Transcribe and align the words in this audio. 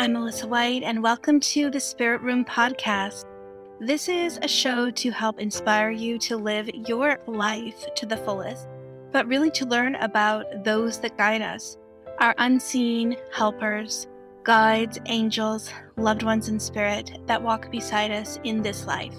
I'm 0.00 0.14
Melissa 0.14 0.46
White, 0.46 0.82
and 0.82 1.02
welcome 1.02 1.40
to 1.40 1.68
the 1.68 1.78
Spirit 1.78 2.22
Room 2.22 2.42
podcast. 2.42 3.26
This 3.80 4.08
is 4.08 4.38
a 4.40 4.48
show 4.48 4.90
to 4.90 5.10
help 5.10 5.38
inspire 5.38 5.90
you 5.90 6.18
to 6.20 6.38
live 6.38 6.70
your 6.88 7.20
life 7.26 7.84
to 7.96 8.06
the 8.06 8.16
fullest, 8.16 8.66
but 9.12 9.26
really 9.26 9.50
to 9.50 9.66
learn 9.66 9.96
about 9.96 10.64
those 10.64 11.00
that 11.00 11.18
guide 11.18 11.42
us, 11.42 11.76
our 12.18 12.34
unseen 12.38 13.14
helpers, 13.30 14.06
guides, 14.42 14.98
angels, 15.04 15.70
loved 15.98 16.22
ones 16.22 16.48
in 16.48 16.58
spirit 16.58 17.18
that 17.26 17.42
walk 17.42 17.70
beside 17.70 18.10
us 18.10 18.40
in 18.42 18.62
this 18.62 18.86
life. 18.86 19.14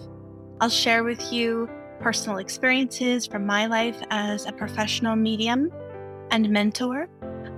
I'll 0.61 0.69
share 0.69 1.03
with 1.03 1.31
you 1.31 1.69
personal 1.99 2.39
experiences 2.39 3.27
from 3.27 3.45
my 3.45 3.67
life 3.67 4.01
as 4.09 4.47
a 4.47 4.51
professional 4.51 5.15
medium 5.15 5.71
and 6.31 6.49
mentor 6.49 7.07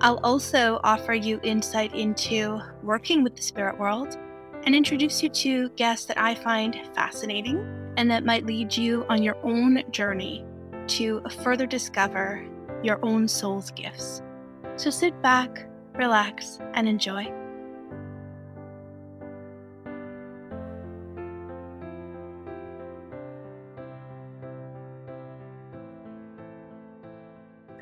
I'll 0.01 0.19
also 0.23 0.79
offer 0.83 1.13
you 1.13 1.39
insight 1.43 1.93
into 1.95 2.59
working 2.81 3.23
with 3.23 3.35
the 3.35 3.41
spirit 3.41 3.77
world 3.77 4.17
and 4.65 4.75
introduce 4.75 5.21
you 5.21 5.29
to 5.29 5.69
guests 5.69 6.05
that 6.07 6.17
I 6.17 6.35
find 6.35 6.79
fascinating 6.95 7.57
and 7.97 8.09
that 8.09 8.25
might 8.25 8.45
lead 8.45 8.75
you 8.75 9.05
on 9.09 9.21
your 9.21 9.37
own 9.43 9.83
journey 9.91 10.45
to 10.87 11.21
further 11.43 11.65
discover 11.65 12.45
your 12.81 13.03
own 13.05 13.27
soul's 13.27 13.71
gifts. 13.71 14.21
So 14.75 14.89
sit 14.89 15.19
back, 15.21 15.69
relax, 15.93 16.59
and 16.73 16.87
enjoy. 16.87 17.31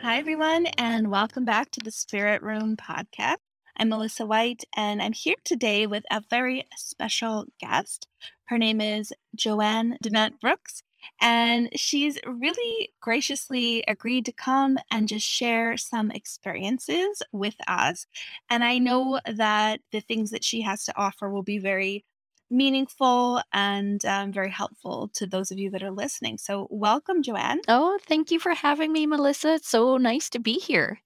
Hi, 0.01 0.17
everyone, 0.17 0.65
and 0.79 1.11
welcome 1.11 1.45
back 1.45 1.69
to 1.71 1.79
the 1.79 1.91
Spirit 1.91 2.41
Room 2.41 2.75
podcast. 2.75 3.37
I'm 3.77 3.89
Melissa 3.89 4.25
White, 4.25 4.63
and 4.75 4.99
I'm 4.99 5.13
here 5.13 5.35
today 5.43 5.85
with 5.85 6.03
a 6.09 6.23
very 6.27 6.66
special 6.75 7.45
guest. 7.59 8.08
Her 8.45 8.58
name 8.58 8.81
is 8.81 9.13
Joanne 9.35 9.99
Damant 10.03 10.39
Brooks, 10.39 10.81
and 11.21 11.69
she's 11.75 12.17
really 12.25 12.89
graciously 12.99 13.83
agreed 13.88 14.25
to 14.25 14.31
come 14.31 14.80
and 14.89 15.08
just 15.08 15.27
share 15.27 15.77
some 15.77 16.09
experiences 16.09 17.21
with 17.31 17.58
us. 17.67 18.08
And 18.49 18.63
I 18.63 18.80
know 18.80 19.19
that 19.31 19.81
the 19.91 20.02
things 20.02 20.31
that 20.31 20.43
she 20.43 20.61
has 20.61 20.83
to 20.86 20.97
offer 20.97 21.30
will 21.30 21.43
be 21.43 21.59
very 21.59 22.05
meaningful 22.52 23.41
and 23.53 24.03
um, 24.05 24.31
very 24.31 24.49
helpful 24.49 25.09
to 25.13 25.25
those 25.25 25.52
of 25.52 25.57
you 25.57 25.71
that 25.71 25.81
are 25.81 25.91
listening. 25.91 26.38
So, 26.38 26.67
welcome, 26.69 27.23
Joanne. 27.23 27.61
Oh, 27.67 27.97
thank 28.05 28.30
you 28.30 28.39
for 28.39 28.53
having 28.53 28.91
me, 28.91 29.08
Melissa. 29.08 29.55
It's 29.55 29.69
so 29.69 29.97
nice 29.97 30.30
to 30.31 30.39
be 30.39 30.53
here. 30.53 30.99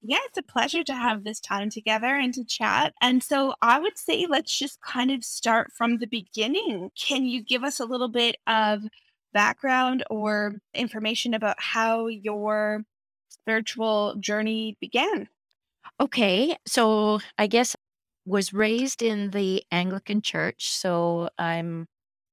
Yeah, 0.00 0.18
it's 0.26 0.38
a 0.38 0.42
pleasure 0.42 0.82
to 0.84 0.94
have 0.94 1.24
this 1.24 1.40
time 1.40 1.70
together 1.70 2.06
and 2.06 2.32
to 2.34 2.44
chat. 2.44 2.94
And 3.02 3.22
so, 3.22 3.54
I 3.60 3.78
would 3.78 3.98
say 3.98 4.26
let's 4.28 4.56
just 4.56 4.80
kind 4.80 5.10
of 5.10 5.24
start 5.24 5.72
from 5.76 5.98
the 5.98 6.06
beginning. 6.06 6.90
Can 6.98 7.26
you 7.26 7.42
give 7.42 7.64
us 7.64 7.80
a 7.80 7.84
little 7.84 8.08
bit 8.08 8.36
of 8.46 8.82
background 9.32 10.04
or 10.10 10.56
information 10.74 11.34
about 11.34 11.56
how 11.58 12.06
your 12.06 12.84
spiritual 13.28 14.14
journey 14.20 14.76
began? 14.80 15.28
Okay, 16.00 16.56
so 16.66 17.20
I 17.38 17.46
guess 17.46 17.76
was 18.24 18.52
raised 18.52 19.02
in 19.02 19.30
the 19.30 19.64
Anglican 19.70 20.22
church, 20.22 20.70
so 20.70 21.28
I'm 21.38 21.88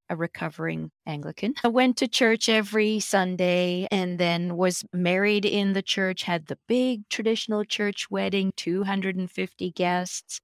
a 0.09 0.15
recovering 0.15 0.91
Anglican. 1.05 1.53
I 1.63 1.67
went 1.67 1.97
to 1.97 2.07
church 2.07 2.49
every 2.49 2.99
Sunday 2.99 3.87
and 3.91 4.17
then 4.17 4.57
was 4.57 4.83
married 4.91 5.45
in 5.45 5.73
the 5.73 5.81
church, 5.81 6.23
had 6.23 6.47
the 6.47 6.57
big 6.67 7.07
traditional 7.09 7.63
church 7.63 8.09
wedding, 8.09 8.51
250 8.55 9.71
guests. 9.71 10.41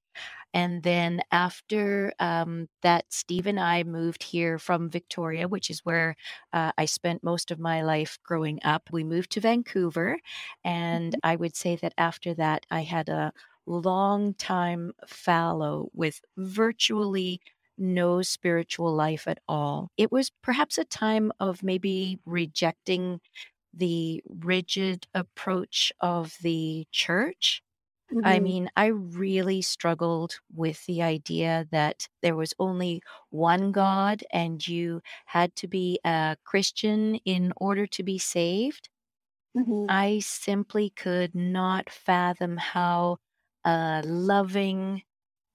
And 0.53 0.83
then 0.83 1.21
after 1.33 2.13
um, 2.17 2.69
that, 2.81 3.03
Steve 3.09 3.45
and 3.45 3.59
I 3.59 3.83
moved 3.83 4.23
here 4.23 4.57
from 4.57 4.89
Victoria, 4.89 5.49
which 5.49 5.69
is 5.69 5.83
where 5.83 6.15
uh, 6.53 6.71
I 6.77 6.85
spent 6.85 7.25
most 7.25 7.51
of 7.51 7.59
my 7.59 7.81
life 7.81 8.17
growing 8.23 8.59
up. 8.63 8.87
We 8.89 9.03
moved 9.03 9.31
to 9.31 9.41
Vancouver. 9.41 10.17
And 10.63 11.11
mm-hmm. 11.11 11.19
I 11.29 11.35
would 11.35 11.57
say 11.57 11.75
that 11.77 11.93
after 11.97 12.33
that, 12.35 12.65
I 12.71 12.83
had 12.83 13.09
a 13.09 13.33
long 13.65 14.33
time 14.35 14.93
fallow 15.07 15.89
with 15.93 16.21
virtually 16.37 17.41
no 17.77 18.21
spiritual 18.21 18.93
life 18.93 19.27
at 19.27 19.39
all. 19.47 19.89
It 19.97 20.11
was 20.11 20.31
perhaps 20.41 20.77
a 20.77 20.85
time 20.85 21.31
of 21.39 21.63
maybe 21.63 22.19
rejecting 22.25 23.19
the 23.73 24.23
rigid 24.29 25.07
approach 25.13 25.91
of 25.99 26.37
the 26.41 26.87
church. 26.91 27.61
Mm-hmm. 28.13 28.25
I 28.25 28.39
mean, 28.39 28.69
I 28.75 28.87
really 28.87 29.61
struggled 29.61 30.39
with 30.53 30.85
the 30.85 31.01
idea 31.01 31.67
that 31.71 32.07
there 32.21 32.35
was 32.35 32.53
only 32.59 33.01
one 33.29 33.71
God 33.71 34.23
and 34.31 34.65
you 34.65 35.01
had 35.25 35.55
to 35.57 35.67
be 35.67 35.99
a 36.05 36.37
Christian 36.43 37.15
in 37.25 37.51
order 37.57 37.87
to 37.87 38.03
be 38.03 38.17
saved. 38.19 38.89
Mm-hmm. 39.57 39.85
I 39.89 40.19
simply 40.19 40.91
could 40.91 41.33
not 41.33 41.89
fathom 41.89 42.57
how 42.57 43.17
a 43.65 44.03
loving 44.05 45.03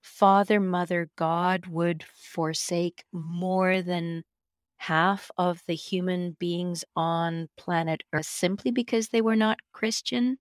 father, 0.03 0.61
mother, 0.61 1.11
God 1.17 1.67
would 1.67 2.05
forsake 2.05 3.05
more 3.13 3.83
than 3.83 4.25
half 4.79 5.31
of 5.39 5.63
the 5.67 5.75
human 5.75 6.33
beings 6.41 6.85
on 6.97 7.49
planet 7.57 8.03
Earth 8.13 8.27
simply 8.27 8.71
because 8.71 9.09
they 9.09 9.21
were 9.23 9.37
not 9.37 9.59
Christian. 9.73 10.39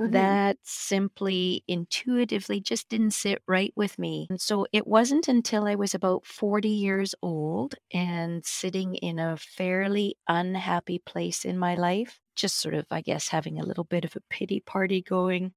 Mm-hmm. 0.00 0.12
That 0.12 0.56
simply 0.62 1.64
intuitively 1.68 2.60
just 2.60 2.88
didn't 2.88 3.12
sit 3.12 3.42
right 3.46 3.72
with 3.76 3.98
me. 3.98 4.26
And 4.30 4.40
so 4.40 4.66
it 4.72 4.86
wasn't 4.86 5.28
until 5.28 5.66
I 5.66 5.74
was 5.74 5.94
about 5.94 6.26
40 6.26 6.68
years 6.68 7.14
old 7.22 7.74
and 7.92 8.44
sitting 8.44 8.94
in 8.96 9.18
a 9.18 9.36
fairly 9.36 10.16
unhappy 10.28 10.98
place 10.98 11.44
in 11.44 11.58
my 11.58 11.74
life, 11.74 12.20
just 12.36 12.56
sort 12.58 12.74
of, 12.74 12.86
I 12.90 13.02
guess, 13.02 13.28
having 13.28 13.60
a 13.60 13.64
little 13.64 13.84
bit 13.84 14.04
of 14.04 14.16
a 14.16 14.22
pity 14.30 14.60
party 14.60 15.02
going. 15.02 15.52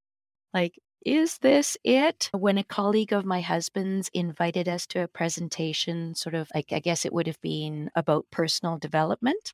Like, 0.53 0.79
is 1.05 1.37
this 1.37 1.77
it? 1.83 2.29
When 2.33 2.57
a 2.57 2.63
colleague 2.63 3.13
of 3.13 3.23
my 3.23 3.39
husband's 3.39 4.09
invited 4.13 4.67
us 4.67 4.85
to 4.87 5.03
a 5.03 5.07
presentation, 5.07 6.15
sort 6.15 6.35
of 6.35 6.49
like, 6.53 6.73
I 6.73 6.79
guess 6.79 7.05
it 7.05 7.13
would 7.13 7.27
have 7.27 7.39
been 7.41 7.91
about 7.95 8.25
personal 8.31 8.77
development. 8.77 9.53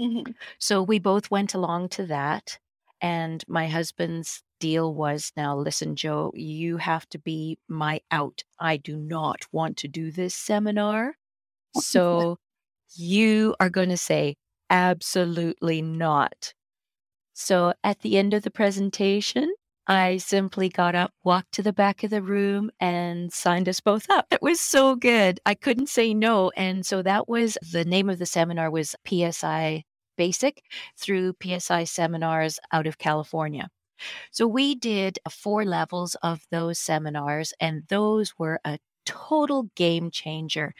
Mm-hmm. 0.00 0.32
So 0.58 0.82
we 0.82 0.98
both 0.98 1.30
went 1.30 1.54
along 1.54 1.88
to 1.90 2.06
that. 2.06 2.58
And 3.02 3.44
my 3.46 3.68
husband's 3.68 4.42
deal 4.58 4.94
was 4.94 5.32
now, 5.36 5.56
listen, 5.56 5.96
Joe, 5.96 6.32
you 6.34 6.78
have 6.78 7.06
to 7.10 7.18
be 7.18 7.58
my 7.68 8.00
out. 8.10 8.42
I 8.58 8.78
do 8.78 8.96
not 8.96 9.44
want 9.52 9.76
to 9.78 9.88
do 9.88 10.10
this 10.10 10.34
seminar. 10.34 11.16
So 11.78 12.38
you 12.94 13.54
are 13.60 13.68
going 13.68 13.90
to 13.90 13.98
say, 13.98 14.36
absolutely 14.70 15.82
not. 15.82 16.54
So 17.34 17.74
at 17.84 18.00
the 18.00 18.16
end 18.16 18.32
of 18.32 18.44
the 18.44 18.50
presentation, 18.50 19.52
I 19.88 20.16
simply 20.16 20.68
got 20.68 20.94
up, 20.94 21.12
walked 21.22 21.52
to 21.52 21.62
the 21.62 21.72
back 21.72 22.02
of 22.02 22.10
the 22.10 22.22
room, 22.22 22.70
and 22.80 23.32
signed 23.32 23.68
us 23.68 23.80
both 23.80 24.10
up. 24.10 24.26
It 24.30 24.42
was 24.42 24.60
so 24.60 24.96
good. 24.96 25.38
I 25.46 25.54
couldn't 25.54 25.88
say 25.88 26.12
no. 26.12 26.50
And 26.56 26.84
so 26.84 27.02
that 27.02 27.28
was 27.28 27.56
the 27.72 27.84
name 27.84 28.10
of 28.10 28.18
the 28.18 28.26
seminar 28.26 28.70
was 28.70 28.96
PSI 29.06 29.84
Basic 30.16 30.62
through 30.96 31.34
PSI 31.42 31.84
Seminars 31.84 32.58
out 32.72 32.86
of 32.86 32.98
California. 32.98 33.68
So 34.30 34.46
we 34.46 34.74
did 34.74 35.18
four 35.30 35.64
levels 35.64 36.16
of 36.22 36.40
those 36.50 36.78
seminars, 36.78 37.52
and 37.60 37.84
those 37.88 38.34
were 38.38 38.60
a 38.64 38.78
total 39.04 39.70
game 39.76 40.10
changer 40.10 40.74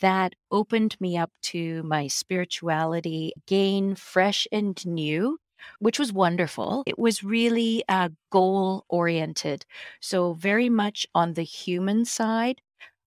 that 0.00 0.34
opened 0.50 0.96
me 1.00 1.16
up 1.16 1.30
to 1.42 1.82
my 1.84 2.06
spirituality 2.08 3.32
again, 3.36 3.94
fresh 3.94 4.46
and 4.52 4.84
new 4.84 5.38
which 5.78 5.98
was 5.98 6.12
wonderful. 6.12 6.82
It 6.86 6.98
was 6.98 7.22
really 7.24 7.84
uh, 7.88 8.10
goal 8.30 8.84
oriented. 8.88 9.64
So, 10.00 10.34
very 10.34 10.68
much 10.68 11.06
on 11.14 11.34
the 11.34 11.42
human 11.42 12.04
side 12.04 12.60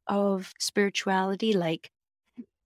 of 0.07 0.53
spirituality, 0.59 1.53
like 1.53 1.91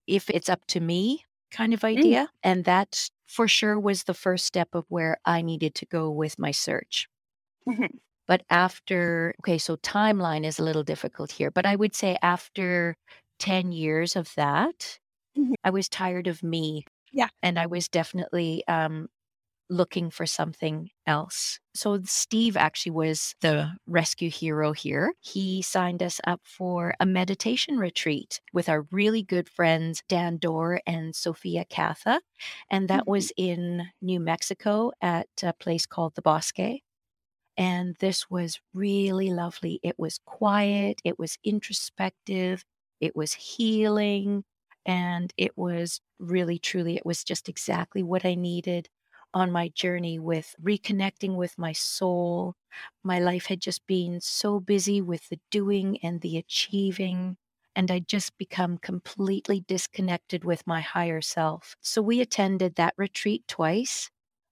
if 0.06 0.28
it's 0.28 0.48
up 0.48 0.66
to 0.68 0.80
me 0.80 1.24
kind 1.50 1.74
of 1.74 1.80
mm. 1.80 1.88
idea. 1.88 2.22
Mm. 2.22 2.28
And 2.42 2.64
that 2.64 3.10
for 3.26 3.48
sure 3.48 3.78
was 3.78 4.04
the 4.04 4.14
first 4.14 4.44
step 4.44 4.68
of 4.74 4.84
where 4.88 5.18
I 5.24 5.42
needed 5.42 5.74
to 5.76 5.86
go 5.86 6.10
with 6.10 6.38
my 6.38 6.50
search. 6.50 7.08
Mm-hmm. 7.68 7.96
But 8.26 8.42
after, 8.48 9.34
okay, 9.40 9.58
so 9.58 9.76
timeline 9.76 10.44
is 10.44 10.58
a 10.58 10.62
little 10.64 10.84
difficult 10.84 11.32
here, 11.32 11.50
but 11.50 11.66
I 11.66 11.76
would 11.76 11.94
say 11.94 12.16
after 12.22 12.96
10 13.40 13.72
years 13.72 14.14
of 14.14 14.32
that, 14.36 14.98
mm-hmm. 15.36 15.54
I 15.64 15.70
was 15.70 15.88
tired 15.88 16.26
of 16.26 16.42
me. 16.42 16.84
Yeah. 17.12 17.28
And 17.42 17.58
I 17.58 17.66
was 17.66 17.88
definitely 17.88 18.62
um, 18.68 19.08
looking 19.70 20.10
for 20.10 20.26
something 20.26 20.90
else. 21.06 21.60
So 21.74 22.00
Steve 22.04 22.56
actually 22.56 22.92
was 22.92 23.34
the 23.40 23.72
rescue 23.86 24.28
hero 24.28 24.72
here. 24.72 25.14
He 25.20 25.62
signed 25.62 26.02
us 26.02 26.20
up 26.26 26.40
for 26.44 26.94
a 27.00 27.06
meditation 27.06 27.78
retreat 27.78 28.40
with 28.52 28.68
our 28.68 28.86
really 28.90 29.22
good 29.22 29.48
friends 29.48 30.02
Dan 30.08 30.36
Dorr 30.38 30.80
and 30.86 31.14
Sophia 31.14 31.64
Catha, 31.64 32.20
and 32.68 32.88
that 32.88 33.02
mm-hmm. 33.02 33.10
was 33.12 33.32
in 33.36 33.86
New 34.02 34.20
Mexico 34.20 34.90
at 35.00 35.28
a 35.42 35.52
place 35.52 35.86
called 35.86 36.14
the 36.16 36.22
Bosque. 36.22 36.80
And 37.56 37.96
this 38.00 38.28
was 38.28 38.60
really 38.74 39.30
lovely. 39.30 39.80
It 39.82 39.98
was 39.98 40.18
quiet, 40.24 41.00
it 41.04 41.18
was 41.18 41.38
introspective, 41.44 42.64
it 43.00 43.14
was 43.14 43.34
healing, 43.34 44.44
and 44.86 45.32
it 45.36 45.56
was 45.56 46.00
really, 46.18 46.58
truly, 46.58 46.96
it 46.96 47.06
was 47.06 47.22
just 47.22 47.48
exactly 47.48 48.02
what 48.02 48.24
I 48.24 48.34
needed 48.34 48.88
on 49.34 49.52
my 49.52 49.68
journey 49.68 50.18
with 50.18 50.54
reconnecting 50.62 51.36
with 51.36 51.58
my 51.58 51.72
soul. 51.72 52.54
My 53.02 53.18
life 53.18 53.46
had 53.46 53.60
just 53.60 53.86
been 53.86 54.20
so 54.20 54.60
busy 54.60 55.00
with 55.00 55.28
the 55.28 55.40
doing 55.50 55.98
and 56.02 56.20
the 56.20 56.36
achieving, 56.38 57.36
and 57.76 57.90
I'd 57.90 58.08
just 58.08 58.36
become 58.38 58.78
completely 58.78 59.60
disconnected 59.60 60.44
with 60.44 60.66
my 60.66 60.80
higher 60.80 61.20
self. 61.20 61.76
So 61.80 62.02
we 62.02 62.20
attended 62.20 62.74
that 62.76 62.94
retreat 62.96 63.46
twice, 63.48 64.10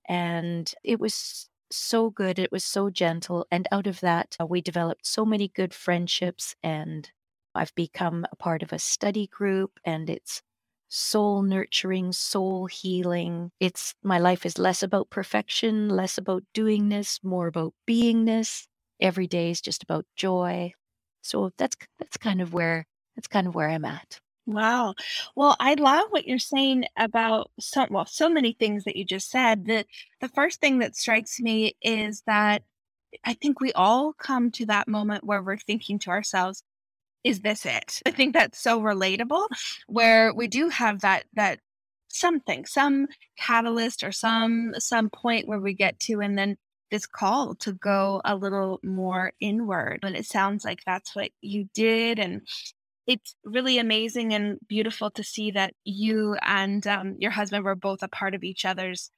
and 0.09 0.73
it 0.85 0.99
was 1.01 1.49
so 1.71 2.11
good. 2.11 2.39
It 2.39 2.53
was 2.53 2.65
so 2.65 2.91
gentle. 2.91 3.47
And 3.51 3.69
out 3.71 3.87
of 3.87 4.01
that, 4.01 4.37
uh, 4.41 4.47
we 4.47 4.61
developed 4.61 5.07
so 5.07 5.25
many 5.25 5.49
good 5.49 5.75
friendships, 5.75 6.55
and 6.63 7.11
I've 7.55 7.75
become 7.75 8.27
a 8.33 8.37
part 8.37 8.63
of 8.63 8.73
a 8.73 8.79
study 8.79 9.27
group, 9.27 9.79
and 9.85 10.09
it's 10.09 10.43
soul 10.89 11.43
nurturing, 11.43 12.13
soul 12.13 12.67
healing. 12.67 13.51
It's 13.61 13.95
my 14.03 14.19
life 14.19 14.47
is 14.47 14.59
less 14.59 14.83
about 14.83 15.11
perfection, 15.11 15.89
less 15.89 16.19
about 16.19 16.45
doingness, 16.55 17.23
more 17.23 17.47
about 17.47 17.75
beingness. 17.87 18.67
Every 19.01 19.27
day 19.27 19.51
is 19.51 19.61
just 19.61 19.83
about 19.83 20.07
joy. 20.17 20.73
So 21.23 21.53
that's 21.59 21.77
that's 21.99 22.17
kind 22.17 22.41
of 22.41 22.53
where 22.55 22.87
that's 23.17 23.29
kind 23.29 23.47
of 23.47 23.55
where 23.55 23.69
I'm 23.69 23.85
at. 23.85 24.21
Wow. 24.47 24.95
Well, 25.37 25.57
I 25.61 25.75
love 25.75 26.07
what 26.11 26.27
you're 26.27 26.39
saying 26.39 26.87
about 26.97 27.51
so 27.61 27.87
well, 27.91 28.07
so 28.07 28.31
many 28.31 28.55
things 28.55 28.85
that 28.85 28.97
you 28.97 29.05
just 29.05 29.31
said. 29.31 29.67
The 29.67 29.85
the 30.21 30.29
first 30.29 30.61
thing 30.61 30.79
that 30.79 30.97
strikes 30.97 31.39
me 31.39 31.77
is 31.83 32.23
that 32.27 32.63
I 33.25 33.35
think 33.35 33.61
we 33.61 33.73
all 33.73 34.13
come 34.15 34.51
to 34.53 34.67
that 34.67 34.89
moment 34.89 35.25
where 35.25 35.43
we're 35.43 35.59
thinking 35.59 35.99
to 36.01 36.11
ourselves, 36.11 36.63
is 37.29 37.41
this 37.41 37.67
it? 37.67 38.01
I 38.07 38.11
think 38.11 38.33
that's 38.33 38.59
so 38.59 38.81
relatable 38.81 39.47
where 39.87 40.33
we 40.33 40.49
do 40.49 40.69
have 40.71 41.01
that 41.03 41.25
that 41.35 41.61
something, 42.09 42.65
some 42.65 43.07
catalyst 43.37 44.03
or 44.03 44.13
some 44.13 44.73
some 44.79 45.11
point 45.11 45.47
where 45.47 45.61
we 45.61 45.75
get 45.75 46.01
to 46.01 46.21
and 46.21 46.39
then 46.39 46.57
this 46.91 47.07
call 47.07 47.55
to 47.57 47.73
go 47.75 48.23
a 48.25 48.35
little 48.35 48.81
more 48.83 49.33
inward. 49.41 50.01
And 50.03 50.17
it 50.17 50.25
sounds 50.25 50.65
like 50.65 50.81
that's 50.87 51.15
what 51.15 51.31
you 51.43 51.69
did 51.75 52.19
and 52.19 52.43
it's 53.07 53.35
really 53.45 53.79
amazing 53.79 54.35
and 54.35 54.59
beautiful 54.69 55.11
to 55.13 55.25
see 55.25 55.51
that 55.51 55.75
you 55.85 56.37
and 56.43 56.87
um, 56.87 57.17
your 57.19 57.31
husband 57.31 57.65
were 57.65 57.75
both 57.75 58.03
a 58.03 58.09
part 58.09 58.35
of 58.35 58.45
each 58.45 58.65
other's 58.65 59.11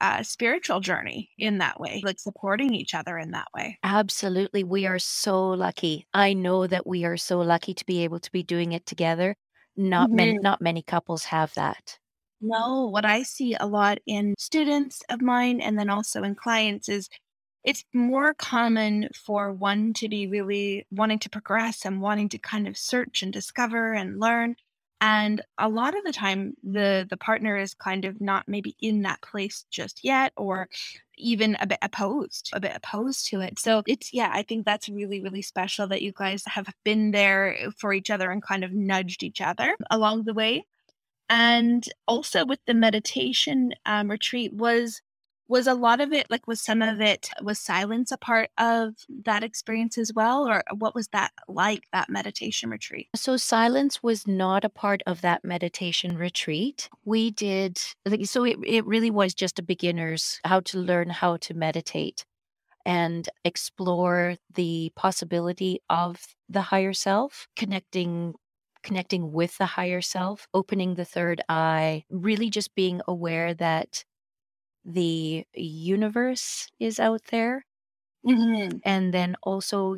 uh, 0.00 0.22
spiritual 0.22 0.80
journey 0.80 1.30
in 1.38 1.58
that 1.58 1.80
way, 1.80 2.00
like 2.04 2.18
supporting 2.20 2.74
each 2.74 2.94
other 2.94 3.18
in 3.18 3.32
that 3.32 3.48
way. 3.54 3.78
Absolutely. 3.82 4.62
We 4.62 4.86
are 4.86 4.98
so 5.00 5.48
lucky. 5.50 6.06
I 6.14 6.32
know 6.32 6.66
that 6.68 6.86
we 6.86 7.04
are 7.04 7.16
so 7.16 7.40
lucky 7.40 7.74
to 7.74 7.84
be 7.86 8.04
able 8.04 8.20
to 8.20 8.30
be 8.32 8.42
doing 8.44 8.70
it 8.72 8.86
together. 8.86 9.36
Not 9.76 10.12
many 10.12 10.34
Mhm. 10.34 10.40
not 10.40 10.60
many 10.60 10.80
couples 10.82 11.24
have 11.24 11.54
that. 11.54 11.98
No, 12.40 12.86
what 12.86 13.04
I 13.04 13.22
see 13.22 13.54
a 13.54 13.66
lot 13.66 13.98
in 14.06 14.34
students 14.38 15.02
of 15.08 15.20
mine 15.20 15.60
and 15.60 15.78
then 15.78 15.90
also 15.90 16.22
in 16.22 16.34
clients 16.36 16.88
is 16.88 17.08
it's 17.64 17.84
more 17.94 18.34
common 18.34 19.08
for 19.14 19.52
one 19.52 19.92
to 19.94 20.08
be 20.08 20.26
really 20.28 20.86
wanting 20.90 21.18
to 21.20 21.30
progress 21.30 21.84
and 21.86 22.00
wanting 22.02 22.28
to 22.30 22.38
kind 22.38 22.68
of 22.68 22.78
search 22.78 23.22
and 23.22 23.32
discover 23.32 23.94
and 23.94 24.20
learn. 24.20 24.56
And 25.00 25.40
a 25.58 25.68
lot 25.68 25.96
of 25.96 26.04
the 26.04 26.12
time 26.12 26.54
the 26.62 27.06
the 27.08 27.16
partner 27.16 27.56
is 27.56 27.74
kind 27.74 28.04
of 28.04 28.20
not 28.20 28.48
maybe 28.48 28.74
in 28.80 29.02
that 29.02 29.22
place 29.22 29.64
just 29.70 30.02
yet 30.02 30.32
or 30.36 30.68
even 31.16 31.56
a 31.60 31.66
bit 31.66 31.78
opposed, 31.82 32.50
a 32.52 32.60
bit 32.60 32.72
opposed 32.74 33.26
to 33.28 33.40
it. 33.40 33.58
So 33.58 33.82
it's 33.86 34.12
yeah, 34.12 34.30
I 34.32 34.42
think 34.42 34.64
that's 34.64 34.88
really, 34.88 35.20
really 35.22 35.42
special 35.42 35.86
that 35.88 36.02
you 36.02 36.12
guys 36.12 36.42
have 36.46 36.68
been 36.84 37.12
there 37.12 37.56
for 37.76 37.92
each 37.92 38.10
other 38.10 38.30
and 38.30 38.42
kind 38.42 38.64
of 38.64 38.72
nudged 38.72 39.22
each 39.22 39.40
other 39.40 39.76
along 39.90 40.24
the 40.24 40.34
way. 40.34 40.66
And 41.30 41.84
also 42.06 42.44
with 42.46 42.60
the 42.66 42.74
meditation 42.74 43.74
um, 43.86 44.10
retreat 44.10 44.52
was 44.54 45.02
was 45.48 45.66
a 45.66 45.74
lot 45.74 46.00
of 46.00 46.12
it 46.12 46.30
like 46.30 46.46
was 46.46 46.60
some 46.60 46.82
of 46.82 47.00
it 47.00 47.30
was 47.42 47.58
silence 47.58 48.12
a 48.12 48.18
part 48.18 48.50
of 48.58 48.94
that 49.24 49.42
experience 49.42 49.98
as 49.98 50.12
well 50.12 50.46
or 50.46 50.62
uh, 50.70 50.74
what 50.74 50.94
was 50.94 51.08
that 51.08 51.32
like 51.48 51.84
that 51.92 52.10
meditation 52.10 52.70
retreat? 52.70 53.08
So 53.16 53.36
silence 53.36 54.02
was 54.02 54.26
not 54.26 54.64
a 54.64 54.68
part 54.68 55.02
of 55.06 55.22
that 55.22 55.44
meditation 55.44 56.16
retreat. 56.16 56.88
We 57.04 57.30
did 57.30 57.78
so 58.24 58.44
it, 58.44 58.58
it 58.64 58.86
really 58.86 59.10
was 59.10 59.34
just 59.34 59.58
a 59.58 59.62
beginner's 59.62 60.40
how 60.44 60.60
to 60.60 60.78
learn 60.78 61.10
how 61.10 61.38
to 61.38 61.54
meditate 61.54 62.24
and 62.84 63.28
explore 63.44 64.36
the 64.54 64.90
possibility 64.96 65.80
of 65.90 66.34
the 66.48 66.62
higher 66.62 66.92
self, 66.92 67.46
connecting 67.56 68.34
connecting 68.82 69.32
with 69.32 69.58
the 69.58 69.66
higher 69.66 70.00
self, 70.00 70.46
opening 70.54 70.94
the 70.94 71.04
third 71.04 71.42
eye, 71.48 72.04
really 72.10 72.48
just 72.48 72.74
being 72.74 73.00
aware 73.06 73.52
that 73.52 74.04
the 74.88 75.46
universe 75.54 76.68
is 76.80 77.00
out 77.00 77.24
there 77.26 77.66
Mhm. 78.22 78.80
and 78.82 79.12
then 79.12 79.36
also 79.42 79.96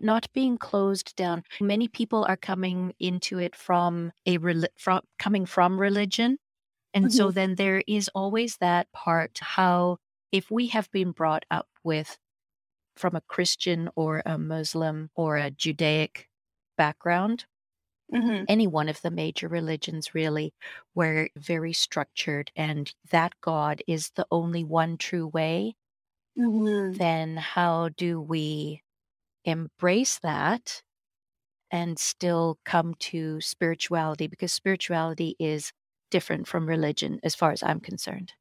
not 0.00 0.32
being 0.34 0.58
closed 0.58 1.16
down. 1.16 1.44
Many 1.60 1.88
people 1.88 2.24
are 2.26 2.36
coming 2.36 2.94
into 3.00 3.38
it 3.38 3.56
from 3.56 4.12
a 4.26 4.38
reli- 4.38 4.68
from 4.78 5.02
coming 5.18 5.46
from 5.46 5.80
religion. 5.80 6.38
And 6.94 7.12
so 7.12 7.30
Mhm. 7.30 7.32
then 7.32 7.56
there 7.56 7.82
is 7.88 8.10
always 8.14 8.58
that 8.58 8.92
part 8.92 9.38
how 9.40 9.98
if 10.32 10.50
we 10.50 10.68
have 10.68 10.90
been 10.92 11.12
brought 11.12 11.44
up 11.50 11.68
with 11.84 12.18
from 12.96 13.16
a 13.16 13.20
Christian 13.22 13.90
or 13.96 14.22
a 14.26 14.38
Muslim 14.38 15.10
or 15.14 15.36
a 15.38 15.50
Judaic 15.50 16.28
background, 16.76 17.46
Mhm. 18.12 18.48
any 18.48 18.66
one 18.66 18.88
of 18.88 19.02
the 19.02 19.10
major 19.12 19.48
religions 19.48 20.14
really, 20.14 20.54
where 20.94 21.30
very 21.36 21.72
structured 21.72 22.50
and 22.56 22.94
that 23.10 23.34
God 23.40 23.82
is 23.86 24.10
the 24.16 24.26
only 24.30 24.64
one 24.64 24.98
true 24.98 25.26
way, 25.28 25.76
Mhm. 26.36 26.98
then 26.98 27.36
how 27.36 27.88
do 27.90 28.20
we 28.20 28.82
embrace 29.44 30.18
that 30.20 30.82
and 31.70 31.98
still 31.98 32.58
come 32.64 32.94
to 32.96 33.40
spirituality? 33.42 34.28
Because 34.28 34.52
spirituality 34.52 35.36
is 35.40 35.72
different 36.10 36.48
from 36.48 36.68
religion 36.68 37.20
as 37.24 37.34
far 37.36 37.52
as 37.52 37.62
I'm 37.62 37.80
concerned. 37.80 38.34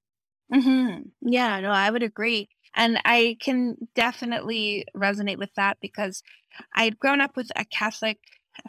Mhm. 0.52 1.12
Yeah, 1.22 1.60
no, 1.60 1.72
I 1.72 1.90
would 1.92 2.04
agree. 2.04 2.50
And 2.76 3.00
I 3.06 3.38
can 3.42 3.76
definitely 3.96 4.86
resonate 4.96 5.38
with 5.38 5.54
that 5.56 5.78
because 5.82 6.24
I'd 6.74 7.00
grown 7.00 7.22
up 7.22 7.36
with 7.36 7.50
a 7.56 7.66
Catholic 7.66 8.20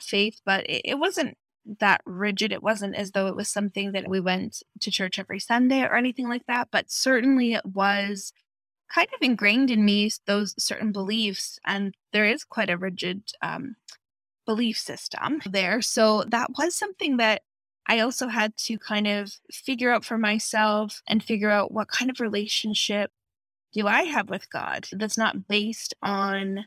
faith, 0.01 0.41
but 0.45 0.69
it, 0.69 0.83
it 0.85 0.99
wasn't 0.99 1.37
that 1.81 2.01
rigid. 2.07 2.53
It 2.53 2.63
wasn't 2.63 2.97
as 2.97 3.13
though 3.13 3.27
it 3.27 3.37
was 3.37 3.49
something 3.49 3.93
that 3.93 4.09
we 4.09 4.21
went 4.21 4.63
to 4.81 4.91
church 4.91 5.19
every 5.19 5.39
Sunday 5.39 5.83
or 5.83 5.95
anything 5.95 6.29
like 6.29 6.47
that, 6.47 6.69
but 6.71 6.91
certainly 6.91 7.53
it 7.53 7.67
was 7.67 8.33
kind 8.93 9.09
of 9.15 9.21
ingrained 9.21 9.71
in 9.71 9.85
me 9.85 10.11
those 10.27 10.55
certain 10.59 10.93
beliefs 10.93 11.59
and 11.67 11.95
there 12.13 12.25
is 12.25 12.43
quite 12.45 12.71
a 12.71 12.79
rigid 12.79 13.23
um, 13.43 13.77
belief 14.47 14.79
system 14.79 15.41
there. 15.45 15.83
So 15.83 16.25
that 16.29 16.51
was 16.59 16.75
something 16.75 17.19
that 17.19 17.43
I 17.87 18.01
also 18.01 18.29
had 18.29 18.57
to 18.59 18.79
kind 18.79 19.07
of 19.07 19.33
figure 19.51 19.91
out 19.91 20.05
for 20.05 20.19
myself 20.19 21.03
and 21.07 21.23
figure 21.23 21.51
out 21.51 21.73
what 21.73 21.89
kind 21.89 22.11
of 22.11 22.21
relationship 22.21 23.11
do 23.73 23.87
I 23.87 24.05
have 24.05 24.31
with 24.31 24.51
God 24.51 24.87
that's 24.93 25.19
not 25.19 25.49
based 25.49 25.95
on 26.03 26.67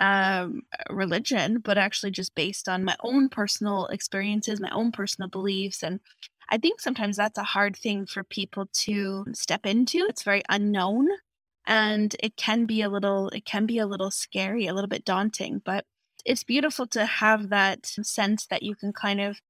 um, 0.00 0.62
religion, 0.88 1.58
but 1.58 1.78
actually 1.78 2.10
just 2.10 2.34
based 2.34 2.68
on 2.68 2.84
my 2.84 2.96
own 3.04 3.28
personal 3.28 3.86
experiences, 3.86 4.60
my 4.60 4.70
own 4.70 4.92
personal 4.92 5.28
beliefs. 5.28 5.82
And 5.82 6.00
I 6.48 6.58
think 6.58 6.80
sometimes 6.80 7.16
that's 7.16 7.38
a 7.38 7.44
hard 7.44 7.76
thing 7.76 8.06
for 8.06 8.24
people 8.24 8.66
to 8.72 9.26
step 9.32 9.66
into. 9.66 10.06
It's 10.08 10.22
very 10.22 10.42
unknown 10.48 11.08
and 11.66 12.16
it 12.20 12.36
can 12.36 12.64
be 12.66 12.82
a 12.82 12.88
little 12.88 13.28
it 13.28 13.44
can 13.44 13.66
be 13.66 13.78
a 13.78 13.86
little 13.86 14.10
scary, 14.10 14.66
a 14.66 14.74
little 14.74 14.88
bit 14.88 15.04
daunting, 15.04 15.62
but 15.64 15.84
it's 16.24 16.44
beautiful 16.44 16.86
to 16.88 17.06
have 17.06 17.50
that 17.50 17.86
sense 17.86 18.46
that 18.46 18.62
you 18.62 18.74
can 18.74 18.92
kind 18.92 19.20
of 19.20 19.40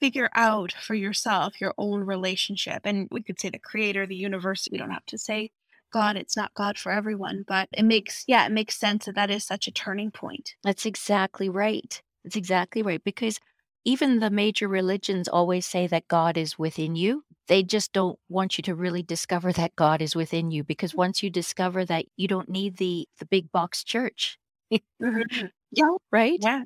figure 0.00 0.30
out 0.34 0.72
for 0.72 0.94
yourself 0.94 1.60
your 1.60 1.74
own 1.78 2.00
relationship. 2.00 2.82
And 2.84 3.08
we 3.10 3.22
could 3.22 3.40
say 3.40 3.50
the 3.50 3.58
creator, 3.58 4.06
the 4.06 4.16
universe, 4.16 4.68
we 4.70 4.78
don't 4.78 4.90
have 4.90 5.06
to 5.06 5.18
say 5.18 5.50
God, 5.90 6.16
it's 6.16 6.36
not 6.36 6.54
God 6.54 6.78
for 6.78 6.92
everyone, 6.92 7.44
but 7.46 7.68
it 7.72 7.84
makes 7.84 8.24
yeah, 8.26 8.46
it 8.46 8.52
makes 8.52 8.76
sense 8.78 9.06
that 9.06 9.14
that 9.14 9.30
is 9.30 9.44
such 9.44 9.66
a 9.68 9.72
turning 9.72 10.10
point. 10.10 10.54
That's 10.62 10.86
exactly 10.86 11.48
right. 11.48 12.00
That's 12.24 12.36
exactly 12.36 12.82
right. 12.82 13.02
Because 13.02 13.38
even 13.84 14.20
the 14.20 14.30
major 14.30 14.68
religions 14.68 15.28
always 15.28 15.66
say 15.66 15.86
that 15.86 16.08
God 16.08 16.36
is 16.36 16.58
within 16.58 16.96
you. 16.96 17.24
They 17.48 17.62
just 17.62 17.92
don't 17.92 18.18
want 18.28 18.58
you 18.58 18.62
to 18.62 18.74
really 18.74 19.02
discover 19.02 19.52
that 19.54 19.74
God 19.74 20.02
is 20.02 20.14
within 20.14 20.50
you 20.50 20.62
because 20.62 20.94
once 20.94 21.22
you 21.22 21.30
discover 21.30 21.84
that 21.86 22.04
you 22.16 22.28
don't 22.28 22.48
need 22.48 22.76
the 22.76 23.08
the 23.18 23.26
big 23.26 23.50
box 23.52 23.82
church, 23.84 24.38
Mhm. 24.72 25.50
Yeah, 25.72 25.90
right? 26.10 26.38
yeah. 26.40 26.64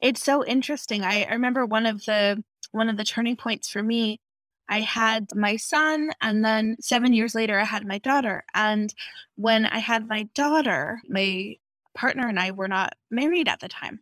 It's 0.00 0.22
so 0.22 0.44
interesting. 0.44 1.02
I, 1.02 1.24
I 1.24 1.32
remember 1.32 1.64
one 1.66 1.86
of 1.86 2.04
the 2.04 2.42
one 2.72 2.88
of 2.88 2.96
the 2.96 3.04
turning 3.04 3.36
points 3.36 3.68
for 3.68 3.82
me 3.82 4.20
I 4.68 4.80
had 4.80 5.34
my 5.34 5.56
son, 5.56 6.10
and 6.20 6.44
then 6.44 6.76
seven 6.80 7.12
years 7.12 7.34
later, 7.34 7.58
I 7.58 7.64
had 7.64 7.86
my 7.86 7.98
daughter. 7.98 8.44
And 8.54 8.92
when 9.36 9.66
I 9.66 9.78
had 9.78 10.08
my 10.08 10.24
daughter, 10.34 11.00
my 11.08 11.56
partner 11.94 12.28
and 12.28 12.38
I 12.38 12.50
were 12.50 12.68
not 12.68 12.94
married 13.10 13.48
at 13.48 13.60
the 13.60 13.68
time. 13.68 14.00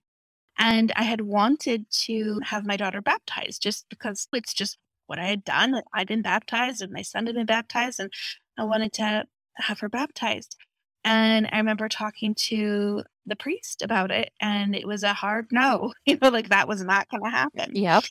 And 0.58 0.92
I 0.96 1.02
had 1.02 1.20
wanted 1.20 1.90
to 2.04 2.40
have 2.44 2.64
my 2.66 2.76
daughter 2.76 3.02
baptized 3.02 3.62
just 3.62 3.86
because 3.88 4.28
it's 4.32 4.54
just 4.54 4.78
what 5.06 5.18
I 5.18 5.26
had 5.26 5.44
done. 5.44 5.82
I'd 5.92 6.08
been 6.08 6.22
baptized, 6.22 6.80
and 6.82 6.92
my 6.92 7.02
son 7.02 7.26
had 7.26 7.34
been 7.34 7.46
baptized, 7.46 8.00
and 8.00 8.12
I 8.58 8.64
wanted 8.64 8.92
to 8.94 9.26
have 9.56 9.80
her 9.80 9.88
baptized. 9.88 10.56
And 11.04 11.48
I 11.52 11.58
remember 11.58 11.88
talking 11.88 12.34
to 12.46 13.02
the 13.26 13.36
priest 13.36 13.82
about 13.82 14.10
it, 14.10 14.32
and 14.40 14.74
it 14.74 14.86
was 14.86 15.02
a 15.02 15.12
hard 15.12 15.48
no. 15.50 15.92
You 16.06 16.18
know, 16.20 16.30
like 16.30 16.48
that 16.48 16.68
was 16.68 16.82
not 16.82 17.08
going 17.08 17.24
to 17.24 17.30
happen. 17.30 17.74
Yep. 17.74 18.04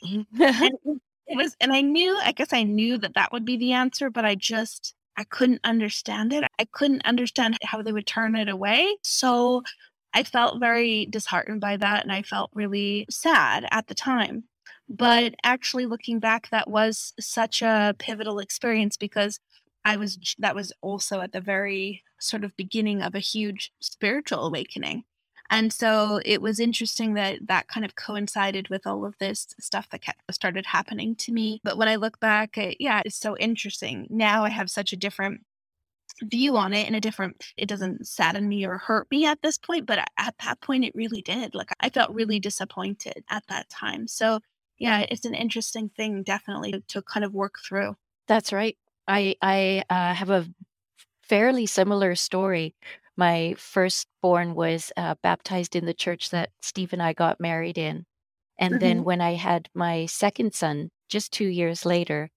It 1.26 1.36
was, 1.36 1.56
and 1.60 1.72
I 1.72 1.80
knew, 1.80 2.18
I 2.22 2.32
guess 2.32 2.52
I 2.52 2.62
knew 2.62 2.98
that 2.98 3.14
that 3.14 3.32
would 3.32 3.44
be 3.44 3.56
the 3.56 3.72
answer, 3.72 4.10
but 4.10 4.24
I 4.24 4.34
just, 4.34 4.94
I 5.16 5.24
couldn't 5.24 5.60
understand 5.64 6.32
it. 6.32 6.44
I 6.58 6.64
couldn't 6.72 7.06
understand 7.06 7.56
how 7.62 7.82
they 7.82 7.92
would 7.92 8.06
turn 8.06 8.34
it 8.36 8.48
away. 8.48 8.96
So 9.02 9.62
I 10.12 10.22
felt 10.22 10.60
very 10.60 11.06
disheartened 11.06 11.60
by 11.60 11.76
that, 11.78 12.02
and 12.02 12.12
I 12.12 12.22
felt 12.22 12.50
really 12.54 13.06
sad 13.10 13.66
at 13.70 13.86
the 13.86 13.94
time. 13.94 14.44
But 14.88 15.34
actually, 15.44 15.86
looking 15.86 16.18
back, 16.18 16.50
that 16.50 16.68
was 16.68 17.14
such 17.18 17.62
a 17.62 17.94
pivotal 17.98 18.38
experience 18.38 18.96
because 18.96 19.40
I 19.84 19.96
was, 19.96 20.34
that 20.38 20.54
was 20.54 20.72
also 20.82 21.20
at 21.20 21.32
the 21.32 21.40
very 21.40 22.02
sort 22.20 22.44
of 22.44 22.56
beginning 22.56 23.02
of 23.02 23.14
a 23.14 23.20
huge 23.20 23.72
spiritual 23.80 24.46
awakening. 24.46 25.04
And 25.50 25.72
so 25.72 26.20
it 26.24 26.40
was 26.40 26.58
interesting 26.58 27.14
that 27.14 27.46
that 27.46 27.68
kind 27.68 27.84
of 27.84 27.94
coincided 27.94 28.68
with 28.68 28.86
all 28.86 29.04
of 29.04 29.16
this 29.18 29.54
stuff 29.60 29.88
that 29.90 30.02
kept, 30.02 30.20
started 30.32 30.66
happening 30.66 31.14
to 31.16 31.32
me. 31.32 31.60
But 31.62 31.76
when 31.76 31.88
I 31.88 31.96
look 31.96 32.18
back, 32.18 32.56
it, 32.56 32.78
yeah, 32.80 33.02
it's 33.04 33.16
so 33.16 33.36
interesting. 33.36 34.06
Now 34.10 34.44
I 34.44 34.48
have 34.48 34.70
such 34.70 34.92
a 34.92 34.96
different 34.96 35.42
view 36.22 36.56
on 36.56 36.72
it 36.72 36.86
and 36.86 36.94
a 36.94 37.00
different 37.00 37.52
it 37.56 37.66
doesn't 37.66 38.06
sadden 38.06 38.48
me 38.48 38.64
or 38.64 38.78
hurt 38.78 39.10
me 39.10 39.26
at 39.26 39.42
this 39.42 39.58
point 39.58 39.84
but 39.84 39.98
at 40.16 40.34
that 40.44 40.60
point 40.60 40.84
it 40.84 40.94
really 40.94 41.22
did. 41.22 41.54
Like 41.54 41.70
i 41.80 41.88
felt 41.88 42.10
really 42.14 42.38
disappointed 42.38 43.24
at 43.30 43.44
that 43.48 43.68
time. 43.68 44.06
So 44.06 44.40
yeah 44.78 45.04
it's 45.10 45.24
an 45.24 45.34
interesting 45.34 45.90
thing 45.96 46.22
definitely 46.22 46.84
to, 46.88 47.02
kind 47.02 47.24
of 47.24 47.34
work 47.34 47.56
through. 47.66 47.96
That's 48.28 48.52
right. 48.52 48.76
I 49.08 49.34
i 49.42 49.82
uh, 49.90 50.14
have 50.14 50.30
a 50.30 50.46
fairly 51.22 51.66
similar 51.66 52.14
story 52.14 52.74
my 53.16 53.54
firstborn 53.58 54.54
was 54.54 54.92
uh, 54.96 55.14
baptized 55.22 55.76
in 55.76 55.86
the 55.86 55.94
church 55.94 56.30
that 56.30 56.50
Steve 56.62 56.92
and 56.92 57.02
I 57.02 57.12
got 57.12 57.40
married 57.40 57.78
in. 57.78 58.06
And 58.58 58.74
mm-hmm. 58.74 58.80
then 58.80 59.04
when 59.04 59.20
I 59.20 59.34
had 59.34 59.68
my 59.74 60.06
second 60.06 60.54
son, 60.54 60.90
just 61.08 61.32
two 61.32 61.46
years 61.46 61.84
later, 61.84 62.30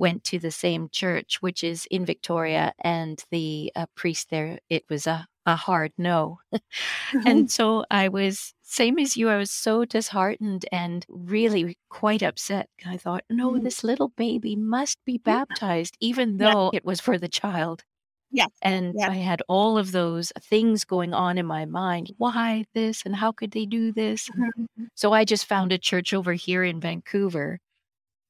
went 0.00 0.24
to 0.24 0.38
the 0.38 0.50
same 0.50 0.88
church, 0.90 1.38
which 1.40 1.62
is 1.62 1.86
in 1.90 2.06
Victoria, 2.06 2.72
and 2.80 3.22
the 3.30 3.70
uh, 3.76 3.86
priest 3.94 4.30
there, 4.30 4.58
it 4.68 4.84
was 4.88 5.06
a, 5.06 5.26
a 5.44 5.54
hard 5.54 5.92
no. 5.98 6.38
mm-hmm. 6.54 7.26
And 7.26 7.50
so 7.50 7.84
I 7.90 8.08
was, 8.08 8.54
same 8.62 8.98
as 8.98 9.16
you, 9.16 9.28
I 9.28 9.36
was 9.36 9.50
so 9.50 9.84
disheartened 9.84 10.64
and 10.72 11.04
really 11.08 11.76
quite 11.90 12.22
upset. 12.22 12.68
I 12.86 12.96
thought, 12.96 13.24
no, 13.28 13.52
mm-hmm. 13.52 13.64
this 13.64 13.84
little 13.84 14.08
baby 14.08 14.56
must 14.56 14.98
be 15.04 15.18
baptized, 15.18 15.96
even 16.00 16.38
though 16.38 16.70
yeah. 16.72 16.78
it 16.78 16.84
was 16.84 17.00
for 17.00 17.18
the 17.18 17.28
child. 17.28 17.84
Yeah. 18.32 18.46
And. 18.62 18.96
I 19.06 19.14
had 19.16 19.42
all 19.48 19.76
of 19.78 19.92
those 19.92 20.32
things 20.40 20.84
going 20.84 21.12
on 21.14 21.36
in 21.38 21.46
my 21.46 21.64
mind. 21.64 22.12
Why 22.18 22.64
this? 22.74 23.02
And 23.04 23.16
how 23.16 23.32
could 23.32 23.50
they 23.52 23.66
do 23.66 23.92
this? 23.92 24.28
Mhm. 24.30 24.66
So 24.94 25.12
I 25.12 25.24
just 25.24 25.46
found 25.46 25.72
a 25.72 25.78
church 25.78 26.12
over 26.14 26.32
here 26.34 26.62
in 26.64 26.80
Vancouver, 26.80 27.58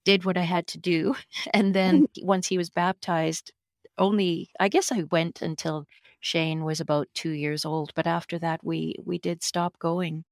did 0.04 0.24
what 0.24 0.38
I 0.38 0.42
had 0.42 0.66
to 0.68 0.78
do. 0.78 1.14
And 1.54 1.74
then 1.74 2.08
once 2.22 2.48
he 2.48 2.58
was 2.58 2.70
baptized, 2.70 3.52
only 3.98 4.50
I 4.60 4.68
guess 4.70 4.92
I 4.92 5.04
went 5.12 5.42
until 5.42 5.86
Shane 6.20 6.64
was 6.64 6.80
about 6.80 7.08
two 7.14 7.30
years 7.32 7.64
old. 7.66 7.92
But 7.96 8.06
after 8.08 8.38
that, 8.40 8.64
we 8.64 8.96
we 9.04 9.18
did 9.18 9.42
stop 9.44 9.78
going. 9.80 10.24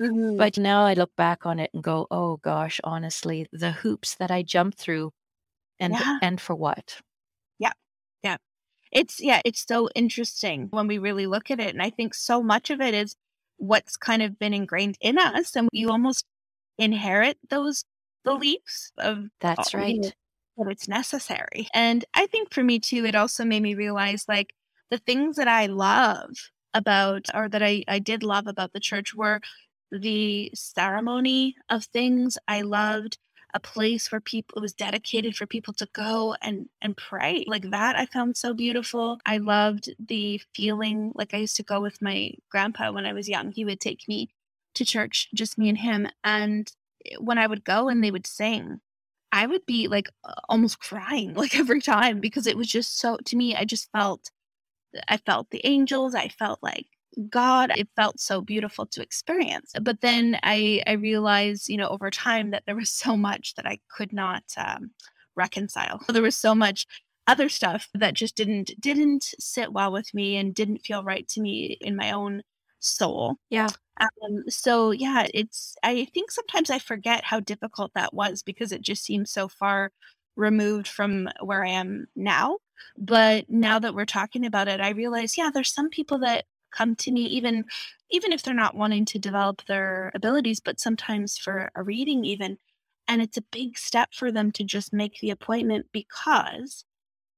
Mhm. 0.00 0.38
But 0.38 0.58
now 0.58 0.84
I 0.84 0.94
look 0.94 1.14
back 1.16 1.46
on 1.46 1.58
it 1.58 1.70
and 1.74 1.82
go, 1.82 2.06
oh 2.10 2.38
gosh, 2.38 2.80
honestly, 2.84 3.46
the 3.52 3.72
hoops 3.72 4.14
that 4.16 4.30
I 4.30 4.42
jumped 4.42 4.78
through, 4.78 5.12
and 5.80 5.98
Yeah. 5.98 6.18
and 6.20 6.40
for 6.40 6.54
what? 6.56 7.00
It's 8.92 9.20
yeah, 9.20 9.40
it's 9.44 9.64
so 9.66 9.88
interesting 9.94 10.68
when 10.70 10.86
we 10.86 10.98
really 10.98 11.26
look 11.26 11.50
at 11.50 11.60
it. 11.60 11.72
And 11.72 11.82
I 11.82 11.90
think 11.90 12.14
so 12.14 12.42
much 12.42 12.70
of 12.70 12.80
it 12.80 12.94
is 12.94 13.14
what's 13.56 13.96
kind 13.96 14.22
of 14.22 14.38
been 14.38 14.54
ingrained 14.54 14.96
in 15.00 15.18
us. 15.18 15.54
And 15.54 15.68
you 15.72 15.90
almost 15.90 16.24
inherit 16.78 17.38
those 17.48 17.84
beliefs 18.24 18.92
of 18.98 19.26
That's 19.40 19.74
right. 19.74 20.14
that 20.56 20.70
it's 20.70 20.88
necessary. 20.88 21.68
And 21.72 22.04
I 22.14 22.26
think 22.26 22.52
for 22.52 22.62
me 22.62 22.78
too, 22.78 23.04
it 23.04 23.14
also 23.14 23.44
made 23.44 23.62
me 23.62 23.74
realize 23.74 24.24
like 24.28 24.54
the 24.90 24.98
things 24.98 25.36
that 25.36 25.48
I 25.48 25.66
love 25.66 26.30
about 26.74 27.26
or 27.34 27.48
that 27.48 27.62
I, 27.62 27.84
I 27.88 27.98
did 27.98 28.22
love 28.22 28.46
about 28.46 28.72
the 28.72 28.80
church 28.80 29.14
were 29.14 29.40
the 29.90 30.50
ceremony 30.54 31.56
of 31.68 31.84
things. 31.84 32.38
I 32.46 32.62
loved 32.62 33.18
a 33.54 33.60
place 33.60 34.10
where 34.10 34.20
people 34.20 34.58
it 34.58 34.62
was 34.62 34.72
dedicated 34.72 35.36
for 35.36 35.46
people 35.46 35.74
to 35.74 35.88
go 35.92 36.36
and 36.42 36.68
and 36.82 36.96
pray. 36.96 37.44
Like 37.46 37.70
that 37.70 37.96
i 37.96 38.06
found 38.06 38.36
so 38.36 38.54
beautiful. 38.54 39.18
I 39.26 39.38
loved 39.38 39.90
the 39.98 40.40
feeling 40.54 41.12
like 41.14 41.34
i 41.34 41.38
used 41.38 41.56
to 41.56 41.62
go 41.62 41.80
with 41.80 42.02
my 42.02 42.32
grandpa 42.50 42.92
when 42.92 43.06
i 43.06 43.12
was 43.12 43.28
young. 43.28 43.52
He 43.52 43.64
would 43.64 43.80
take 43.80 44.08
me 44.08 44.30
to 44.74 44.84
church 44.84 45.28
just 45.34 45.58
me 45.58 45.68
and 45.68 45.78
him 45.78 46.08
and 46.22 46.70
when 47.18 47.38
i 47.38 47.46
would 47.46 47.64
go 47.64 47.88
and 47.88 48.04
they 48.04 48.10
would 48.10 48.26
sing 48.26 48.80
i 49.32 49.46
would 49.46 49.66
be 49.66 49.88
like 49.88 50.08
almost 50.48 50.78
crying 50.78 51.34
like 51.42 51.56
every 51.58 51.80
time 51.80 52.20
because 52.20 52.46
it 52.46 52.56
was 52.56 52.68
just 52.68 52.98
so 52.98 53.16
to 53.24 53.36
me 53.36 53.56
i 53.56 53.64
just 53.64 53.90
felt 53.90 54.30
i 55.08 55.16
felt 55.16 55.50
the 55.50 55.64
angels. 55.66 56.14
I 56.14 56.28
felt 56.28 56.60
like 56.62 56.86
God, 57.28 57.72
it 57.76 57.88
felt 57.96 58.20
so 58.20 58.40
beautiful 58.40 58.86
to 58.86 59.02
experience. 59.02 59.72
But 59.80 60.00
then 60.00 60.38
I, 60.42 60.82
I 60.86 60.92
realized, 60.92 61.68
you 61.68 61.76
know, 61.76 61.88
over 61.88 62.10
time 62.10 62.50
that 62.50 62.64
there 62.66 62.76
was 62.76 62.90
so 62.90 63.16
much 63.16 63.54
that 63.54 63.66
I 63.66 63.78
could 63.88 64.12
not 64.12 64.44
um, 64.56 64.90
reconcile. 65.36 66.00
There 66.08 66.22
was 66.22 66.36
so 66.36 66.54
much 66.54 66.86
other 67.26 67.48
stuff 67.48 67.88
that 67.94 68.14
just 68.14 68.34
didn't 68.34 68.72
didn't 68.80 69.34
sit 69.38 69.72
well 69.72 69.92
with 69.92 70.12
me 70.14 70.36
and 70.36 70.54
didn't 70.54 70.78
feel 70.78 71.04
right 71.04 71.28
to 71.28 71.40
me 71.40 71.78
in 71.80 71.94
my 71.94 72.10
own 72.10 72.42
soul. 72.80 73.36
Yeah. 73.50 73.68
Um, 74.00 74.44
so 74.48 74.90
yeah, 74.90 75.26
it's 75.32 75.76
I 75.82 76.06
think 76.14 76.30
sometimes 76.30 76.70
I 76.70 76.78
forget 76.78 77.24
how 77.24 77.40
difficult 77.40 77.92
that 77.94 78.14
was 78.14 78.42
because 78.42 78.72
it 78.72 78.80
just 78.80 79.04
seems 79.04 79.30
so 79.30 79.48
far 79.48 79.92
removed 80.36 80.88
from 80.88 81.28
where 81.40 81.64
I 81.64 81.70
am 81.70 82.06
now. 82.16 82.58
But 82.98 83.48
now 83.48 83.78
that 83.78 83.94
we're 83.94 84.06
talking 84.06 84.46
about 84.46 84.68
it, 84.68 84.80
I 84.80 84.90
realize, 84.90 85.36
yeah, 85.36 85.50
there's 85.52 85.72
some 85.72 85.90
people 85.90 86.18
that 86.20 86.46
come 86.70 86.94
to 86.94 87.10
me 87.10 87.22
even 87.22 87.64
even 88.10 88.32
if 88.32 88.42
they're 88.42 88.54
not 88.54 88.74
wanting 88.76 89.04
to 89.04 89.18
develop 89.18 89.64
their 89.66 90.10
abilities 90.14 90.60
but 90.60 90.80
sometimes 90.80 91.36
for 91.38 91.70
a 91.74 91.82
reading 91.82 92.24
even 92.24 92.56
and 93.08 93.20
it's 93.20 93.36
a 93.38 93.42
big 93.50 93.76
step 93.76 94.10
for 94.12 94.30
them 94.30 94.52
to 94.52 94.62
just 94.64 94.92
make 94.92 95.18
the 95.20 95.30
appointment 95.30 95.86
because 95.92 96.84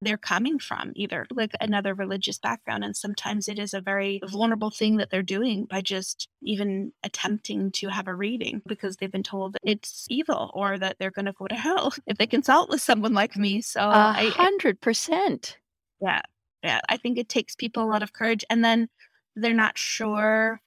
they're 0.03 0.19
coming 0.19 0.59
from 0.59 0.93
either 0.97 1.27
like 1.31 1.53
another 1.61 1.95
religious 1.95 2.37
background 2.39 2.83
and 2.85 2.97
sometimes 2.97 3.47
it 3.49 3.59
is 3.59 3.73
a 3.73 3.81
very 3.81 4.21
vulnerable 4.29 4.71
thing 4.71 4.97
that 4.97 5.11
they're 5.11 5.23
doing 5.23 5.65
by 5.65 5.81
just 5.81 6.29
even 6.43 6.93
attempting 7.05 7.71
to 7.71 7.89
have 7.89 8.09
a 8.09 8.15
reading 8.15 8.61
because 8.67 8.97
they've 8.97 9.13
been 9.13 9.23
told 9.23 9.53
that 9.53 9.61
it's 9.63 10.07
evil 10.11 10.51
or 10.55 10.77
that 10.77 10.97
they're 10.99 11.13
going 11.13 11.25
to 11.27 11.33
go 11.33 11.47
to 11.47 11.55
hell 11.55 11.93
if 12.07 12.19
they 12.19 12.27
consult 12.27 12.69
with 12.69 12.81
someone 12.81 13.15
like 13.15 13.37
me 13.37 13.61
so 13.61 13.81
A 13.81 14.31
hundred 14.31 14.81
percent. 14.81 15.57
yeah 16.01 16.21
yeah 16.65 16.81
i 16.89 16.97
think 16.97 17.17
it 17.17 17.29
takes 17.29 17.55
people 17.55 17.85
a 17.85 17.91
lot 17.91 18.03
of 18.03 18.13
courage 18.13 18.45
and 18.51 18.65
then 18.65 18.89
they're 19.37 19.55
not 19.55 19.79
sure. 19.79 20.61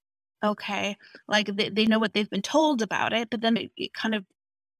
Okay 0.43 0.97
like 1.27 1.47
they, 1.55 1.69
they 1.69 1.85
know 1.85 1.97
what 1.99 2.13
they've 2.13 2.29
been 2.29 2.41
told 2.41 2.81
about 2.81 3.13
it 3.13 3.29
but 3.29 3.41
then 3.41 3.57
it, 3.57 3.71
it 3.77 3.93
kind 3.93 4.13
of 4.13 4.25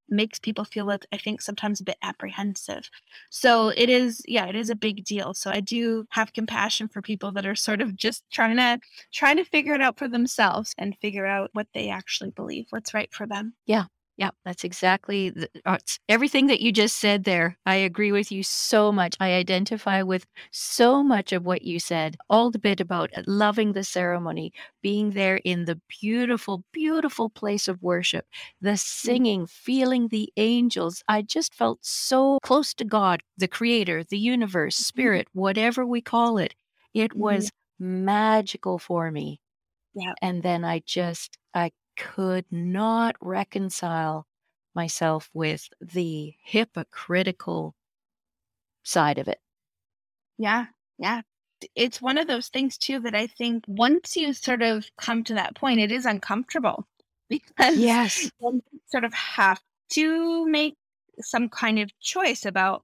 makes 0.10 0.39
people 0.39 0.63
feel 0.65 0.89
i 1.12 1.18
think 1.18 1.42
sometimes 1.42 1.82
a 1.82 1.84
bit 1.84 1.98
apprehensive. 2.04 2.89
So 3.30 3.70
it 3.70 3.89
is 3.89 4.22
yeah 4.27 4.46
it 4.48 4.56
is 4.56 4.70
a 4.70 4.75
big 4.75 5.04
deal. 5.04 5.34
So 5.34 5.50
i 5.50 5.60
do 5.60 6.06
have 6.12 6.34
compassion 6.34 6.88
for 6.88 7.01
people 7.01 7.32
that 7.34 7.46
are 7.46 7.56
sort 7.56 7.82
of 7.82 7.96
just 7.96 8.24
trying 8.32 8.58
to 8.58 8.80
trying 9.13 9.38
to 9.38 9.46
figure 9.46 9.74
it 9.74 9.82
out 9.82 9.98
for 9.98 10.08
themselves 10.08 10.74
and 10.77 10.96
figure 11.01 11.25
out 11.25 11.50
what 11.54 11.68
they 11.74 11.89
actually 11.89 12.32
believe 12.32 12.65
what's 12.70 12.94
right 12.94 13.12
for 13.13 13.25
them. 13.25 13.54
Yeah. 13.65 13.86
Yeah, 14.17 14.29
that's 14.45 14.63
exactly 14.63 15.29
the, 15.29 15.50
uh, 15.65 15.77
everything 16.07 16.48
that 16.48 16.62
you 16.62 16.72
just 16.72 16.98
said 17.00 17.25
there. 17.25 17.57
I 17.65 17.75
agree 17.75 18.13
with 18.13 18.31
you 18.31 18.43
so 18.43 18.89
much. 18.89 19.17
I 19.19 19.34
identify 19.34 20.03
with 20.03 20.25
so 20.51 21.03
much 21.03 21.34
of 21.34 21.45
what 21.45 21.63
you 21.63 21.79
said. 21.79 22.15
All 22.29 22.50
the 22.50 22.57
bit 22.60 22.79
about 22.79 23.12
uh, 23.17 23.24
loving 23.27 23.74
the 23.74 23.84
ceremony, 23.84 24.53
being 24.81 25.10
there 25.12 25.38
in 25.43 25.65
the 25.65 25.81
beautiful, 26.00 26.63
beautiful 26.72 27.29
place 27.29 27.67
of 27.67 27.81
worship, 27.84 28.25
the 28.62 28.77
singing, 28.77 29.48
feeling 29.48 30.07
the 30.07 30.31
angels. 30.38 31.03
I 31.10 31.22
just 31.22 31.53
felt 31.53 31.79
so 31.84 32.39
close 32.41 32.74
to 32.75 32.86
God, 32.86 33.22
the 33.38 33.50
creator, 33.50 34.01
the 34.05 34.17
universe, 34.17 34.77
spirit, 34.77 35.27
whatever 35.34 35.86
we 35.86 36.00
call 36.01 36.38
it. 36.38 36.55
It 36.93 37.12
Mhm. 37.13 37.19
was 37.19 37.51
magical 37.79 38.79
for 38.79 39.12
me. 39.12 39.41
yeah 39.93 40.13
And 40.22 40.43
then 40.43 40.63
I 40.65 40.79
just, 40.86 41.38
I 41.53 41.72
could 41.96 42.46
not 42.52 43.16
reconcile 43.22 44.28
myself 44.74 45.30
with 45.34 45.70
the 45.80 46.36
hypocritical 46.44 47.75
side 48.84 49.18
of 49.18 49.28
it. 49.28 49.40
Yeah. 50.38 50.66
Yeah. 50.98 51.22
It's 51.75 52.02
one 52.02 52.18
of 52.18 52.28
those 52.28 52.50
things 52.50 52.78
too 52.78 53.00
that 53.02 53.16
I 53.16 53.28
think 53.28 53.64
once 53.68 54.16
you 54.16 54.34
sort 54.34 54.62
of 54.62 54.86
come 54.98 55.24
to 55.25 55.34
that 55.36 55.56
point, 55.56 55.80
it 55.80 55.92
is 55.92 56.06
uncomfortable 56.06 56.88
because 57.30 57.78
Yes. 57.78 58.30
you 58.42 58.62
sort 58.88 59.04
of 59.04 59.14
have 59.14 59.62
to 59.92 60.46
make 60.48 60.75
some 61.22 61.50
kind 61.50 61.80
of 61.80 61.90
choice 62.00 62.46
about 62.46 62.84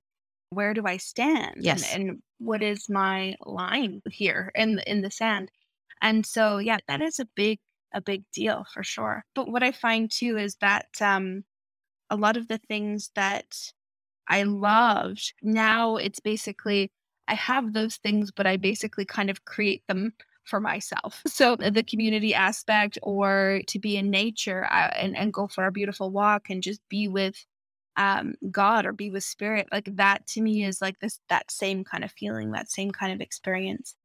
where 0.51 0.73
do 0.73 0.83
I 0.85 0.97
stand 0.97 1.57
Yes. 1.57 1.93
and 1.93 2.21
what 2.39 2.63
is 2.63 2.89
my 2.89 3.35
line 3.45 4.01
here 4.09 4.51
in 4.55 4.79
in 4.87 5.01
the 5.01 5.11
sand. 5.11 5.51
And 6.01 6.25
so 6.25 6.57
yeah, 6.57 6.77
that 6.87 7.01
is 7.01 7.19
a 7.19 7.27
big 7.35 7.59
a 7.93 8.01
big 8.01 8.23
deal 8.33 8.65
for 8.73 8.83
sure. 8.83 9.23
But 9.35 9.49
what 9.49 9.63
I 9.63 9.71
find 9.71 10.09
too 10.11 10.37
is 10.37 10.55
that 10.61 10.87
um 11.01 11.43
a 12.09 12.15
lot 12.15 12.37
of 12.37 12.47
the 12.47 12.59
things 12.59 13.11
that 13.15 13.55
I 14.27 14.43
loved. 14.43 15.33
Now 15.41 15.97
it's 15.97 16.19
basically 16.19 16.91
I 17.27 17.35
have 17.35 17.73
those 17.73 17.97
things, 17.97 18.31
but 18.31 18.47
I 18.47 18.57
basically 18.57 19.05
kind 19.05 19.29
of 19.29 19.45
create 19.45 19.83
them 19.87 20.13
for 20.43 20.59
myself. 20.59 21.21
So 21.27 21.55
the 21.55 21.83
community 21.83 22.33
aspect, 22.33 22.97
or 23.03 23.61
to 23.67 23.79
be 23.79 23.97
in 23.97 24.09
nature 24.11 24.65
uh, 24.71 24.91
and 24.95 25.15
and 25.17 25.33
go 25.33 25.47
for 25.47 25.65
a 25.65 25.71
beautiful 25.71 26.11
walk 26.11 26.49
and 26.49 26.63
just 26.63 26.81
be 26.89 27.07
with 27.07 27.45
um, 27.97 28.35
God 28.51 28.85
or 28.85 28.93
be 28.93 29.09
with 29.11 29.23
spirit, 29.23 29.67
like 29.71 29.89
that 29.97 30.27
to 30.27 30.41
me 30.41 30.63
is 30.65 30.81
like 30.81 30.99
this 30.99 31.19
that 31.29 31.51
same 31.51 31.83
kind 31.83 32.03
of 32.03 32.11
feeling, 32.11 32.51
that 32.51 32.69
same 32.71 32.91
kind 32.91 33.13
of 33.13 33.21
experience. 33.21 33.95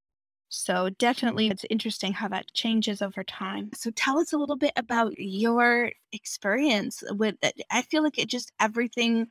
So 0.49 0.91
definitely, 0.99 1.49
it's 1.49 1.65
interesting 1.71 2.13
how 2.13 2.29
that 2.29 2.53
changes 2.55 3.03
over 3.03 3.25
time. 3.25 3.71
So 3.75 3.91
tell 3.91 4.19
us 4.19 4.33
a 4.33 4.39
little 4.39 4.57
bit 4.57 4.73
about 4.77 5.19
your 5.19 5.91
experience 6.13 7.03
with 7.11 7.37
it. 7.43 7.61
I 7.71 7.83
feel 7.83 8.03
like 8.03 8.19
it 8.19 8.29
just 8.29 8.53
everything 8.61 9.27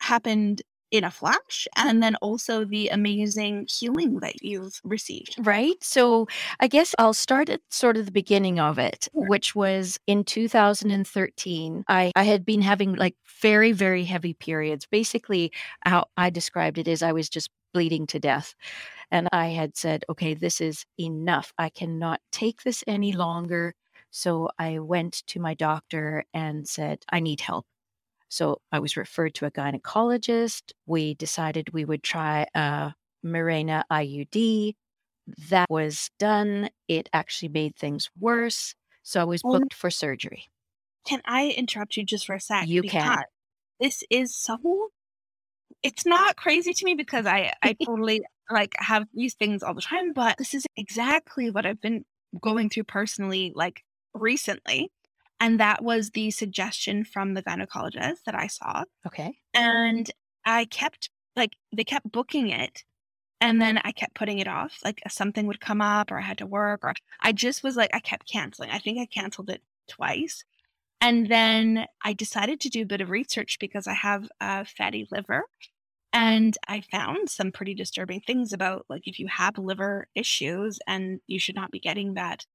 happened 0.00 0.62
in 0.90 1.02
a 1.02 1.10
flash 1.10 1.66
and 1.76 2.02
then 2.02 2.14
also 2.16 2.64
the 2.64 2.88
amazing 2.88 3.66
healing 3.68 4.20
that 4.20 4.42
you've 4.42 4.80
received. 4.84 5.34
Right. 5.44 5.74
So 5.82 6.28
I 6.60 6.68
guess 6.68 6.94
I'll 6.98 7.14
start 7.14 7.48
at 7.48 7.60
sort 7.70 7.96
of 7.96 8.06
the 8.06 8.12
beginning 8.12 8.60
of 8.60 8.78
it, 8.78 9.08
Sure. 9.12 9.26
which 9.28 9.54
was 9.56 9.98
in 10.06 10.22
2013. 10.24 11.84
I, 11.88 12.12
I 12.14 12.22
had 12.22 12.44
been 12.44 12.62
having 12.62 12.94
like 12.94 13.16
very, 13.40 13.72
very 13.72 14.04
heavy 14.04 14.34
periods. 14.34 14.86
Basically, 14.86 15.52
how 15.84 16.06
I 16.16 16.30
described 16.30 16.78
it 16.78 16.86
is 16.86 17.02
I 17.02 17.12
was 17.12 17.28
just 17.28 17.50
bleeding 17.72 18.06
to 18.06 18.20
death. 18.20 18.54
And 19.10 19.28
I 19.32 19.48
had 19.48 19.76
said, 19.76 20.04
okay, 20.08 20.34
this 20.34 20.60
is 20.60 20.84
enough. 20.98 21.52
I 21.58 21.68
cannot 21.68 22.20
take 22.32 22.62
this 22.62 22.84
any 22.86 23.12
longer. 23.12 23.74
So 24.10 24.48
I 24.58 24.78
went 24.78 25.22
to 25.28 25.40
my 25.40 25.54
doctor 25.54 26.24
and 26.32 26.68
said, 26.68 26.98
I 27.10 27.20
need 27.20 27.40
help. 27.40 27.66
So 28.28 28.60
I 28.72 28.80
was 28.80 28.96
referred 28.96 29.34
to 29.36 29.46
a 29.46 29.50
gynecologist. 29.50 30.72
We 30.86 31.14
decided 31.14 31.72
we 31.72 31.84
would 31.84 32.02
try 32.02 32.46
a 32.54 32.94
Mirena 33.24 33.84
IUD. 33.90 34.74
That 35.50 35.70
was 35.70 36.10
done. 36.18 36.70
It 36.88 37.08
actually 37.12 37.48
made 37.50 37.76
things 37.76 38.10
worse. 38.18 38.74
So 39.02 39.20
I 39.20 39.24
was 39.24 39.42
Um, 39.44 39.52
booked 39.52 39.74
for 39.74 39.90
surgery. 39.90 40.48
Can 41.06 41.20
I 41.24 41.50
interrupt 41.50 41.96
you 41.96 42.04
just 42.04 42.26
for 42.26 42.34
a 42.34 42.40
sec? 42.40 42.66
You 42.66 42.82
can. 42.82 43.24
This 43.80 44.02
is 44.10 44.34
so 44.34 44.90
it's 45.82 46.06
not 46.06 46.36
crazy 46.36 46.72
to 46.72 46.84
me 46.84 46.94
because 46.94 47.26
I 47.26 47.52
I 47.62 47.72
totally 47.84 48.22
like 48.50 48.74
have 48.78 49.06
these 49.14 49.34
things 49.34 49.62
all 49.62 49.74
the 49.74 49.80
time, 49.80 50.12
but 50.12 50.36
this 50.38 50.54
is 50.54 50.66
exactly 50.76 51.50
what 51.50 51.66
I've 51.66 51.80
been 51.80 52.04
going 52.40 52.68
through 52.68 52.84
personally 52.84 53.52
like 53.54 53.84
recently. 54.14 54.90
And 55.40 55.58
that 55.60 55.82
was 55.82 56.10
the 56.10 56.30
suggestion 56.30 57.04
from 57.04 57.34
the 57.34 57.42
gynecologist 57.42 58.24
that 58.26 58.34
I 58.34 58.46
saw. 58.46 58.84
Okay. 59.06 59.38
And 59.52 60.10
I 60.44 60.66
kept 60.66 61.10
like 61.36 61.56
they 61.74 61.84
kept 61.84 62.10
booking 62.10 62.50
it 62.50 62.84
and 63.40 63.60
then 63.60 63.78
I 63.84 63.92
kept 63.92 64.14
putting 64.14 64.38
it 64.38 64.48
off. 64.48 64.78
Like 64.84 65.02
something 65.08 65.46
would 65.46 65.60
come 65.60 65.80
up 65.80 66.10
or 66.10 66.18
I 66.18 66.22
had 66.22 66.38
to 66.38 66.46
work 66.46 66.80
or 66.84 66.94
I 67.20 67.32
just 67.32 67.62
was 67.62 67.76
like 67.76 67.90
I 67.92 68.00
kept 68.00 68.30
canceling. 68.30 68.70
I 68.70 68.78
think 68.78 68.98
I 68.98 69.06
canceled 69.06 69.50
it 69.50 69.62
twice. 69.88 70.44
And 71.00 71.28
then 71.28 71.86
I 72.02 72.14
decided 72.14 72.60
to 72.60 72.70
do 72.70 72.82
a 72.82 72.86
bit 72.86 73.02
of 73.02 73.10
research 73.10 73.58
because 73.60 73.86
I 73.86 73.92
have 73.92 74.28
a 74.40 74.64
fatty 74.64 75.06
liver 75.10 75.44
and 76.14 76.56
I 76.68 76.80
found 76.80 77.28
some 77.30 77.52
pretty 77.52 77.74
disturbing 77.74 78.20
things 78.22 78.52
about 78.54 78.86
like 78.88 79.08
if 79.08 79.18
you 79.18 79.28
have 79.28 79.58
liver 79.58 80.08
issues 80.14 80.78
and 80.86 81.20
you 81.26 81.40
should 81.40 81.56
not 81.56 81.72
be 81.72 81.80
getting 81.80 82.14
that 82.14 82.46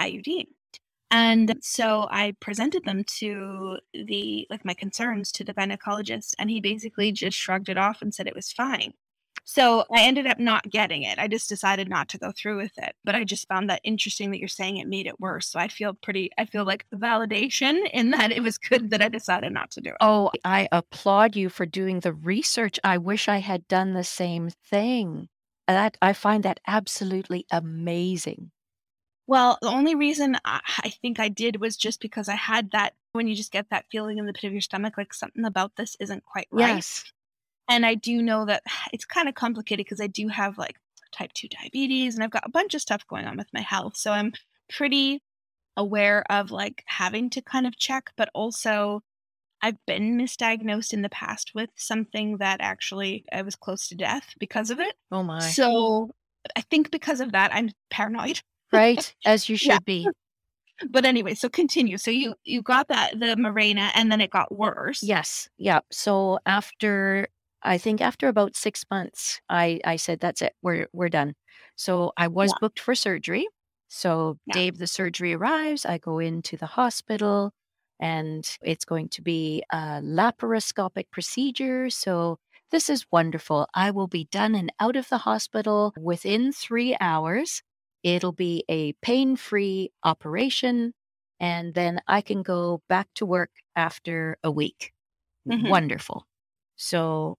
IUD. 0.00 0.48
And 1.10 1.56
so 1.62 2.08
I 2.10 2.34
presented 2.40 2.84
them 2.84 3.04
to 3.18 3.78
the 3.94 4.46
like 4.50 4.64
my 4.64 4.74
concerns 4.74 5.32
to 5.32 5.44
the 5.44 5.54
gynecologist 5.54 6.34
and 6.38 6.50
he 6.50 6.60
basically 6.60 7.12
just 7.12 7.38
shrugged 7.38 7.68
it 7.68 7.78
off 7.78 8.02
and 8.02 8.14
said 8.14 8.26
it 8.28 8.36
was 8.36 8.52
fine. 8.52 8.94
So 9.44 9.84
I 9.92 10.02
ended 10.02 10.26
up 10.26 10.38
not 10.38 10.70
getting 10.70 11.02
it. 11.02 11.18
I 11.18 11.26
just 11.26 11.48
decided 11.48 11.88
not 11.88 12.08
to 12.10 12.18
go 12.18 12.32
through 12.32 12.58
with 12.58 12.72
it. 12.78 12.94
But 13.04 13.14
I 13.14 13.24
just 13.24 13.48
found 13.48 13.68
that 13.68 13.80
interesting 13.84 14.30
that 14.30 14.38
you're 14.38 14.48
saying 14.48 14.76
it 14.76 14.86
made 14.88 15.06
it 15.06 15.20
worse. 15.20 15.48
So 15.48 15.58
I 15.58 15.68
feel 15.68 15.94
pretty 15.94 16.30
I 16.38 16.44
feel 16.44 16.64
like 16.64 16.86
the 16.90 16.96
validation 16.96 17.88
in 17.92 18.10
that 18.10 18.32
it 18.32 18.42
was 18.42 18.58
good 18.58 18.90
that 18.90 19.02
I 19.02 19.08
decided 19.08 19.52
not 19.52 19.70
to 19.72 19.80
do 19.80 19.90
it. 19.90 19.96
Oh, 20.00 20.30
I 20.44 20.68
applaud 20.70 21.36
you 21.36 21.48
for 21.48 21.66
doing 21.66 22.00
the 22.00 22.12
research. 22.12 22.78
I 22.84 22.98
wish 22.98 23.28
I 23.28 23.38
had 23.38 23.66
done 23.68 23.94
the 23.94 24.04
same 24.04 24.50
thing. 24.50 25.28
That 25.68 25.96
I 26.02 26.12
find 26.12 26.42
that 26.42 26.60
absolutely 26.66 27.46
amazing. 27.50 28.50
Well, 29.26 29.58
the 29.62 29.68
only 29.68 29.94
reason 29.94 30.36
I, 30.44 30.60
I 30.78 30.90
think 30.90 31.20
I 31.20 31.28
did 31.28 31.60
was 31.60 31.76
just 31.76 32.00
because 32.00 32.28
I 32.28 32.34
had 32.34 32.70
that 32.72 32.94
when 33.12 33.28
you 33.28 33.34
just 33.34 33.52
get 33.52 33.70
that 33.70 33.86
feeling 33.90 34.18
in 34.18 34.26
the 34.26 34.32
pit 34.32 34.44
of 34.44 34.52
your 34.52 34.60
stomach, 34.60 34.94
like 34.98 35.14
something 35.14 35.44
about 35.44 35.76
this 35.76 35.96
isn't 36.00 36.24
quite 36.24 36.48
right. 36.50 36.76
Yes. 36.76 37.04
And 37.68 37.86
I 37.86 37.94
do 37.94 38.22
know 38.22 38.44
that 38.46 38.62
it's 38.92 39.04
kind 39.04 39.28
of 39.28 39.34
complicated 39.34 39.84
because 39.86 40.00
I 40.00 40.06
do 40.06 40.28
have 40.28 40.58
like 40.58 40.76
type 41.12 41.32
2 41.34 41.48
diabetes 41.48 42.14
and 42.14 42.24
I've 42.24 42.30
got 42.30 42.46
a 42.46 42.50
bunch 42.50 42.74
of 42.74 42.80
stuff 42.80 43.06
going 43.06 43.26
on 43.26 43.36
with 43.36 43.48
my 43.52 43.60
health. 43.60 43.96
So 43.96 44.12
I'm 44.12 44.32
pretty 44.70 45.22
aware 45.76 46.24
of 46.30 46.50
like 46.50 46.82
having 46.86 47.30
to 47.30 47.42
kind 47.42 47.66
of 47.66 47.76
check, 47.76 48.10
but 48.16 48.30
also 48.34 49.02
I've 49.62 49.76
been 49.86 50.18
misdiagnosed 50.18 50.92
in 50.92 51.02
the 51.02 51.08
past 51.08 51.52
with 51.54 51.70
something 51.76 52.38
that 52.38 52.60
actually 52.60 53.24
I 53.32 53.42
was 53.42 53.54
close 53.54 53.88
to 53.88 53.94
death 53.94 54.34
because 54.40 54.70
of 54.70 54.80
it. 54.80 54.94
Oh 55.10 55.22
my. 55.22 55.38
So 55.38 56.10
I 56.56 56.62
think 56.62 56.90
because 56.90 57.20
of 57.20 57.32
that, 57.32 57.54
I'm 57.54 57.70
paranoid. 57.90 58.40
Right? 58.72 59.14
As 59.24 59.48
you 59.48 59.56
Yeah. 59.62 59.74
should 59.74 59.84
be. 59.84 60.08
But 60.90 61.04
anyway, 61.04 61.34
so 61.34 61.48
continue. 61.48 61.96
So 61.96 62.10
you 62.10 62.34
you 62.44 62.60
got 62.60 62.88
that 62.88 63.20
the 63.20 63.36
Mirena 63.36 63.90
and 63.94 64.10
then 64.10 64.20
it 64.20 64.30
got 64.30 64.56
worse. 64.56 65.02
Yes. 65.02 65.48
Yeah. 65.58 65.80
So 65.92 66.40
after 66.44 67.28
I 67.64 67.78
think 67.78 68.00
after 68.00 68.28
about 68.28 68.56
six 68.56 68.84
months, 68.90 69.40
I 69.48 69.80
I 69.84 69.96
said 69.96 70.20
that's 70.20 70.42
it. 70.42 70.54
We're 70.62 70.88
we're 70.92 71.08
done. 71.08 71.34
So 71.76 72.12
I 72.16 72.28
was 72.28 72.52
Yeah. 72.52 72.58
booked 72.60 72.80
for 72.80 72.94
surgery. 72.94 73.46
So 73.88 74.38
Yeah. 74.46 74.62
day 74.62 74.70
the 74.70 74.86
surgery 74.86 75.34
arrives. 75.34 75.84
I 75.86 75.98
go 75.98 76.18
into 76.18 76.56
the 76.56 76.66
hospital, 76.66 77.52
and 78.00 78.48
it's 78.62 78.84
going 78.84 79.08
to 79.10 79.22
be 79.22 79.62
a 79.70 80.00
laparoscopic 80.02 81.10
procedure. 81.10 81.90
So 81.90 82.38
this 82.70 82.88
is 82.90 83.06
wonderful. 83.12 83.68
I 83.74 83.90
will 83.90 84.08
be 84.08 84.24
done 84.26 84.54
and 84.54 84.72
out 84.80 84.96
of 84.96 85.08
the 85.08 85.18
hospital 85.18 85.92
within 85.96 86.52
three 86.52 86.96
hours. 87.00 87.62
It'll 88.02 88.32
be 88.32 88.64
a 88.68 88.94
pain-free 88.94 89.92
operation, 90.04 90.94
and 91.40 91.74
then 91.74 92.00
I 92.08 92.20
can 92.22 92.42
go 92.42 92.82
back 92.88 93.08
to 93.16 93.26
work 93.26 93.50
after 93.76 94.38
a 94.42 94.50
week. 94.50 94.92
Mhm. 95.46 95.76
Wonderful. 95.76 96.26
So 96.76 97.38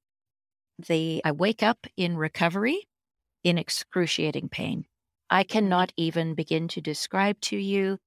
the 0.79 1.21
I 1.25 1.31
wake 1.31 1.63
up 1.63 1.88
in 1.97 2.17
recovery 2.17 2.88
in 3.43 3.57
excruciating 3.57 4.49
pain. 4.49 4.86
I 5.29 5.43
cannot 5.43 5.93
even 5.97 6.36
begin 6.36 6.67
to 6.69 6.81
describe 6.81 7.39
to 7.43 7.57
you 7.57 7.99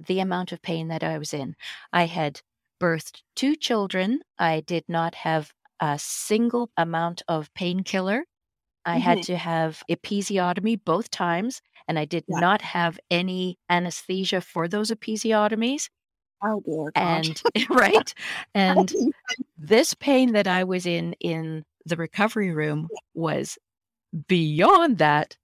the 0.00 0.20
amount 0.20 0.52
of 0.52 0.62
pain 0.62 0.88
that 0.88 1.04
I 1.04 1.18
was 1.18 1.34
in. 1.34 1.56
I 1.92 2.06
had 2.06 2.42
birthed 2.80 3.22
two 3.36 3.56
children. 3.56 4.22
I 4.38 4.60
did 4.62 4.84
not 4.88 5.14
have 5.16 5.52
a 5.80 5.98
single 5.98 6.70
amount 6.76 7.22
of 7.28 7.52
painkiller. 7.54 8.26
I 8.84 8.98
had 8.98 9.20
Mhm. 9.20 9.24
to 9.24 9.36
have 9.38 9.82
episiotomy 9.90 10.82
both 10.84 11.10
times, 11.10 11.62
and 11.88 11.98
I 11.98 12.04
did 12.06 12.24
Yeah. 12.26 12.36
not 12.36 12.62
have 12.62 13.00
any 13.10 13.58
anesthesia 13.70 14.40
for 14.40 14.68
those 14.68 14.90
episiotomies. 14.90 15.90
Oh 16.40 16.60
dear 16.64 16.92
God. 17.00 17.24
And 17.24 17.42
right. 17.70 18.12
And 18.54 18.94
this 19.58 19.94
pain 19.94 20.32
that 20.32 20.46
I 20.46 20.64
was 20.64 20.86
in 20.86 21.14
in 21.20 21.64
the 21.86 21.96
recovery 21.96 22.50
room 22.52 22.88
was 23.14 23.58
beyond 24.28 24.98
that. 24.98 25.36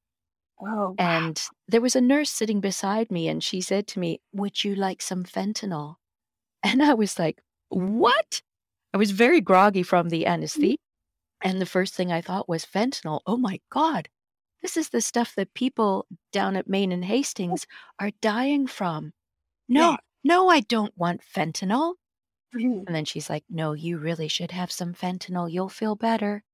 oh 0.61 0.67
wow. 0.67 0.95
And 0.99 1.41
there 1.69 1.81
was 1.81 1.97
a 1.97 2.01
nurse 2.01 2.31
sitting 2.31 2.61
beside 2.61 3.11
me, 3.11 3.29
and 3.29 3.43
she 3.43 3.61
said 3.61 3.87
to 3.89 3.99
me, 3.99 4.21
Would 4.33 4.65
you 4.65 4.75
like 4.75 5.03
some 5.03 5.25
fentanyl? 5.25 5.97
And 6.65 6.83
I 6.83 6.95
was 6.95 7.19
like, 7.19 7.41
What? 7.69 8.43
I 8.93 8.97
was 8.99 9.11
very 9.13 9.41
groggy 9.41 9.83
from 9.83 10.09
the 10.09 10.23
mm-hmm. 10.23 10.33
anesthesia. 10.33 10.77
And 11.43 11.61
the 11.61 11.67
first 11.67 11.95
thing 11.95 12.11
I 12.11 12.21
thought 12.21 12.49
was 12.49 12.65
fentanyl. 12.67 13.21
Oh 13.27 13.37
my 13.37 13.61
God. 13.71 14.09
This 14.63 14.77
is 14.77 14.89
the 14.89 15.01
stuff 15.01 15.35
that 15.37 15.55
people 15.55 16.07
down 16.33 16.57
at 16.57 16.69
Main 16.69 16.91
and 16.91 17.05
Hastings 17.05 17.67
are 18.01 18.11
dying 18.21 18.67
from. 18.67 19.13
No, 19.69 19.91
Yeah. 19.93 19.97
no, 20.25 20.49
I 20.49 20.61
don't 20.61 20.93
want 20.97 21.23
fentanyl. 21.23 21.95
Mhm. 22.53 22.89
And 22.89 22.95
then 22.97 23.05
she's 23.05 23.31
like, 23.31 23.45
No, 23.49 23.73
you 23.75 23.99
really 23.99 24.29
should 24.29 24.51
have 24.53 24.73
some 24.73 24.95
fentanyl. 24.95 25.51
You'll 25.53 25.69
feel 25.69 25.97
better. 25.97 26.45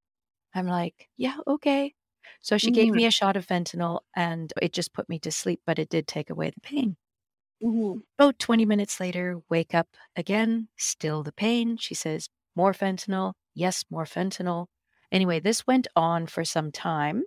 I'm 0.54 0.66
like, 0.66 1.10
Yeah, 1.16 1.38
okay. 1.46 1.94
So 2.42 2.58
she 2.58 2.72
gave 2.72 2.92
Mhm. 2.92 2.96
me 2.96 3.06
a 3.06 3.12
shot 3.12 3.36
of 3.36 3.46
fentanyl 3.46 4.02
and 4.16 4.52
it 4.62 4.72
just 4.74 4.92
put 4.94 5.08
me 5.08 5.18
to 5.20 5.32
sleep, 5.32 5.62
but 5.66 5.78
it 5.80 5.90
did 5.90 6.08
take 6.08 6.30
away 6.30 6.50
the 6.50 6.60
pain. 6.62 6.96
Mhm. 7.60 8.02
About 8.18 8.38
20 8.38 8.64
minutes 8.64 8.98
later, 8.98 9.42
wake 9.50 9.74
up 9.74 9.96
again, 10.16 10.68
still 10.76 11.22
the 11.22 11.32
pain. 11.32 11.76
She 11.76 11.94
says, 11.94 12.28
More 12.56 12.72
fentanyl. 12.72 13.34
Yes, 13.54 13.84
more 13.90 14.04
fentanyl. 14.06 14.68
Anyway, 15.12 15.38
this 15.38 15.66
went 15.66 15.86
on 15.94 16.26
for 16.26 16.44
some 16.44 16.72
time. 16.72 17.24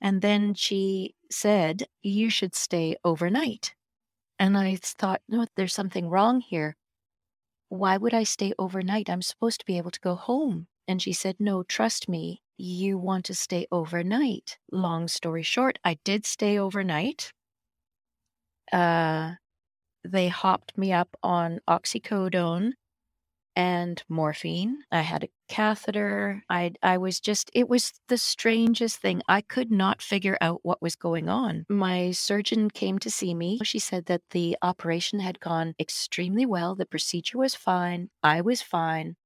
And 0.00 0.22
then 0.22 0.54
she 0.54 1.16
said, 1.30 1.88
You 2.02 2.30
should 2.30 2.54
stay 2.54 2.96
overnight. 3.04 3.74
And 4.38 4.58
I 4.58 4.76
thought, 4.76 5.22
No, 5.28 5.46
there's 5.56 5.74
something 5.74 6.08
wrong 6.10 6.40
here. 6.40 6.76
Why 7.72 7.96
would 7.96 8.12
I 8.12 8.22
stay 8.24 8.52
overnight? 8.58 9.08
I'm 9.08 9.22
supposed 9.22 9.60
to 9.60 9.64
be 9.66 9.78
able 9.78 9.90
to 9.92 9.98
go 10.00 10.14
home. 10.14 10.68
And 10.86 11.00
she 11.00 11.14
said, 11.14 11.40
No, 11.40 11.62
trust 11.62 12.06
me, 12.06 12.42
you 12.58 12.98
want 12.98 13.24
to 13.24 13.34
stay 13.34 13.66
overnight. 13.72 14.58
Long 14.70 15.08
story 15.08 15.42
short, 15.42 15.78
I 15.82 15.94
did 16.04 16.26
stay 16.26 16.58
overnight. 16.58 17.32
Uh, 18.72 19.36
they 20.04 20.28
hopped 20.28 20.78
me 20.78 20.92
up 20.92 21.16
on 21.22 21.60
oxycodone 21.68 22.74
and 23.56 24.02
morphine. 24.08 24.84
I 24.90 25.00
had 25.02 25.24
a 25.24 25.30
catheter. 25.48 26.42
I 26.48 26.72
I 26.82 26.98
was 26.98 27.20
just 27.20 27.50
it 27.54 27.68
was 27.68 27.92
the 28.08 28.18
strangest 28.18 28.98
thing. 28.98 29.22
I 29.28 29.40
could 29.42 29.70
not 29.70 30.02
figure 30.02 30.38
out 30.40 30.60
what 30.64 30.82
was 30.82 30.96
going 30.96 31.28
on. 31.28 31.66
My 31.68 32.12
surgeon 32.12 32.70
came 32.70 32.98
to 33.00 33.10
see 33.10 33.34
me. 33.34 33.58
She 33.64 33.78
said 33.78 34.06
that 34.06 34.22
the 34.30 34.56
operation 34.62 35.20
had 35.20 35.40
gone 35.40 35.74
extremely 35.80 36.46
well. 36.46 36.74
The 36.74 36.86
procedure 36.86 37.38
was 37.38 37.54
fine. 37.54 38.10
I 38.22 38.40
was 38.42 38.62
fine. 38.62 39.16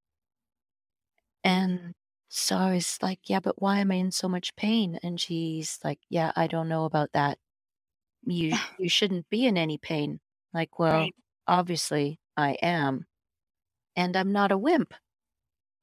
And 1.45 1.95
so 2.29 2.57
I 2.57 2.75
was 2.75 2.99
like, 3.03 3.29
yeah, 3.29 3.41
but 3.41 3.61
why 3.63 3.79
am 3.81 3.91
I 3.93 3.97
in 3.97 4.11
so 4.11 4.29
much 4.29 4.57
pain? 4.57 4.99
And 5.03 5.21
she's 5.21 5.79
like, 5.85 6.01
yeah, 6.09 6.33
I 6.37 6.47
don't 6.47 6.69
know 6.69 6.85
about 6.85 7.13
that. 7.13 7.39
You 8.25 8.61
you 8.79 8.89
shouldn't 8.89 9.31
be 9.31 9.47
in 9.47 9.59
any 9.59 9.79
pain. 9.79 10.21
Like, 10.55 10.79
well, 10.81 11.09
Right. 11.09 11.15
obviously 11.49 12.21
I 12.37 12.53
am. 12.63 13.07
And 13.97 14.17
I'm 14.17 14.31
not 14.31 14.53
a 14.53 14.59
wimp. 14.59 14.95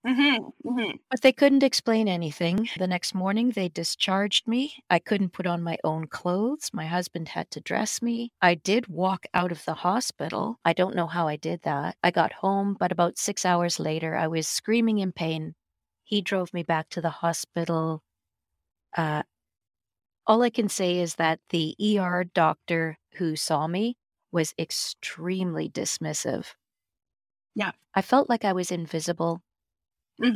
Mhm. 0.05 0.53
Mhm. 0.63 0.99
But 1.09 1.21
they 1.21 1.31
couldn't 1.31 1.63
explain 1.63 2.07
anything. 2.09 2.69
The 2.75 2.87
next 2.87 3.13
morning, 3.13 3.51
they 3.51 3.69
discharged 3.69 4.47
me. 4.49 4.83
I 4.89 4.99
couldn't 4.99 5.29
put 5.31 5.45
on 5.47 5.63
my 5.63 5.77
own 5.83 6.07
clothes. 6.07 6.71
My 6.73 6.87
husband 6.87 7.29
had 7.29 7.49
to 7.51 7.61
dress 7.61 8.01
me. 8.01 8.33
I 8.41 8.55
did 8.55 8.87
walk 8.87 9.25
out 9.33 9.51
of 9.53 9.63
the 9.63 9.75
hospital. 9.75 10.59
I 10.65 10.73
don't 10.73 10.95
know 10.95 11.07
how 11.07 11.27
I 11.29 11.35
did 11.37 11.61
that. 11.61 11.97
I 12.03 12.11
got 12.11 12.33
home, 12.33 12.75
but 12.77 12.91
about 12.91 13.17
six 13.17 13.45
hours 13.45 13.79
later, 13.79 14.15
I 14.15 14.27
was 14.27 14.47
screaming 14.47 14.97
in 14.99 15.13
pain. 15.13 15.55
He 16.03 16.21
drove 16.21 16.53
me 16.53 16.63
back 16.63 16.89
to 16.89 17.01
the 17.01 17.09
hospital. 17.11 18.03
Uh, 18.97 19.23
all 20.27 20.41
I 20.41 20.49
can 20.49 20.67
say 20.69 20.99
is 20.99 21.15
that 21.15 21.39
the 21.49 21.75
ER 21.79 22.23
doctor 22.25 22.97
who 23.15 23.35
saw 23.37 23.67
me 23.67 23.95
was 24.31 24.53
extremely 24.59 25.69
dismissive. 25.69 26.55
Yeah. 27.55 27.73
I 27.95 28.01
felt 28.03 28.29
like 28.29 28.45
I 28.45 28.53
was 28.53 28.71
invisible. 28.71 29.41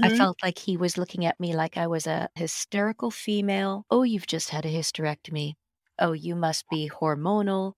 I 0.04 0.10
Mhm. 0.10 0.10
felt 0.10 0.38
like 0.44 0.60
he 0.60 0.78
was 0.78 0.98
looking 0.98 1.26
at 1.26 1.40
me 1.40 1.56
like 1.56 1.78
I 1.78 1.88
was 1.88 2.08
a 2.08 2.30
hysterical 2.36 3.12
female. 3.12 3.86
Oh, 3.90 4.04
you've 4.04 4.28
just 4.28 4.50
had 4.50 4.66
a 4.66 4.70
hysterectomy. 4.74 5.56
Oh, 6.00 6.12
you 6.14 6.36
must 6.36 6.68
be 6.70 6.90
hormonal. 6.90 7.74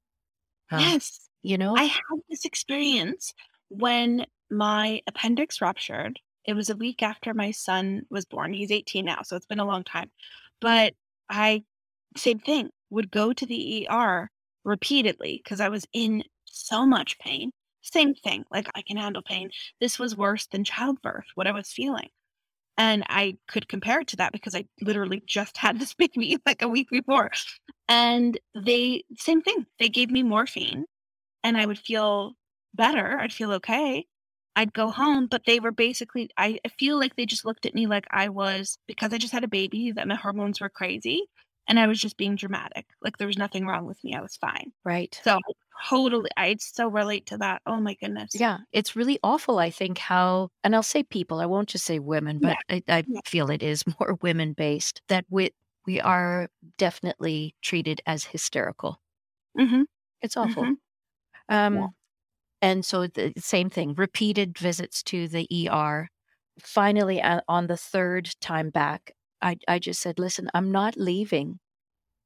Yes. 0.72 1.30
you 1.42 1.58
know? 1.58 1.76
I 1.76 1.86
had 1.86 2.02
this 2.30 2.46
experience 2.46 3.34
when 3.70 4.26
my 4.50 5.02
appendix 5.08 5.62
ruptured. 5.62 6.20
It 6.46 6.54
was 6.54 6.70
a 6.70 6.76
week 6.76 7.04
after 7.04 7.34
my 7.34 7.52
son 7.52 8.06
was 8.10 8.26
born. 8.26 8.54
He's 8.54 8.72
18 8.72 9.06
now, 9.06 9.22
so 9.24 9.36
it's 9.36 9.46
been 9.46 9.60
a 9.60 9.66
long 9.66 9.84
time. 9.84 10.12
But 10.62 10.96
I 11.30 11.64
same 12.18 12.40
thing, 12.40 12.72
would 12.92 13.12
go 13.12 13.34
to 13.34 13.46
the 13.46 13.88
ER 13.90 14.32
repeatedly 14.66 15.42
because 15.44 15.62
I 15.62 15.70
was 15.70 15.88
in 15.94 16.24
so 16.46 16.86
much 16.86 17.20
pain. 17.20 17.52
Same 17.92 18.14
thing, 18.16 18.46
like 18.52 18.70
I 18.76 18.82
can 18.82 18.98
handle 18.98 19.22
pain. 19.24 19.50
This 19.80 20.00
was 20.00 20.16
worse 20.16 20.48
than 20.48 20.64
childbirth, 20.64 21.26
what 21.36 21.48
I 21.48 21.52
was 21.52 21.72
feeling. 21.72 22.10
And 22.78 23.04
I 23.10 23.38
could 23.48 23.68
compare 23.70 24.02
it 24.02 24.08
to 24.10 24.18
that 24.18 24.32
because 24.34 24.56
I 24.56 24.66
literally 24.82 25.22
just 25.28 25.58
had 25.58 25.80
this 25.80 25.94
baby 25.96 26.38
like 26.46 26.62
a 26.62 26.68
week 26.70 26.90
before. 26.90 27.32
And 27.90 28.40
they 28.56 29.04
same 29.18 29.42
thing. 29.42 29.66
They 29.80 29.90
gave 29.90 30.12
me 30.12 30.24
morphine 30.24 30.86
and 31.44 31.58
I 31.58 31.66
would 31.66 31.80
feel 31.80 32.34
better. 32.76 33.20
I'd 33.20 33.34
feel 33.34 33.54
okay. 33.54 34.06
I'd 34.56 34.74
go 34.74 34.90
home, 34.92 35.28
but 35.28 35.44
they 35.46 35.60
were 35.60 35.72
basically 35.72 36.30
I 36.38 36.60
I 36.66 36.70
feel 36.70 37.00
like 37.00 37.16
they 37.16 37.26
just 37.26 37.46
looked 37.46 37.66
at 37.66 37.76
me 37.76 37.88
like 37.88 38.08
I 38.12 38.30
was 38.30 38.78
because 38.88 39.14
I 39.14 39.18
just 39.18 39.34
had 39.34 39.44
a 39.44 39.48
baby 39.48 39.92
that 39.92 40.08
my 40.08 40.16
hormones 40.16 40.62
were 40.62 40.70
crazy 40.70 41.24
and 41.70 41.80
I 41.80 41.88
was 41.88 42.00
just 42.02 42.18
being 42.18 42.36
dramatic. 42.36 42.88
Like 43.02 43.18
there 43.18 43.28
was 43.28 43.38
nothing 43.38 43.66
wrong 43.68 43.86
with 43.88 44.04
me. 44.04 44.16
I 44.16 44.22
was 44.22 44.36
fine. 44.38 44.74
Right. 44.84 45.24
So 45.24 45.40
totally 45.90 46.30
I 46.38 46.56
so 46.60 46.90
relate 46.90 47.26
to 47.28 47.38
that. 47.40 47.62
Oh 47.66 47.78
my 47.80 47.96
goodness. 48.02 48.32
Yeah. 48.34 48.60
It's 48.72 48.96
really 48.96 49.20
awful, 49.24 49.60
I 49.60 49.70
think, 49.70 49.98
how, 49.98 50.50
and 50.64 50.76
I'll 50.76 50.84
say 50.84 51.04
people, 51.04 51.40
I 51.40 51.46
won't 51.46 51.70
just 51.70 51.86
say 51.86 52.00
women, 52.00 52.40
Yeah. 52.40 52.56
but 52.56 52.58
I, 52.70 52.84
I 52.88 53.04
Yeah. 53.08 53.22
feel 53.26 53.50
it 53.50 53.64
is 53.64 53.84
more 54.00 54.18
women 54.22 54.54
based, 54.54 55.02
that 55.10 55.26
we, 55.30 55.52
we 55.88 56.00
are 56.02 56.50
definitely 56.78 57.56
treated 57.62 58.02
as 58.06 58.26
hysterical. 58.26 59.02
Mhm. 59.58 59.86
It's 60.22 60.38
awful. 60.38 60.64
Mhm. 60.64 60.78
Um, 61.50 61.76
Yeah. 61.76 61.88
And 62.62 62.86
so 62.86 63.08
the 63.08 63.34
same 63.38 63.70
thing, 63.70 63.94
repeated 63.96 64.58
visits 64.58 65.04
to 65.04 65.28
the 65.28 65.48
ER. 65.52 66.10
Finally, 66.60 67.22
uh, 67.22 67.42
on 67.48 67.68
the 67.68 67.78
third 67.78 68.32
time 68.42 68.70
back, 68.72 69.14
I, 69.42 69.58
I 69.68 69.80
just 69.80 70.02
said, 70.02 70.20
listen, 70.20 70.50
I'm 70.54 70.72
not 70.72 70.98
leaving 70.98 71.60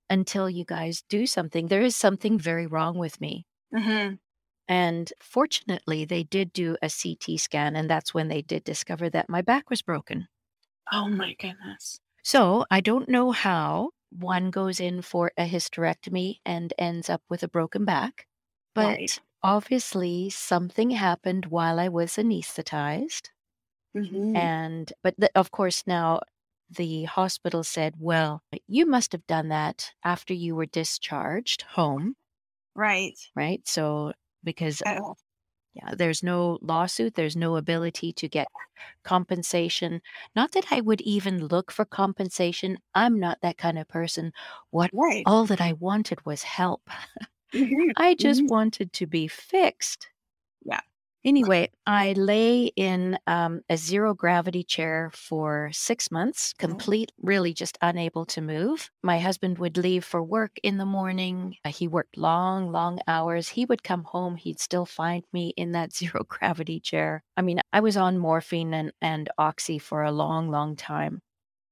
until 0.10 0.49
you 0.49 0.65
guys 0.65 1.04
do 1.10 1.28
something. 1.28 1.67
There 1.67 1.82
is 1.84 1.95
something 1.95 2.39
very 2.39 2.67
wrong 2.67 2.97
with 2.99 3.21
me. 3.21 3.47
Mhm. 3.71 4.19
And 4.67 5.13
fortunately, 5.21 6.04
they 6.04 6.23
did 6.23 6.52
do 6.52 6.76
a 6.82 6.89
CT 6.89 7.38
scan, 7.38 7.78
and 7.78 7.89
that's 7.89 8.13
when 8.13 8.28
they 8.28 8.41
did 8.41 8.65
discover 8.65 9.10
that 9.10 9.30
my 9.30 9.41
back 9.41 9.69
was 9.69 9.82
broken. 9.82 10.28
Oh 10.93 11.10
my 11.10 11.34
goodness. 11.34 11.99
So 12.23 12.65
I 12.71 12.82
don't 12.82 13.08
know 13.08 13.32
how 13.32 13.91
one 14.10 14.49
goes 14.52 14.80
in 14.80 15.02
for 15.04 15.32
a 15.38 15.45
hysterectomy 15.47 16.39
and 16.45 16.73
ends 16.78 17.10
up 17.10 17.21
with 17.30 17.43
a 17.43 17.47
broken 17.47 17.86
back, 17.86 18.28
but 18.76 18.99
Right. 18.99 19.19
obviously 19.43 20.30
something 20.30 20.89
happened 20.91 21.45
while 21.45 21.80
I 21.80 21.89
was 21.89 22.17
anesthetized. 22.17 23.30
Mhm. 23.93 24.34
And, 24.34 24.91
but 25.04 25.15
the, 25.17 25.30
of 25.36 25.52
course, 25.52 25.86
now 25.88 26.21
the 26.69 27.04
hospital 27.06 27.63
said, 27.63 27.95
well, 27.99 28.43
you 28.67 28.86
must 28.86 29.12
have 29.13 29.28
done 29.28 29.49
that 29.49 29.93
after 30.04 30.34
you 30.34 30.56
were 30.56 30.65
discharged 30.65 31.63
home, 31.63 32.15
Right. 32.76 33.17
right? 33.36 33.65
So, 33.67 34.13
because 34.43 34.84
Oh, 34.86 35.15
yeah, 35.73 35.95
there's 35.95 36.23
no 36.23 36.60
lawsuit, 36.62 37.15
there's 37.15 37.36
no 37.38 37.58
ability 37.58 38.13
to 38.13 38.30
get 38.30 38.49
compensation. 39.04 40.02
Not 40.36 40.54
that 40.54 40.67
I 40.71 40.82
would 40.82 41.02
even 41.02 41.47
look 41.47 41.71
for 41.71 41.86
compensation. 41.86 42.80
I'm 42.95 43.19
not 43.19 43.41
that 43.41 43.58
kind 43.58 43.80
of 43.80 43.88
person. 43.89 44.34
What 44.71 44.91
right. 44.91 45.28
all 45.28 45.45
that 45.47 45.62
I 45.62 45.73
wanted 45.73 46.26
was 46.26 46.43
help. 46.43 46.89
Mhm. 47.54 47.95
I 47.97 48.15
just 48.15 48.43
Mhm. 48.43 48.49
wanted 48.49 48.93
to 48.93 49.08
be 49.08 49.28
fixed. 49.28 50.10
Anyway, 51.25 51.69
I 51.88 52.12
lay 52.13 52.65
in 52.75 53.17
um, 53.27 53.62
a 53.69 53.77
zero 53.77 54.13
gravity 54.13 54.62
chair 54.63 55.09
for 55.13 55.69
six 55.71 56.12
months, 56.12 56.53
complete, 56.53 57.13
really 57.21 57.53
just 57.53 57.77
unable 57.81 58.25
to 58.25 58.41
move. 58.41 58.91
My 59.01 59.19
husband 59.19 59.57
would 59.57 59.77
leave 59.77 60.03
for 60.03 60.21
work 60.21 60.57
in 60.63 60.77
the 60.77 60.86
morning. 60.86 61.55
Uh, 61.63 61.69
He 61.71 61.88
worked 61.88 62.17
long, 62.17 62.71
long 62.73 62.99
hours. 63.07 63.49
He 63.49 63.65
would 63.65 63.83
come 63.83 64.03
home. 64.03 64.36
He'd 64.36 64.59
still 64.59 64.86
find 64.86 65.23
me 65.31 65.53
in 65.55 65.71
that 65.71 65.93
zero 65.95 66.23
gravity 66.27 66.79
chair. 66.81 67.23
I 67.38 67.41
mean, 67.41 67.59
I 67.71 67.79
was 67.79 67.95
on 67.95 68.17
morphine 68.17 68.73
and, 68.73 68.91
and 69.01 69.29
oxy 69.38 69.79
for 69.79 70.03
a 70.03 70.12
long, 70.12 70.49
long 70.49 70.75
time. 70.75 71.21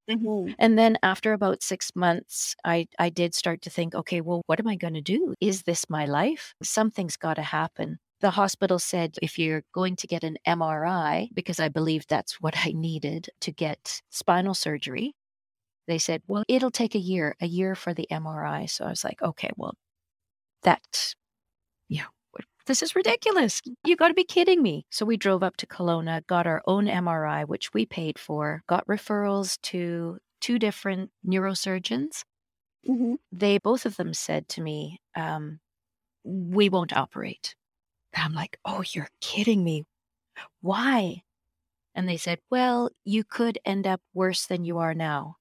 Mhm. 0.08 0.54
And 0.58 0.78
then 0.78 0.98
after 1.02 1.32
about 1.32 1.62
six 1.62 1.94
months, 1.94 2.54
I, 2.64 2.88
I 2.98 3.08
did 3.10 3.34
start 3.34 3.62
to 3.62 3.70
think, 3.70 3.94
okay, 3.94 4.20
well, 4.20 4.42
what 4.46 4.60
am 4.60 4.66
I 4.68 4.76
going 4.76 4.94
to 4.94 5.00
do? 5.00 5.34
Is 5.40 5.62
this 5.62 5.88
my 5.90 6.04
life? 6.06 6.54
Something's 6.62 7.16
got 7.16 7.34
to 7.34 7.42
happen. 7.42 7.98
The 8.22 8.30
hospital 8.30 8.78
said 8.78 9.16
if 9.20 9.38
you're 9.38 9.64
going 9.74 9.96
to 9.96 10.06
get 10.06 10.22
an 10.24 10.38
MRI, 10.46 11.28
because 11.34 11.58
I 11.60 11.68
believe 11.68 12.06
that's 12.06 12.40
what 12.40 12.54
I 12.56 12.72
needed 12.72 13.28
to 13.40 13.52
get 13.52 14.00
spinal 14.10 14.54
surgery, 14.54 15.14
they 15.88 15.98
said, 15.98 16.22
well, 16.28 16.44
it'll 16.48 16.70
take 16.70 16.94
a 16.94 17.00
year, 17.00 17.34
a 17.40 17.46
year 17.46 17.74
for 17.74 17.92
the 17.92 18.06
MRI. 18.10 18.70
So 18.70 18.84
I 18.84 18.90
was 18.90 19.02
like, 19.04 19.20
okay, 19.20 19.50
well, 19.56 19.74
that, 20.62 21.14
yeah, 21.88 22.06
what- 22.30 22.44
this 22.66 22.80
is 22.82 22.94
ridiculous. 22.94 23.60
You 23.84 23.96
got 23.96 24.08
to 24.08 24.14
be 24.14 24.24
kidding 24.24 24.62
me. 24.62 24.86
So 24.90 25.04
we 25.04 25.16
drove 25.16 25.42
up 25.42 25.56
to 25.56 25.66
Kelowna, 25.66 26.24
got 26.28 26.46
our 26.46 26.62
own 26.66 26.86
MRI, 26.86 27.44
which 27.46 27.74
we 27.74 27.86
paid 27.86 28.18
for, 28.20 28.62
got 28.68 28.86
referrals 28.86 29.60
to 29.62 30.18
two 30.40 30.60
different 30.60 31.10
neurosurgeons. 31.26 32.22
Mhm. 32.88 33.16
They, 33.32 33.58
both 33.58 33.84
of 33.84 33.96
them 33.96 34.14
said 34.14 34.48
to 34.50 34.60
me, 34.60 35.00
um, 35.16 35.58
we 36.24 36.68
won't 36.68 36.92
operate. 36.96 37.56
I'm 38.14 38.32
like, 38.34 38.58
oh, 38.64 38.82
you're 38.92 39.08
kidding 39.20 39.64
me. 39.64 39.84
Why? 40.60 41.22
And 41.94 42.08
they 42.08 42.16
said, 42.18 42.40
Well, 42.50 42.90
you 43.04 43.24
could 43.24 43.58
end 43.66 43.86
up 43.86 44.02
worse 44.14 44.46
than 44.46 44.64
you 44.64 44.78
are 44.78 44.94
now. 44.94 45.36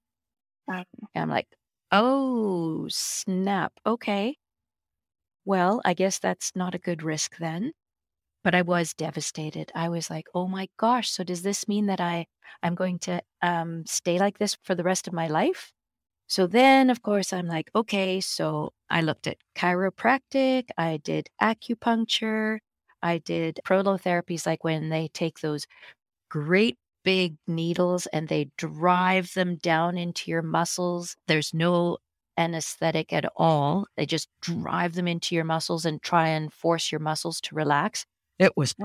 Um, 0.70 0.86
And 1.16 1.24
I'm 1.24 1.30
like, 1.30 1.48
Oh, 1.92 2.88
snap. 2.90 3.74
Okay. 3.86 4.38
Well, 5.46 5.82
I 5.86 5.94
guess 5.94 6.18
that's 6.20 6.56
not 6.56 6.74
a 6.76 6.80
good 6.80 7.04
risk 7.04 7.38
then. 7.38 7.74
But 8.44 8.56
I 8.56 8.62
was 8.64 8.94
devastated. 8.96 9.72
I 9.76 9.90
was 9.90 10.10
like, 10.10 10.28
oh 10.36 10.48
my 10.48 10.70
gosh, 10.78 11.10
so 11.12 11.24
does 11.24 11.44
this 11.44 11.68
mean 11.68 11.88
that 11.88 12.02
I 12.02 12.28
I'm 12.64 12.76
going 12.76 13.00
to 13.02 13.24
um, 13.42 13.86
stay 13.88 14.20
like 14.20 14.40
this 14.40 14.58
for 14.64 14.76
the 14.76 14.84
rest 14.84 15.08
of 15.08 15.14
my 15.14 15.28
life? 15.28 15.74
So 16.32 16.48
then, 16.48 16.90
of 16.90 17.02
course, 17.04 17.34
I'm 17.34 17.48
like, 17.48 17.70
okay, 17.76 18.22
so 18.22 18.72
I 18.90 19.02
looked 19.02 19.28
at 19.28 19.38
chiropractic, 19.56 20.70
I 20.78 20.96
did 20.98 21.30
acupuncture, 21.42 22.60
I 23.04 23.18
did 23.18 23.60
prolotherapies, 23.66 24.46
like 24.46 24.64
when 24.64 24.88
they 24.90 25.10
take 25.10 25.42
those 25.42 25.68
great 26.30 26.78
big 27.04 27.38
needles 27.48 28.08
and 28.08 28.28
they 28.30 28.52
drive 28.58 29.34
them 29.36 29.58
down 29.58 29.98
into 29.98 30.32
your 30.32 30.42
muscles. 30.44 31.16
There's 31.28 31.54
no 31.54 31.98
anesthetic 32.38 33.14
at 33.14 33.26
all. 33.38 33.88
They 33.98 34.06
just 34.08 34.30
drive 34.42 34.94
them 34.96 35.08
into 35.08 35.36
your 35.36 35.46
muscles 35.46 35.86
and 35.86 36.02
try 36.02 36.30
and 36.30 36.54
force 36.54 36.92
your 36.92 37.02
muscles 37.02 37.42
to 37.42 37.56
relax. 37.56 38.06
It 38.40 38.54
was. 38.58 38.76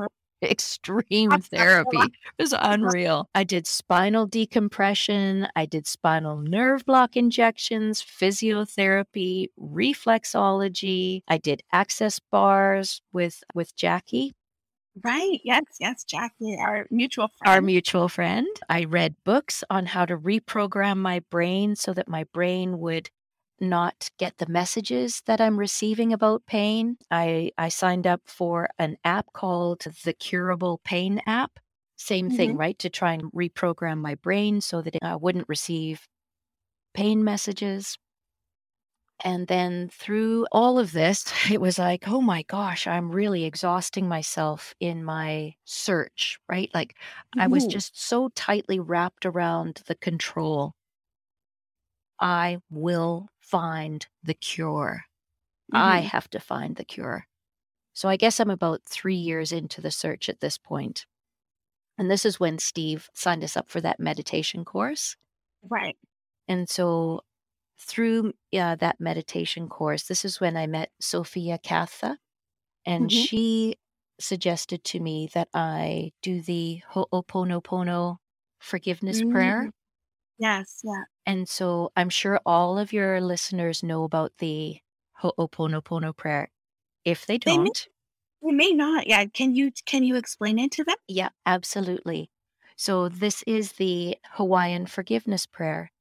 Extreme 0.43 1.31
therapy. 1.41 1.99
It 2.39 2.43
was 2.43 2.55
unreal. 2.59 3.31
I 3.35 3.45
did 3.45 3.67
spinal 3.67 4.27
decompression. 4.27 5.49
I 5.57 5.65
did 5.65 5.87
spinal 5.87 6.37
nerve 6.37 6.85
block 6.85 7.17
injections, 7.17 8.03
physiotherapy, 8.03 9.49
reflexology. 9.59 11.23
I 11.29 11.39
did 11.39 11.63
access 11.73 12.21
bars 12.31 13.01
with 13.13 13.43
with 13.55 13.75
Jackie, 13.75 14.35
right. 15.05 15.41
Yes. 15.45 15.65
Yes. 15.81 16.05
Jackie, 16.05 16.57
our 16.59 16.87
mutual 16.91 17.29
our 17.45 17.61
mutual 17.61 18.09
friend. 18.09 18.49
I 18.69 18.85
read 18.85 19.17
books 19.25 19.63
on 19.71 19.87
how 19.87 20.05
to 20.07 20.17
reprogram 20.17 20.99
my 20.99 21.21
brain 21.31 21.77
so 21.77 21.93
that 21.95 22.09
my 22.09 22.25
brain 22.33 22.79
would 22.81 23.11
not 23.61 24.11
get 24.19 24.39
the 24.39 24.47
messages 24.47 25.23
that 25.27 25.41
I'm 25.41 25.59
receiving 25.59 26.13
about 26.13 26.47
pain. 26.47 26.99
I, 27.11 27.53
I 27.59 27.69
signed 27.69 28.07
up 28.07 28.23
for 28.27 28.69
an 28.79 28.97
app 29.05 29.33
called 29.33 29.81
the 30.05 30.13
Curable 30.15 30.79
Pain 30.85 31.21
app. 31.27 31.59
Same 31.97 32.31
thing, 32.31 32.57
right? 32.57 32.79
To 32.81 32.91
try 32.91 33.13
and 33.15 33.33
reprogram 33.33 33.99
my 34.01 34.15
brain 34.17 34.61
so 34.61 34.83
that 34.83 34.97
I 35.03 35.17
wouldn't 35.17 35.49
receive 35.49 36.07
pain 36.95 37.25
messages. 37.25 37.99
And 39.25 39.47
then 39.49 39.89
through 39.91 40.47
all 40.53 40.79
of 40.79 40.93
this, 40.93 41.25
it 41.51 41.61
was 41.61 41.79
like, 41.79 42.09
oh 42.09 42.21
my 42.23 42.43
gosh, 42.45 42.87
I'm 42.87 43.11
really 43.11 43.45
exhausting 43.45 44.09
myself 44.09 44.75
in 44.81 45.05
my 45.05 45.57
search, 45.65 46.39
right? 46.49 46.71
Like 46.75 46.97
I 47.37 47.47
was 47.47 47.67
Mhm. 47.67 47.67
just 47.67 47.99
so 48.01 48.29
tightly 48.31 48.79
wrapped 48.81 49.27
around 49.27 49.83
the 49.87 49.95
control. 49.97 50.75
I 52.21 52.59
will 52.71 53.29
find 53.47 54.07
the 54.23 54.35
cure. 54.35 55.05
I 55.73 56.01
Mhm. 56.01 56.03
have 56.03 56.31
to 56.31 56.41
find 56.41 56.77
the 56.77 56.85
cure. 56.85 57.27
So 57.95 58.09
I 58.09 58.17
guess 58.17 58.41
I'm 58.41 58.51
about 58.51 58.85
three 58.85 59.17
years 59.17 59.53
into 59.53 59.81
the 59.81 59.91
search 59.93 60.29
at 60.29 60.41
this 60.41 60.59
point. 60.59 61.07
And 61.99 62.11
this 62.11 62.25
is 62.25 62.41
when 62.41 62.59
Steve 62.59 63.11
signed 63.15 63.45
us 63.45 63.57
up 63.57 63.69
for 63.71 63.81
that 63.83 64.01
meditation 64.01 64.65
course. 64.65 65.17
Right. 65.63 65.97
And 66.49 66.69
so 66.69 67.23
through 67.79 68.35
uh, 68.55 68.77
that 68.77 69.01
meditation 69.01 69.69
course, 69.69 70.05
this 70.09 70.25
is 70.25 70.41
when 70.41 70.57
I 70.57 70.67
met 70.67 70.93
Sophia 71.01 71.59
Katha, 71.59 72.19
and 72.87 73.11
Mhm. 73.11 73.13
she 73.13 73.77
suggested 74.21 74.85
to 74.85 75.01
me 75.01 75.29
that 75.35 75.49
I 75.55 76.13
do 76.23 76.43
the 76.43 76.83
Ho'oponopono 76.93 78.19
forgiveness 78.61 79.23
prayer. 79.23 79.71
Yes. 80.39 80.81
Yeah. 80.85 81.05
And 81.27 81.49
so 81.49 81.93
I'm 81.97 82.09
sure 82.09 82.41
all 82.47 82.79
of 82.79 82.93
your 82.93 83.21
listeners 83.21 83.83
know 83.83 84.05
about 84.05 84.39
the 84.39 84.81
Ho'oponopono 85.23 86.17
prayer. 86.17 86.51
If 87.05 87.27
they 87.27 87.39
They 87.47 87.57
may, 87.57 87.71
don't, 87.71 87.89
they 88.43 88.53
may 88.53 88.73
not. 88.73 89.07
Yeah. 89.07 89.27
Can 89.27 89.55
you 89.55 89.73
can 89.87 90.05
you 90.05 90.17
explain 90.17 90.59
it 90.59 90.73
to 90.73 90.85
them? 90.85 90.97
yeah, 91.09 91.31
absolutely. 91.45 92.31
So 92.77 93.09
this 93.09 93.43
is 93.47 93.73
the 93.75 94.19
Hawaiian 94.33 94.87
forgiveness 94.87 95.47
prayer. 95.47 95.93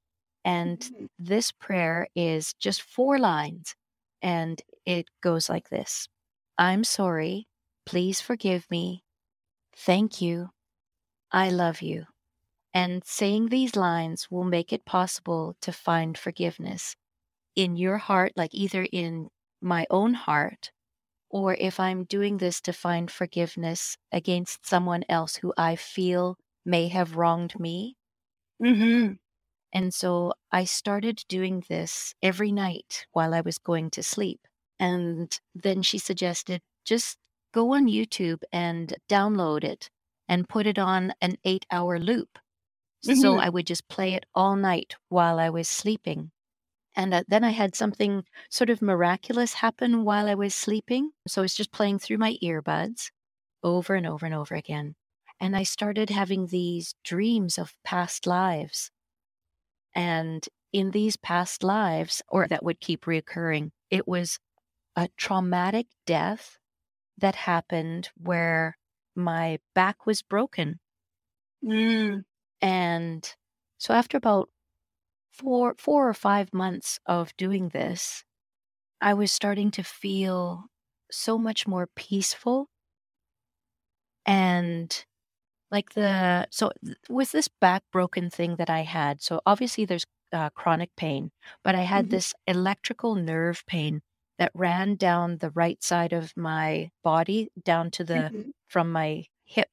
And 0.45 0.89
Mhm. 0.89 1.07
this 1.19 1.51
prayer 1.51 2.07
is 2.15 2.53
just 2.55 2.81
four 2.81 3.19
lines. 3.19 3.75
And 4.21 4.61
it 4.85 5.07
goes 5.21 5.49
like 5.49 5.69
this 5.69 6.07
I'm 6.57 6.83
sorry. 6.83 7.47
Please 7.85 8.21
forgive 8.21 8.69
me. 8.71 9.03
Thank 9.75 10.21
you. 10.21 10.51
I 11.31 11.51
love 11.51 11.83
you. 11.83 12.07
And 12.75 13.03
saying 13.05 13.47
these 13.47 13.77
lines 13.77 14.27
will 14.29 14.43
make 14.43 14.73
it 14.73 14.85
possible 14.85 15.55
to 15.61 15.71
find 15.71 16.17
forgiveness 16.17 16.97
in 17.55 17.77
your 17.77 17.97
heart, 17.97 18.33
like 18.35 18.53
either 18.53 18.85
in 18.91 19.29
my 19.61 19.87
own 19.89 20.13
heart, 20.13 20.71
or 21.29 21.53
if 21.53 21.79
I'm 21.79 22.03
doing 22.03 22.37
this 22.37 22.59
to 22.61 22.73
find 22.73 23.09
forgiveness 23.09 23.97
against 24.11 24.67
someone 24.67 25.05
else 25.07 25.37
who 25.37 25.53
I 25.57 25.77
feel 25.77 26.37
may 26.65 26.89
have 26.89 27.15
wronged 27.15 27.57
me. 27.57 27.95
Mm-hmm. 28.61 29.13
And 29.73 29.93
so 29.93 30.33
I 30.51 30.65
started 30.65 31.23
doing 31.29 31.63
this 31.69 32.13
every 32.21 32.51
night 32.51 33.05
while 33.13 33.33
I 33.33 33.39
was 33.39 33.57
going 33.57 33.89
to 33.91 34.03
sleep. 34.03 34.41
And 34.79 35.39
then 35.53 35.81
she 35.81 35.97
suggested 35.97 36.61
just 36.83 37.17
go 37.53 37.73
on 37.73 37.87
YouTube 37.87 38.43
and 38.51 38.95
download 39.09 39.63
it 39.63 39.89
and 40.27 40.49
put 40.49 40.67
it 40.67 40.77
on 40.77 41.13
an 41.21 41.37
eight 41.45 41.65
hour 41.71 41.99
loop. 41.99 42.37
So 43.13 43.37
Mhm. 43.37 43.39
I 43.39 43.49
would 43.49 43.67
just 43.67 43.87
play 43.87 44.13
it 44.13 44.25
all 44.35 44.55
night 44.55 44.95
while 45.09 45.39
I 45.39 45.49
was 45.49 45.69
sleeping. 45.69 46.31
And 46.95 47.13
uh, 47.13 47.23
then 47.27 47.43
I 47.43 47.51
had 47.51 47.75
something 47.75 48.25
sort 48.49 48.69
of 48.69 48.81
miraculous 48.81 49.55
happen 49.55 50.03
while 50.05 50.27
I 50.27 50.35
was 50.35 50.55
sleeping. 50.55 51.11
So 51.27 51.43
it's 51.43 51.55
just 51.55 51.71
playing 51.71 51.99
through 51.99 52.17
my 52.19 52.37
earbuds 52.43 53.11
over 53.63 53.95
and 53.95 54.07
over 54.07 54.25
and 54.25 54.35
over 54.35 54.55
again. 54.55 54.95
And 55.39 55.55
I 55.55 55.63
started 55.63 56.09
having 56.11 56.47
these 56.47 56.95
dreams 57.03 57.57
of 57.57 57.77
past 57.83 58.27
lives. 58.27 58.91
And 59.95 60.47
in 60.71 60.91
these 60.91 61.17
past 61.17 61.63
lives, 61.63 62.21
or 62.27 62.47
that 62.47 62.63
would 62.63 62.79
keep 62.79 63.05
reoccurring, 63.05 63.71
it 63.89 64.07
was 64.07 64.39
a 64.95 65.09
traumatic 65.17 65.87
death 66.05 66.59
that 67.17 67.35
happened 67.35 68.09
where 68.17 68.77
my 69.15 69.59
back 69.75 70.05
was 70.05 70.21
broken. 70.23 70.79
Mm. 71.61 72.23
And 72.65 73.35
so 73.77 73.93
after 73.93 74.17
about 74.17 74.49
four 75.31 75.75
four 75.77 76.09
or 76.09 76.13
five 76.15 76.53
months 76.53 76.99
of 77.05 77.35
doing 77.37 77.69
this, 77.69 78.25
I 79.01 79.13
was 79.15 79.31
starting 79.31 79.71
to 79.71 79.83
feel 79.83 80.67
so 81.11 81.37
much 81.37 81.67
more 81.67 81.87
peaceful 81.95 82.69
and 84.25 85.05
like 85.71 85.93
the 85.93 86.47
so 86.51 86.71
with 87.09 87.31
this 87.33 87.47
back 87.49 87.83
broken 87.91 88.29
thing 88.31 88.57
that 88.57 88.69
I 88.71 88.81
had. 88.81 89.21
So 89.21 89.41
obviously 89.45 89.85
there's 89.85 90.05
uh, 90.33 90.49
chronic 90.51 90.95
pain, 90.97 91.31
but 91.63 91.75
I 91.75 91.81
had 91.81 92.05
Mhm. 92.05 92.09
this 92.09 92.33
electrical 92.47 93.15
nerve 93.15 93.63
pain 93.67 94.01
that 94.39 94.51
ran 94.55 94.95
down 94.95 95.37
the 95.37 95.51
right 95.51 95.83
side 95.83 96.13
of 96.13 96.33
my 96.37 96.91
body 97.03 97.49
down 97.63 97.91
to 97.93 98.05
the 98.05 98.33
Mhm. 98.33 98.51
from 98.67 98.91
my 98.91 99.25
hip 99.45 99.71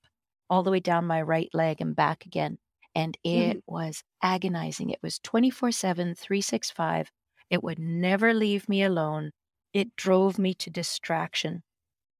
all 0.50 0.62
the 0.62 0.70
way 0.70 0.80
down 0.80 1.06
my 1.06 1.22
right 1.22 1.50
leg 1.54 1.80
and 1.80 1.96
back 1.96 2.26
again. 2.26 2.58
And 2.94 3.16
it 3.24 3.58
Mhm. 3.58 3.62
was 3.66 4.02
agonizing. 4.22 4.90
It 4.90 5.00
was 5.02 5.18
24 5.20 5.72
7, 5.72 6.14
365. 6.14 7.10
It 7.50 7.62
would 7.62 7.78
never 7.78 8.32
leave 8.34 8.68
me 8.68 8.82
alone. 8.82 9.32
It 9.72 9.96
drove 9.96 10.38
me 10.38 10.54
to 10.54 10.70
distraction. 10.70 11.62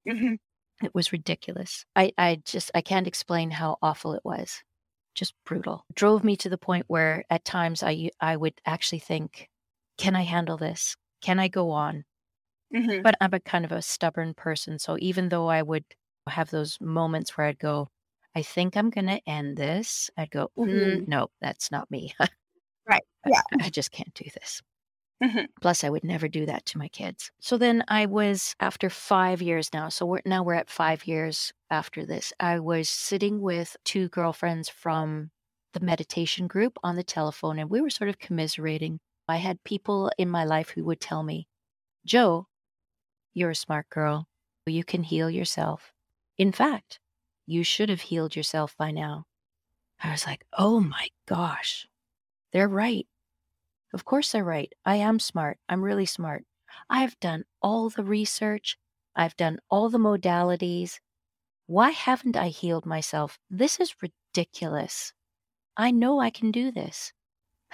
Mhm. 0.04 0.36
It 0.82 0.94
was 0.94 1.12
ridiculous. 1.12 1.84
I, 1.96 2.12
I 2.18 2.36
just, 2.44 2.70
I 2.74 2.82
can't 2.82 3.06
explain 3.06 3.50
how 3.52 3.78
awful 3.82 4.14
it 4.14 4.24
was. 4.24 4.62
Just 5.14 5.34
brutal. 5.44 5.84
Drove 5.94 6.24
me 6.24 6.36
to 6.38 6.48
the 6.48 6.58
point 6.58 6.86
where 6.88 7.24
at 7.30 7.44
times 7.44 7.82
I, 7.82 8.10
I 8.20 8.36
would 8.36 8.60
actually 8.66 8.98
think, 9.00 9.48
can 9.98 10.16
I 10.16 10.22
handle 10.22 10.56
this? 10.56 10.96
Can 11.20 11.38
I 11.38 11.48
go 11.48 11.70
on? 11.70 12.04
Mhm. 12.70 13.04
But 13.04 13.16
I'm 13.20 13.34
a 13.34 13.40
kind 13.40 13.64
of 13.64 13.72
a 13.72 13.82
stubborn 13.82 14.34
person. 14.34 14.78
So 14.78 14.96
even 15.00 15.28
though 15.28 15.48
I 15.48 15.62
would 15.62 15.84
have 16.28 16.50
those 16.50 16.80
moments 16.80 17.36
where 17.36 17.46
I'd 17.48 17.58
go, 17.58 17.88
I 18.34 18.42
think 18.42 18.76
I'm 18.76 18.90
going 18.90 19.06
to 19.06 19.20
end 19.28 19.56
this, 19.56 20.10
I'd 20.16 20.30
go, 20.30 20.50
"Mm, 20.58 21.02
Mhm. 21.02 21.06
no, 21.06 21.28
that's 21.40 21.70
not 21.70 21.90
me. 21.90 22.14
Right. 22.88 23.02
I, 23.26 23.32
Yeah. 23.32 23.42
I 23.60 23.70
just 23.70 23.92
can't 23.92 24.14
do 24.14 24.24
this. 24.34 24.62
Mhm. 25.22 25.46
Plus, 25.60 25.84
I 25.84 25.90
would 25.90 26.04
never 26.04 26.28
do 26.28 26.44
that 26.46 26.66
to 26.66 26.78
my 26.78 26.88
kids. 26.88 27.30
So 27.40 27.56
then 27.56 27.84
I 27.88 28.06
was, 28.06 28.54
after 28.60 28.90
five 28.90 29.40
years 29.40 29.72
now, 29.72 29.88
so 29.88 30.04
we're, 30.06 30.22
now 30.26 30.42
we're 30.42 30.54
at 30.54 30.68
five 30.70 31.06
years 31.06 31.52
after 31.70 32.04
this, 32.04 32.32
I 32.40 32.58
was 32.58 32.88
sitting 32.88 33.40
with 33.40 33.76
two 33.84 34.08
girlfriends 34.08 34.68
from 34.68 35.30
the 35.72 35.80
meditation 35.80 36.48
group 36.48 36.78
on 36.82 36.96
the 36.96 37.04
telephone, 37.04 37.58
and 37.58 37.70
we 37.70 37.80
were 37.80 37.90
sort 37.90 38.10
of 38.10 38.18
commiserating. 38.18 38.98
I 39.28 39.36
had 39.36 39.62
people 39.64 40.10
in 40.18 40.28
my 40.28 40.44
life 40.44 40.70
who 40.70 40.84
would 40.84 41.00
tell 41.00 41.22
me, 41.22 41.46
Joe, 42.06 42.48
you're 43.34 43.50
a 43.50 43.54
smart 43.56 43.88
girl. 43.90 44.28
You 44.66 44.84
can 44.84 45.02
heal 45.02 45.30
yourself. 45.30 45.92
In 46.38 46.52
fact, 46.52 47.00
You 47.46 47.64
should 47.64 47.88
have 47.88 48.02
healed 48.02 48.36
yourself 48.36 48.76
by 48.76 48.90
now. 48.90 49.26
I 50.02 50.10
was 50.10 50.26
like, 50.26 50.44
oh 50.56 50.80
my 50.80 51.08
gosh, 51.26 51.86
they're 52.52 52.68
right. 52.68 53.06
Of 53.92 54.04
course 54.04 54.32
they're 54.32 54.44
right. 54.44 54.72
I 54.84 54.96
am 54.96 55.18
smart. 55.18 55.58
I'm 55.68 55.82
really 55.82 56.06
smart. 56.06 56.44
I've 56.88 57.18
done 57.20 57.44
all 57.60 57.90
the 57.90 58.04
research, 58.04 58.78
I've 59.14 59.36
done 59.36 59.58
all 59.68 59.90
the 59.90 59.98
modalities. 59.98 60.98
Why 61.66 61.90
haven't 61.90 62.36
I 62.36 62.48
healed 62.48 62.86
myself? 62.86 63.38
This 63.50 63.78
is 63.78 63.94
ridiculous. 64.02 65.12
I 65.76 65.90
know 65.90 66.20
I 66.20 66.30
can 66.30 66.50
do 66.50 66.70
this. 66.70 67.12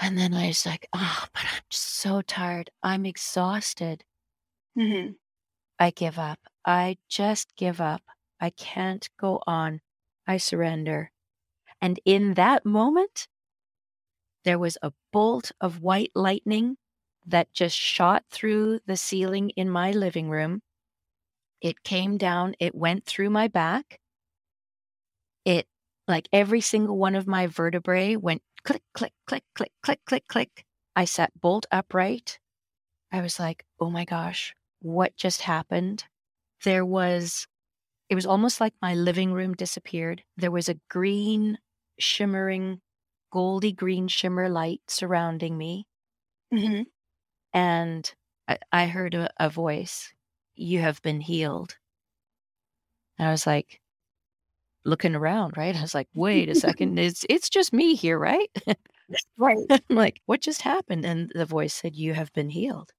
And 0.01 0.17
then 0.17 0.35
I 0.35 0.49
was 0.49 0.65
like, 0.65 0.89
oh, 0.93 1.25
but 1.33 1.43
I'm 1.45 1.63
so 1.71 2.23
tired. 2.23 2.71
I'm 2.83 3.05
exhausted. 3.07 4.05
Mm-hmm. 4.77 5.13
I 5.79 5.91
give 5.91 6.19
up. 6.19 6.39
I 6.65 6.99
just 7.09 7.57
give 7.57 7.81
up. 7.81 8.03
I 8.41 8.51
can't 8.51 9.09
go 9.19 9.43
on. 9.47 9.81
I 10.27 10.37
surrender. 10.37 11.11
And 11.81 12.01
in 12.05 12.35
that 12.35 12.67
moment, 12.67 13.29
there 14.45 14.59
was 14.59 14.79
a 14.83 14.93
bolt 15.13 15.53
of 15.61 15.83
white 15.83 16.13
lightning 16.15 16.77
that 17.27 17.53
just 17.53 17.77
shot 17.77 18.25
through 18.31 18.81
the 18.87 18.97
ceiling 18.97 19.51
in 19.51 19.69
my 19.69 19.91
living 19.91 20.31
room. 20.31 20.63
It 21.61 21.83
came 21.83 22.17
down, 22.17 22.55
it 22.59 22.75
went 22.75 23.05
through 23.05 23.31
my 23.31 23.49
back. 23.49 23.99
It, 25.45 25.67
like 26.07 26.29
every 26.33 26.61
single 26.61 26.97
one 26.97 27.15
of 27.15 27.27
my 27.27 27.47
vertebrae, 27.47 28.17
went 28.17 28.43
click, 28.65 28.83
click, 28.95 29.13
click, 29.27 29.45
click, 29.55 29.73
click, 29.83 30.01
click, 30.07 30.27
click. 30.29 30.65
I 30.95 31.05
sat 31.05 31.33
bolt 31.41 31.67
upright. 31.71 32.39
I 33.13 33.21
was 33.21 33.39
like, 33.39 33.65
oh 33.81 33.91
my 33.91 34.05
gosh, 34.05 34.55
what 34.81 35.17
just 35.17 35.43
happened? 35.43 36.05
There 36.65 36.85
was, 36.85 37.47
it 38.09 38.15
was 38.15 38.27
almost 38.27 38.61
like 38.61 38.75
my 38.81 38.95
living 38.95 39.33
room 39.33 39.55
disappeared. 39.55 40.23
There 40.37 40.51
was 40.51 40.69
a 40.69 40.81
green, 40.89 41.59
shimmering, 41.99 42.81
goldy 43.31 43.73
green 43.73 44.09
shimmer 44.09 44.49
light 44.49 44.81
surrounding 44.89 45.59
me. 45.59 45.87
Mm-hmm. 46.53 46.83
And 47.53 48.15
I, 48.47 48.59
I 48.73 48.87
heard 48.87 49.15
a, 49.15 49.31
a 49.39 49.51
voice, 49.51 50.13
You 50.55 50.81
have 50.81 51.03
been 51.03 51.21
healed. 51.21 51.77
And 53.19 53.29
I 53.29 53.31
was 53.31 53.47
like, 53.47 53.81
looking 54.85 55.15
around, 55.15 55.57
right? 55.57 55.77
I 55.77 55.83
was 55.83 55.95
like, 55.95 56.09
wait 56.15 56.49
a 56.49 56.55
second, 56.55 56.99
it's 56.99 57.25
it's 57.29 57.49
just 57.49 57.73
me 57.73 57.95
here, 57.95 58.19
right? 58.19 58.51
right. 59.37 59.59
I'm 59.71 59.97
like, 59.97 60.21
what 60.27 60.41
just 60.41 60.63
happened? 60.63 61.05
And 61.05 61.31
the 61.35 61.47
voice 61.47 61.75
said, 61.75 61.95
You 61.97 62.15
have 62.15 62.33
been 62.33 62.51
healed. 62.51 62.93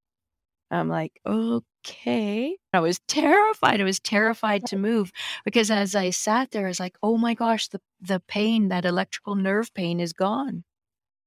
I'm 0.71 0.89
like, 0.89 1.19
okay. 1.25 2.58
I 2.73 2.79
was 2.79 2.99
terrified. 3.08 3.82
I 3.82 3.84
was 3.84 3.99
terrified 3.99 4.65
to 4.67 4.77
move 4.77 5.12
because 5.45 5.71
as 5.71 5.95
I 5.95 6.10
sat 6.12 6.51
there, 6.51 6.65
I 6.65 6.69
was 6.69 6.79
like, 6.79 6.97
oh 7.01 7.17
my 7.17 7.34
gosh, 7.34 7.67
the, 7.67 7.82
the 8.01 8.21
pain, 8.27 8.69
that 8.69 8.86
electrical 8.86 9.36
nerve 9.36 9.73
pain 9.73 9.99
is 9.99 10.13
gone. 10.13 10.63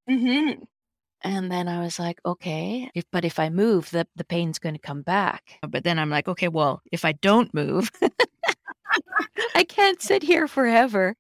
Mm-hmm. 0.09 0.63
And 1.25 1.53
then 1.53 1.69
I 1.69 1.81
was 1.81 1.99
like, 1.99 2.21
okay, 2.27 2.91
if, 2.95 3.05
but 3.13 3.25
if 3.25 3.39
I 3.39 3.49
move, 3.49 3.91
the, 3.91 4.07
the 4.17 4.25
pain's 4.25 4.59
going 4.59 4.75
to 4.75 4.81
come 4.81 5.03
back. 5.03 5.59
But 5.67 5.85
then 5.85 5.99
I'm 5.99 6.11
like, 6.11 6.27
okay, 6.27 6.49
well, 6.49 6.83
if 6.91 7.05
I 7.05 7.13
don't 7.13 7.55
move, 7.55 7.91
I 9.55 9.65
can't 9.65 10.03
sit 10.03 10.25
here 10.25 10.49
forever. 10.49 11.15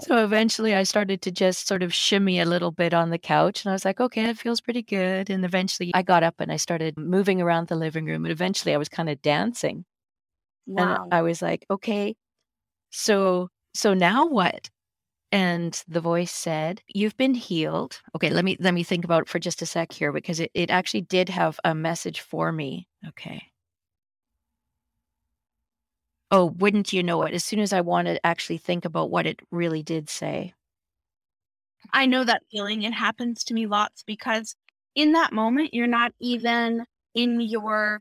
So 0.00 0.24
eventually 0.24 0.74
I 0.74 0.82
started 0.82 1.22
to 1.22 1.30
just 1.30 1.68
sort 1.68 1.82
of 1.82 1.94
shimmy 1.94 2.40
a 2.40 2.44
little 2.44 2.70
bit 2.70 2.92
on 2.94 3.10
the 3.10 3.18
couch 3.18 3.64
and 3.64 3.70
I 3.70 3.74
was 3.74 3.84
like, 3.84 4.00
okay, 4.00 4.28
it 4.28 4.38
feels 4.38 4.60
pretty 4.60 4.82
good. 4.82 5.30
And 5.30 5.44
eventually 5.44 5.92
I 5.94 6.02
got 6.02 6.22
up 6.22 6.36
and 6.40 6.50
I 6.50 6.56
started 6.56 6.98
moving 6.98 7.40
around 7.40 7.68
the 7.68 7.76
living 7.76 8.06
room. 8.06 8.24
And 8.24 8.32
eventually 8.32 8.74
I 8.74 8.78
was 8.78 8.88
kind 8.88 9.08
of 9.08 9.22
dancing. 9.22 9.84
Wow. 10.66 11.04
And 11.04 11.12
I 11.12 11.22
was 11.22 11.42
like, 11.42 11.66
okay, 11.70 12.14
so 12.90 13.48
so 13.74 13.94
now 13.94 14.26
what? 14.26 14.70
And 15.32 15.82
the 15.88 16.00
voice 16.00 16.32
said, 16.32 16.82
You've 16.88 17.16
been 17.16 17.34
healed. 17.34 18.00
Okay, 18.14 18.30
let 18.30 18.44
me 18.44 18.56
let 18.60 18.74
me 18.74 18.82
think 18.84 19.04
about 19.04 19.22
it 19.22 19.28
for 19.28 19.38
just 19.38 19.62
a 19.62 19.66
sec 19.66 19.92
here 19.92 20.12
because 20.12 20.40
it, 20.40 20.50
it 20.54 20.70
actually 20.70 21.02
did 21.02 21.28
have 21.30 21.58
a 21.64 21.74
message 21.74 22.20
for 22.20 22.52
me. 22.52 22.88
Okay. 23.08 23.51
Oh, 26.32 26.46
wouldn't 26.46 26.94
you 26.94 27.02
know 27.02 27.22
it? 27.24 27.34
As 27.34 27.44
soon 27.44 27.60
as 27.60 27.74
I 27.74 27.82
want 27.82 28.08
to 28.08 28.24
actually 28.26 28.56
think 28.56 28.86
about 28.86 29.10
what 29.10 29.26
it 29.26 29.40
really 29.50 29.82
did 29.82 30.08
say. 30.08 30.54
I 31.92 32.06
know 32.06 32.24
that 32.24 32.42
feeling. 32.50 32.82
It 32.82 32.94
happens 32.94 33.44
to 33.44 33.54
me 33.54 33.66
lots 33.66 34.02
because 34.02 34.56
in 34.94 35.12
that 35.12 35.32
moment, 35.34 35.74
you're 35.74 35.86
not 35.86 36.12
even 36.20 36.86
in 37.14 37.40
your 37.40 38.00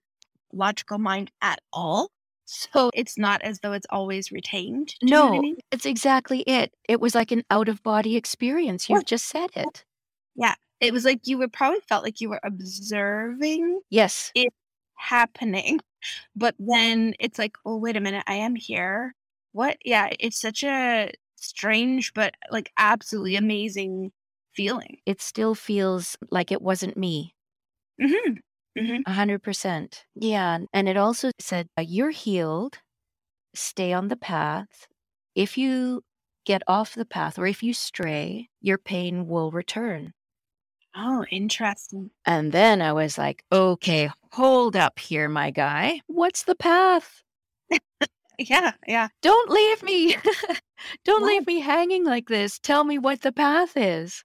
logical 0.54 0.98
mind 0.98 1.32
at 1.41 1.60
all. 1.72 2.10
So 2.54 2.91
it's 2.94 3.17
not 3.17 3.41
as 3.44 3.60
though 3.60 3.72
it's 3.72 3.86
always 3.89 4.30
retained. 4.30 4.96
No, 5.02 5.26
you 5.26 5.32
know 5.32 5.38
I 5.38 5.39
mean? 5.39 5.58
it's 5.72 5.86
exactly 5.86 6.41
it. 6.41 6.74
It 6.89 7.00
was 7.00 7.15
like 7.15 7.32
an 7.32 7.44
out 7.50 7.70
of 7.70 7.82
body 7.82 8.17
experience. 8.17 8.89
You've 8.89 9.06
just 9.06 9.28
said 9.28 9.52
it. 9.56 9.86
Yeah. 10.36 10.56
It 10.82 10.91
was 10.91 11.06
like 11.06 11.22
you 11.24 11.38
would 11.38 11.54
probably 11.54 11.80
felt 11.88 12.04
like 12.04 12.20
you 12.20 12.30
were 12.30 12.41
observing 12.44 13.80
Yes. 13.89 14.34
it 14.36 14.52
happening. 15.02 15.80
But 16.36 16.56
then 16.58 17.14
it's 17.20 17.38
like, 17.38 17.58
oh, 17.66 17.78
wait 17.78 17.98
a 17.98 18.02
minute, 18.02 18.24
I 18.28 18.36
am 18.36 18.56
here. 18.56 19.14
What? 19.52 19.78
Yeah, 19.84 20.10
it's 20.20 20.40
such 20.40 20.64
a 20.64 21.12
strange, 21.36 22.14
but 22.14 22.34
like 22.50 22.72
absolutely 22.78 23.36
amazing 23.36 24.12
feeling. 24.54 24.98
It 25.06 25.22
still 25.22 25.56
feels 25.56 26.18
like 26.30 26.52
it 26.52 26.62
wasn't 26.62 26.98
me. 26.98 27.36
Mm-hmm. 28.02 28.34
Mm-hmm. 28.80 29.02
A 29.06 29.12
hundred 29.12 29.44
percent. 29.44 30.06
Yeah. 30.16 30.60
And 30.74 30.88
it 30.88 30.98
also 30.98 31.32
said, 31.40 31.68
uh, 31.78 31.82
you're 31.82 32.12
healed. 32.12 32.80
Stay 33.54 33.92
on 33.92 34.08
the 34.08 34.16
path. 34.16 34.88
If 35.36 35.58
you 35.58 36.04
get 36.46 36.64
off 36.68 36.96
the 36.96 37.06
path 37.06 37.38
or 37.38 37.46
if 37.46 37.62
you 37.62 37.74
stray, 37.74 38.50
your 38.62 38.78
pain 38.78 39.28
will 39.28 39.52
return. 39.52 40.14
Oh, 40.96 41.26
interesting. 41.32 42.12
And 42.26 42.52
then 42.52 42.82
I 42.82 42.94
was 42.94 43.18
like, 43.18 43.44
okay, 43.52 44.10
hold 44.32 44.76
up 44.76 45.00
here, 45.00 45.30
my 45.30 45.52
guy. 45.52 46.02
What's 46.08 46.44
the 46.44 46.56
path? 46.56 47.24
Yeah, 48.39 48.72
yeah. 48.88 49.10
Don't 49.22 49.52
leave 49.52 49.84
me. 49.84 50.15
Don't 51.06 51.22
Right. 51.22 51.34
leave 51.34 51.46
me 51.48 51.60
hanging 51.60 52.06
like 52.06 52.28
this. 52.28 52.58
Tell 52.58 52.84
me 52.84 52.98
what 52.98 53.22
the 53.22 53.32
path 53.32 53.78
is. 53.78 54.24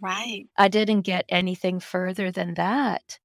Right. 0.00 0.46
I 0.58 0.68
didn't 0.68 1.02
get 1.02 1.24
anything 1.30 1.80
further 1.80 2.30
than 2.30 2.54
that. 2.54 3.18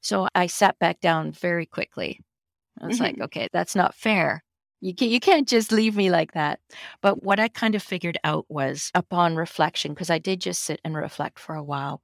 So 0.00 0.28
I 0.34 0.46
sat 0.46 0.78
back 0.78 1.00
down 1.00 1.32
very 1.32 1.66
quickly. 1.66 2.20
I 2.80 2.86
was 2.86 3.00
like, 3.00 3.16
mm-hmm. 3.16 3.24
okay, 3.24 3.48
that's 3.52 3.74
not 3.76 3.94
fair. 3.94 4.42
You 4.80 4.94
can't, 4.94 5.10
you 5.10 5.20
can't 5.20 5.48
just 5.48 5.72
leave 5.72 5.96
me 5.96 6.10
like 6.10 6.32
that. 6.32 6.60
But 7.02 7.22
what 7.22 7.40
I 7.40 7.48
kind 7.48 7.74
of 7.74 7.82
figured 7.82 8.16
out 8.24 8.46
was 8.48 8.90
upon 8.94 9.36
reflection, 9.36 9.92
because 9.92 10.10
I 10.10 10.18
did 10.18 10.40
just 10.40 10.62
sit 10.62 10.80
and 10.84 10.96
reflect 10.96 11.38
for 11.38 11.54
a 11.56 11.62
while, 11.62 12.00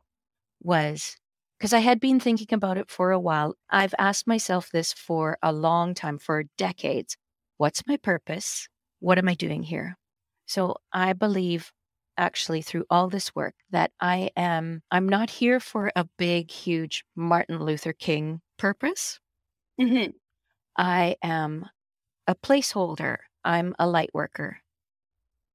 was 0.62 1.16
because 1.64 1.72
I 1.72 1.78
had 1.78 1.98
been 1.98 2.20
thinking 2.20 2.52
about 2.52 2.76
it 2.76 2.90
for 2.90 3.10
a 3.10 3.18
while. 3.18 3.54
I've 3.70 3.94
asked 3.98 4.26
myself 4.26 4.68
this 4.70 4.92
for 4.92 5.38
a 5.42 5.50
long 5.50 5.94
time, 5.94 6.18
for 6.18 6.44
decades. 6.58 7.16
What's 7.56 7.86
my 7.86 7.96
purpose? 7.96 8.68
What 9.00 9.16
am 9.16 9.30
I 9.30 9.34
doing 9.34 9.62
here? 9.62 9.96
So 10.44 10.76
I 10.92 11.14
believe 11.14 11.72
actually 12.18 12.60
through 12.60 12.84
all 12.90 13.08
this 13.08 13.34
work 13.34 13.54
that 13.70 13.92
I 13.98 14.28
am 14.36 14.82
I'm 14.90 15.08
not 15.08 15.30
here 15.30 15.58
for 15.58 15.90
a 15.96 16.06
big 16.18 16.50
huge 16.50 17.02
Martin 17.16 17.58
Luther 17.58 17.94
King 17.94 18.42
purpose. 18.58 19.18
hmm 19.80 20.10
I 20.76 21.16
am 21.22 21.70
a 22.26 22.34
placeholder. 22.34 23.16
I'm 23.42 23.74
a 23.78 23.86
light 23.86 24.10
worker. 24.12 24.58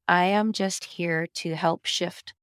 I 0.07 0.23
am 0.23 0.53
just 0.53 0.85
here 0.85 1.27
to 1.35 1.53
help 1.53 1.85
shift 1.85 2.33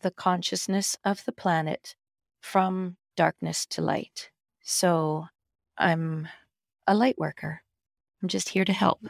the 0.00 0.12
consciousness 0.12 0.96
of 1.04 1.24
the 1.24 1.32
planet 1.32 1.96
from 2.40 2.96
darkness 3.20 3.66
to 3.66 3.82
light. 3.82 4.30
So 4.62 5.26
I'm 5.76 6.26
a 6.86 6.94
light 6.94 7.18
worker. 7.18 7.60
I'm 8.22 8.28
just 8.30 8.48
here 8.48 8.64
to 8.64 8.72
help. 8.72 9.00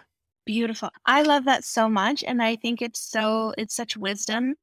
Beautiful. 0.45 0.91
I 1.07 1.23
love 1.23 1.45
that 1.45 1.63
so 1.63 1.89
much. 1.89 2.25
And 2.25 2.43
I 2.43 2.57
think 2.57 2.83
it's 2.83 2.99
so, 2.99 3.55
it's 3.57 3.77
such 3.77 3.97
wisdom 3.97 4.57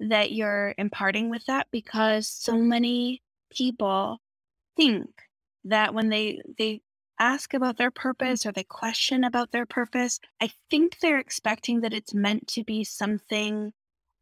that 0.00 0.32
you're 0.32 0.74
imparting 0.78 1.28
with 1.28 1.44
that 1.44 1.66
because 1.70 2.26
so 2.26 2.56
many 2.56 3.20
people 3.54 4.16
think 4.78 5.10
that 5.64 5.92
when 5.92 6.08
they, 6.08 6.40
they, 6.56 6.80
ask 7.18 7.54
about 7.54 7.78
their 7.78 7.90
purpose 7.90 8.44
or 8.44 8.52
they 8.52 8.62
question 8.62 9.24
about 9.24 9.50
their 9.50 9.64
purpose 9.64 10.20
i 10.42 10.50
think 10.68 10.98
they're 10.98 11.18
expecting 11.18 11.80
that 11.80 11.94
it's 11.94 12.12
meant 12.12 12.46
to 12.46 12.62
be 12.62 12.84
something 12.84 13.72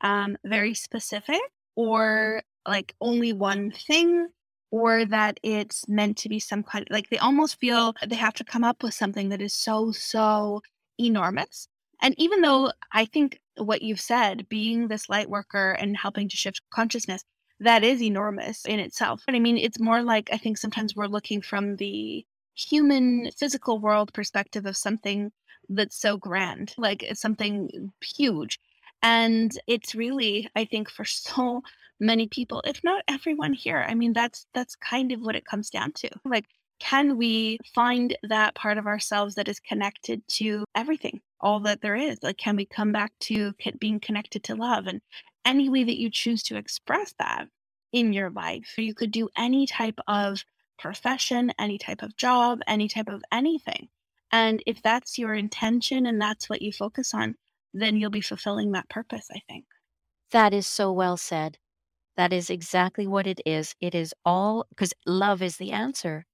um, 0.03 0.36
very 0.44 0.74
specific 0.74 1.40
or 1.74 2.40
like 2.68 2.94
only 3.01 3.32
one 3.32 3.72
thing 3.72 4.28
or 4.75 5.05
that 5.05 5.39
it's 5.45 5.89
meant 5.89 6.16
to 6.16 6.29
be 6.29 6.41
some 6.41 6.62
kind 6.64 6.85
like 6.91 7.09
they 7.09 7.18
almost 7.18 7.61
feel 7.61 7.95
they 8.09 8.16
have 8.16 8.35
to 8.35 8.43
come 8.53 8.64
up 8.64 8.83
with 8.83 8.93
something 8.93 9.29
that 9.29 9.41
is 9.41 9.55
so 9.55 9.93
so 9.93 10.61
enormous 10.99 11.68
and 12.03 12.12
even 12.18 12.41
though 12.41 12.72
i 12.93 13.05
think 13.05 13.39
what 13.57 13.83
you've 13.83 14.01
said 14.01 14.49
being 14.49 14.89
this 14.89 15.09
light 15.09 15.31
worker 15.31 15.72
and 15.81 15.97
helping 15.97 16.29
to 16.29 16.37
shift 16.37 16.61
consciousness 16.72 17.22
that 17.61 17.85
is 17.85 18.03
enormous 18.03 18.64
in 18.66 18.81
itself 18.81 19.22
but 19.27 19.37
i 19.37 19.39
mean 19.39 19.57
it's 19.57 19.79
more 19.79 20.03
like 20.03 20.29
i 20.33 20.37
think 20.37 20.59
sometimes 20.59 20.97
we're 20.97 21.07
looking 21.16 21.41
from 21.41 21.77
the 21.77 22.27
human 22.57 23.31
physical 23.39 23.79
world 23.79 24.12
perspective 24.12 24.66
of 24.66 24.77
something 24.77 25.31
that's 25.68 25.99
so 25.99 26.16
grand. 26.16 26.75
Like 26.77 27.03
it's 27.03 27.20
something 27.20 27.91
huge. 28.16 28.59
And 29.05 29.52
it's 29.66 29.94
really, 29.94 30.48
I 30.57 30.64
think, 30.64 30.90
for 30.90 31.05
so 31.05 31.62
many 32.00 32.26
people, 32.26 32.62
if 32.66 32.82
not 32.82 33.05
everyone 33.07 33.52
here, 33.52 33.84
I 33.86 33.94
mean, 33.94 34.14
that's 34.14 34.46
that's 34.55 34.74
kind 34.76 35.12
of 35.12 35.20
what 35.20 35.36
it 35.36 35.44
comes 35.44 35.68
down 35.68 35.92
to. 35.92 36.09
Like, 36.24 36.46
can 36.80 37.18
we 37.18 37.59
find 37.74 38.16
that 38.22 38.55
part 38.55 38.78
of 38.78 38.86
ourselves 38.86 39.34
that 39.34 39.46
is 39.46 39.61
connected 39.61 40.26
to 40.28 40.64
everything, 40.74 41.20
all 41.38 41.61
that 41.61 41.82
there 41.82 41.94
is? 41.94 42.18
Like, 42.22 42.38
can 42.38 42.57
we 42.57 42.64
come 42.64 42.92
back 42.92 43.12
to 43.20 43.52
being 43.78 44.00
connected 44.00 44.42
to 44.44 44.55
love 44.55 44.86
and 44.86 45.02
any 45.44 45.68
way 45.68 45.84
that 45.84 46.00
you 46.00 46.11
choose 46.11 46.42
to 46.44 46.57
express 46.57 47.14
that 47.18 47.48
in 47.92 48.14
your 48.14 48.30
life? 48.30 48.72
You 48.78 48.94
could 48.94 49.11
do 49.11 49.28
any 49.36 49.66
type 49.66 49.98
of 50.09 50.42
profession, 50.78 51.52
any 51.59 51.76
type 51.76 52.00
of 52.00 52.16
job, 52.16 52.61
any 52.66 52.88
type 52.88 53.11
of 53.11 53.22
anything. 53.30 53.88
And 54.32 54.62
if 54.66 54.80
that's 54.82 55.18
your 55.18 55.34
intention 55.34 56.07
and 56.07 56.18
that's 56.18 56.48
what 56.48 56.62
you 56.62 56.72
focus 56.72 57.12
on, 57.12 57.34
then 57.75 57.97
you'll 57.99 58.11
be 58.11 58.22
fulfilling 58.22 58.72
that 58.72 58.89
purpose, 58.91 59.29
I 59.33 59.41
think. 59.49 59.66
That 60.33 60.53
is 60.53 60.66
so 60.66 60.93
well 60.93 61.16
said. 61.16 61.59
That 62.16 62.33
is 62.33 62.51
exactly 62.51 63.07
what 63.07 63.27
it 63.27 63.41
is. 63.47 63.77
It 63.81 63.95
is 63.95 64.14
all 64.25 64.66
because 64.70 64.95
love 65.07 65.43
is 65.43 65.59
the 65.59 65.72
answer. 65.72 66.27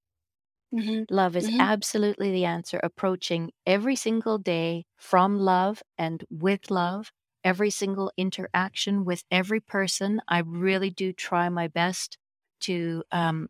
Mm-hmm. 0.73 1.03
Love 1.09 1.35
is 1.35 1.49
Mhm. 1.49 1.59
absolutely 1.59 2.31
the 2.31 2.45
answer. 2.45 2.79
Approaching 2.83 3.51
every 3.65 3.95
single 3.95 4.37
day 4.37 4.85
from 4.97 5.37
love 5.39 5.83
and 5.97 6.23
with 6.29 6.71
love, 6.71 7.11
every 7.43 7.69
single 7.69 8.11
interaction 8.17 9.03
with 9.03 9.23
every 9.29 9.59
person. 9.59 10.21
I 10.27 10.39
really 10.39 10.89
do 10.89 11.11
try 11.11 11.49
my 11.49 11.67
best 11.67 12.17
to 12.61 13.03
um, 13.11 13.49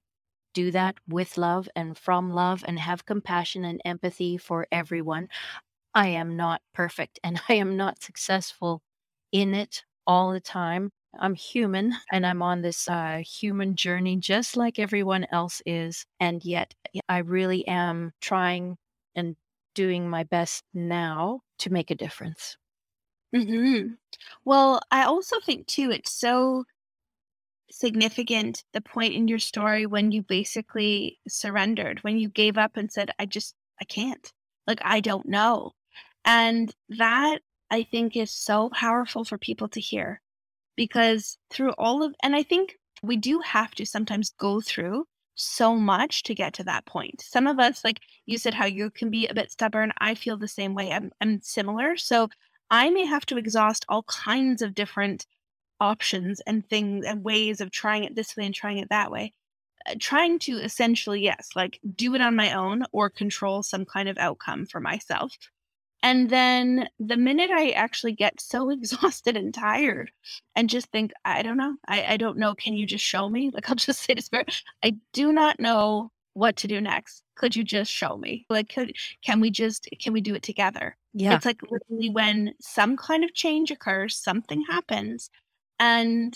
do 0.53 0.71
that 0.71 0.97
with 1.07 1.37
love 1.37 1.69
and 1.75 1.97
from 1.97 2.31
love 2.31 2.63
and 2.67 2.79
have 2.79 3.05
compassion 3.05 3.65
and 3.65 3.81
empathy 3.85 4.37
for 4.37 4.67
everyone. 4.71 5.29
I 5.93 6.07
am 6.09 6.35
not 6.35 6.61
perfect 6.73 7.19
and 7.23 7.41
I 7.49 7.53
am 7.53 7.77
not 7.77 8.01
successful 8.03 8.81
in 9.31 9.53
it 9.53 9.83
all 10.05 10.31
the 10.33 10.41
time. 10.41 10.91
I'm 11.19 11.35
human 11.35 11.93
and 12.11 12.25
I'm 12.25 12.41
on 12.41 12.61
this 12.61 12.87
uh, 12.89 13.21
human 13.25 13.75
journey 13.75 14.15
just 14.17 14.55
like 14.57 14.79
everyone 14.79 15.25
else 15.31 15.61
is. 15.65 16.05
And 16.19 16.43
yet 16.43 16.73
I 17.09 17.19
really 17.19 17.67
am 17.67 18.13
trying 18.21 18.77
and 19.15 19.35
doing 19.75 20.09
my 20.09 20.23
best 20.23 20.63
now 20.73 21.41
to 21.59 21.69
make 21.69 21.91
a 21.91 21.95
difference. 21.95 22.57
Mhm. 23.35 23.97
Well, 24.45 24.81
I 24.91 25.03
also 25.03 25.39
think 25.39 25.67
too, 25.67 25.91
it's 25.91 26.11
so 26.11 26.65
significant 27.71 28.63
the 28.73 28.81
point 28.81 29.13
in 29.13 29.27
your 29.27 29.39
story 29.39 29.85
when 29.85 30.11
you 30.11 30.21
basically 30.21 31.19
surrendered, 31.27 31.99
when 32.03 32.17
you 32.17 32.29
gave 32.29 32.57
up 32.57 32.77
and 32.77 32.91
said, 32.91 33.11
I 33.17 33.25
just, 33.25 33.55
I 33.79 33.85
can't. 33.85 34.31
Like, 34.67 34.79
I 34.83 34.99
don't 34.99 35.27
know. 35.27 35.71
And 36.25 36.73
that 36.89 37.39
I 37.69 37.83
think 37.83 38.15
is 38.15 38.31
so 38.31 38.69
powerful 38.69 39.23
for 39.23 39.37
people 39.37 39.67
to 39.69 39.79
hear 39.79 40.21
because 40.75 41.37
through 41.49 41.71
all 41.77 42.03
of, 42.03 42.13
and 42.23 42.35
I 42.35 42.43
think 42.43 42.77
we 43.03 43.17
do 43.17 43.39
have 43.39 43.71
to 43.75 43.85
sometimes 43.85 44.33
go 44.37 44.61
through 44.61 45.05
so 45.35 45.75
much 45.75 46.23
to 46.23 46.35
get 46.35 46.53
to 46.53 46.63
that 46.65 46.85
point. 46.85 47.21
Some 47.21 47.47
of 47.47 47.59
us, 47.59 47.83
like 47.83 47.99
you 48.25 48.37
said, 48.37 48.53
how 48.53 48.65
you 48.65 48.91
can 48.91 49.09
be 49.09 49.27
a 49.27 49.33
bit 49.33 49.51
stubborn. 49.51 49.91
I 49.97 50.15
feel 50.15 50.37
the 50.37 50.47
same 50.47 50.75
way. 50.75 50.91
I'm, 50.91 51.11
I'm 51.21 51.41
similar. 51.41 51.97
So 51.97 52.29
I 52.69 52.89
may 52.89 53.05
have 53.05 53.25
to 53.27 53.37
exhaust 53.37 53.85
all 53.89 54.03
kinds 54.03 54.61
of 54.61 54.75
different 54.75 55.25
options 55.79 56.41
and 56.41 56.67
things 56.69 57.05
and 57.05 57.23
ways 57.23 57.59
of 57.59 57.71
trying 57.71 58.03
it 58.03 58.15
this 58.15 58.37
way 58.37 58.45
and 58.45 58.53
trying 58.53 58.77
it 58.77 58.89
that 58.89 59.11
way. 59.11 59.33
Uh, 59.89 59.95
trying 59.99 60.37
to 60.39 60.57
essentially, 60.57 61.21
yes, 61.21 61.49
like 61.55 61.79
do 61.95 62.13
it 62.13 62.21
on 62.21 62.35
my 62.35 62.53
own 62.53 62.83
or 62.91 63.09
control 63.09 63.63
some 63.63 63.83
kind 63.83 64.07
of 64.07 64.17
outcome 64.17 64.67
for 64.67 64.79
myself. 64.79 65.33
And 66.03 66.29
then 66.29 66.89
the 66.99 67.17
minute 67.17 67.51
I 67.51 67.71
actually 67.71 68.13
get 68.13 68.41
so 68.41 68.69
exhausted 68.71 69.37
and 69.37 69.53
tired 69.53 70.11
and 70.55 70.69
just 70.69 70.87
think, 70.91 71.11
I 71.25 71.41
don't 71.41 71.57
know, 71.57 71.75
I, 71.87 72.13
I 72.13 72.17
don't 72.17 72.37
know, 72.37 72.55
can 72.55 72.73
you 72.73 72.85
just 72.85 73.05
show 73.05 73.29
me? 73.29 73.51
Like 73.53 73.69
I'll 73.69 73.75
just 73.75 74.01
say 74.05 74.13
to 74.13 74.21
Spirit, 74.21 74.61
I 74.83 74.95
do 75.13 75.31
not 75.31 75.59
know 75.59 76.11
what 76.33 76.55
to 76.57 76.67
do 76.67 76.79
next. 76.79 77.23
Could 77.35 77.55
you 77.55 77.63
just 77.63 77.91
show 77.91 78.17
me? 78.17 78.45
Like, 78.49 78.69
could, 78.69 78.93
can 79.23 79.41
we 79.41 79.51
just, 79.51 79.89
can 79.99 80.13
we 80.13 80.21
do 80.21 80.33
it 80.35 80.43
together? 80.43 80.95
Yeah. 81.13 81.35
It's 81.35 81.45
like 81.45 81.61
literally 81.63 82.09
when 82.09 82.53
some 82.61 82.95
kind 82.95 83.23
of 83.23 83.33
change 83.33 83.69
occurs, 83.69 84.15
something 84.15 84.63
happens. 84.69 85.29
And 85.79 86.33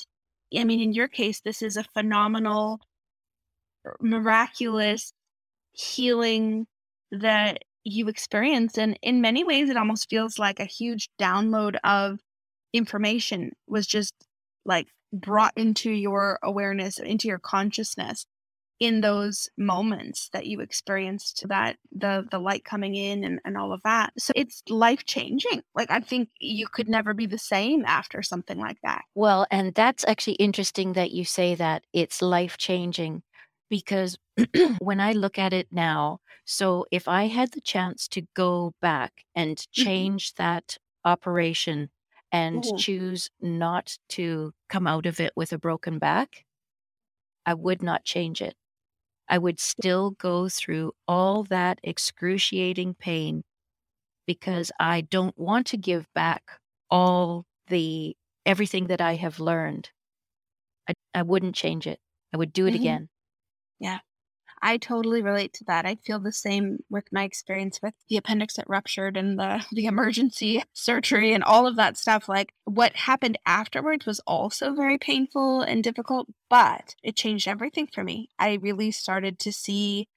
I 0.55 0.63
mean, 0.63 0.81
in 0.81 0.93
your 0.93 1.07
case, 1.07 1.41
this 1.41 1.61
is 1.61 1.77
a 1.77 1.83
phenomenal, 1.83 2.81
miraculous 4.01 5.13
healing 5.71 6.67
that 7.11 7.63
you 7.85 8.09
experience. 8.09 8.77
And 8.77 8.99
in 9.01 9.21
many 9.21 9.43
ways, 9.43 9.69
it 9.69 9.77
almost 9.77 10.09
feels 10.09 10.37
like 10.37 10.59
a 10.59 10.65
huge 10.65 11.09
download 11.19 11.77
of 11.83 12.19
information 12.73 13.51
was 13.67 13.87
just 13.87 14.13
like 14.65 14.87
brought 15.13 15.53
into 15.55 15.91
your 15.91 16.39
awareness, 16.43 16.99
into 16.99 17.27
your 17.29 17.39
consciousness 17.39 18.25
in 18.79 18.99
those 18.99 19.47
moments 19.57 20.29
that 20.33 20.47
you 20.47 20.59
experienced 20.59 21.45
that 21.47 21.77
the 21.93 22.25
the 22.29 22.39
light 22.39 22.65
coming 22.65 22.95
in 22.95 23.23
and, 23.23 23.39
and 23.45 23.57
all 23.57 23.71
of 23.71 23.81
that. 23.83 24.11
So 24.17 24.33
it's 24.35 24.61
life 24.69 25.05
changing 25.05 25.61
like 25.73 25.89
i 25.89 25.99
think 26.01 26.29
you 26.39 26.67
could 26.67 26.89
never 26.89 27.13
be 27.13 27.25
the 27.25 27.37
same 27.37 27.85
after 27.85 28.21
something 28.21 28.59
like 28.59 28.77
that. 28.83 29.03
Well, 29.13 29.47
and 29.49 29.73
that's 29.73 30.05
actually 30.05 30.35
interesting 30.35 30.93
that 30.93 31.11
you 31.11 31.23
say 31.23 31.55
that 31.55 31.83
it's 31.93 32.21
life 32.21 32.57
changing 32.57 33.23
because 33.69 34.17
when 34.79 34.99
I 34.99 35.13
look 35.13 35.37
at 35.39 35.53
it 35.53 35.67
now, 35.71 36.19
so 36.45 36.85
if 36.91 37.07
I 37.07 37.27
had 37.27 37.51
the 37.51 37.61
chance 37.61 38.07
to 38.09 38.23
go 38.35 38.73
back 38.81 39.25
and 39.35 39.65
Mhm. 39.77 40.07
change 40.07 40.33
that 40.35 40.77
operation 41.05 41.89
and 42.31 42.63
Mhm. 42.63 42.75
choose 42.75 43.29
not 43.41 43.97
to 44.09 44.53
come 44.69 44.87
out 44.87 45.05
of 45.05 45.19
it 45.19 45.33
with 45.35 45.53
a 45.53 45.57
broken 45.59 45.99
back, 45.99 46.45
I 47.45 47.53
would 47.55 47.81
not 47.81 48.03
change 48.05 48.41
it. 48.41 48.55
I 49.29 49.37
would 49.39 49.59
still 49.59 50.11
go 50.11 50.49
through 50.49 50.93
all 51.07 51.43
that 51.45 51.79
excruciating 51.83 52.95
pain 52.95 53.43
because 54.27 54.71
I 54.79 55.01
don't 55.01 55.37
want 55.37 55.67
to 55.67 55.77
give 55.77 56.07
back 56.13 56.59
all 56.89 57.45
the 57.67 58.17
everything 58.45 58.87
that 58.87 59.01
I 59.01 59.15
have 59.15 59.39
learned. 59.39 59.91
I, 60.89 60.93
I 61.13 61.21
wouldn't 61.23 61.55
change 61.55 61.87
it. 61.87 61.99
I 62.33 62.37
would 62.37 62.53
do 62.53 62.67
it 62.67 62.73
Mhm. 62.73 62.75
again. 62.75 63.09
I 64.61 64.77
totally 64.77 65.21
relate 65.21 65.53
to 65.53 65.63
that. 65.65 65.85
I 65.85 65.95
feel 65.95 66.19
the 66.19 66.31
same 66.31 66.79
with 66.89 67.05
my 67.11 67.23
experience 67.23 67.79
with 67.83 67.93
the 68.09 68.17
appendix 68.17 68.55
that 68.55 68.67
ruptured 68.67 69.15
and 69.15 69.37
the 69.37 69.63
the 69.71 69.85
emergency 69.85 70.63
surgery 70.73 71.33
and 71.33 71.43
all 71.43 71.67
of 71.67 71.75
that 71.75 71.97
stuff. 71.97 72.27
Like 72.27 72.53
what 72.63 72.95
happened 72.95 73.37
afterwards 73.45 74.07
was 74.07 74.19
also 74.25 74.73
very 74.73 74.97
painful 74.97 75.61
and 75.61 75.83
difficult, 75.83 76.27
but 76.49 76.95
it 77.03 77.15
changed 77.15 77.47
everything 77.47 77.87
for 77.93 78.03
me. 78.03 78.29
I 78.39 78.55
really 78.55 78.89
started 78.89 79.37
to 79.39 79.53
see 79.53 80.07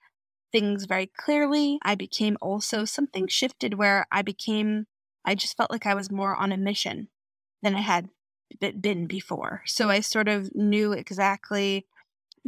things 0.51 0.87
very 0.87 1.11
clearly. 1.15 1.79
I 1.83 1.95
became 1.95 2.39
also 2.41 2.87
something 2.87 3.29
shifted 3.29 3.75
where 3.75 4.07
I 4.11 4.23
became 4.23 4.87
I 5.25 5.35
just 5.35 5.59
felt 5.59 5.71
like 5.71 5.85
I 5.85 5.95
was 5.95 6.11
more 6.11 6.35
on 6.35 6.53
a 6.53 6.57
mission 6.57 7.09
than 7.63 7.75
I 7.75 7.83
had 7.83 8.09
been 8.81 9.07
before. 9.07 9.63
So 9.67 9.91
I 9.91 10.01
sort 10.01 10.27
of 10.27 10.55
knew 10.55 10.93
exactly 10.93 11.87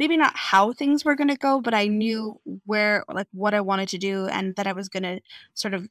maybe 0.01 0.17
not 0.17 0.35
how 0.35 0.73
things 0.73 1.05
were 1.05 1.15
going 1.15 1.33
to 1.35 1.37
go, 1.47 1.61
but 1.61 1.75
I 1.75 1.85
knew 1.87 2.41
where, 2.65 3.05
like, 3.07 3.27
what 3.31 3.53
I 3.53 3.61
wanted 3.61 3.89
to 3.89 3.99
do, 3.99 4.25
and 4.35 4.55
that 4.55 4.67
I 4.67 4.73
was 4.73 4.89
going 4.89 5.03
to 5.03 5.21
sort 5.53 5.75
of 5.75 5.87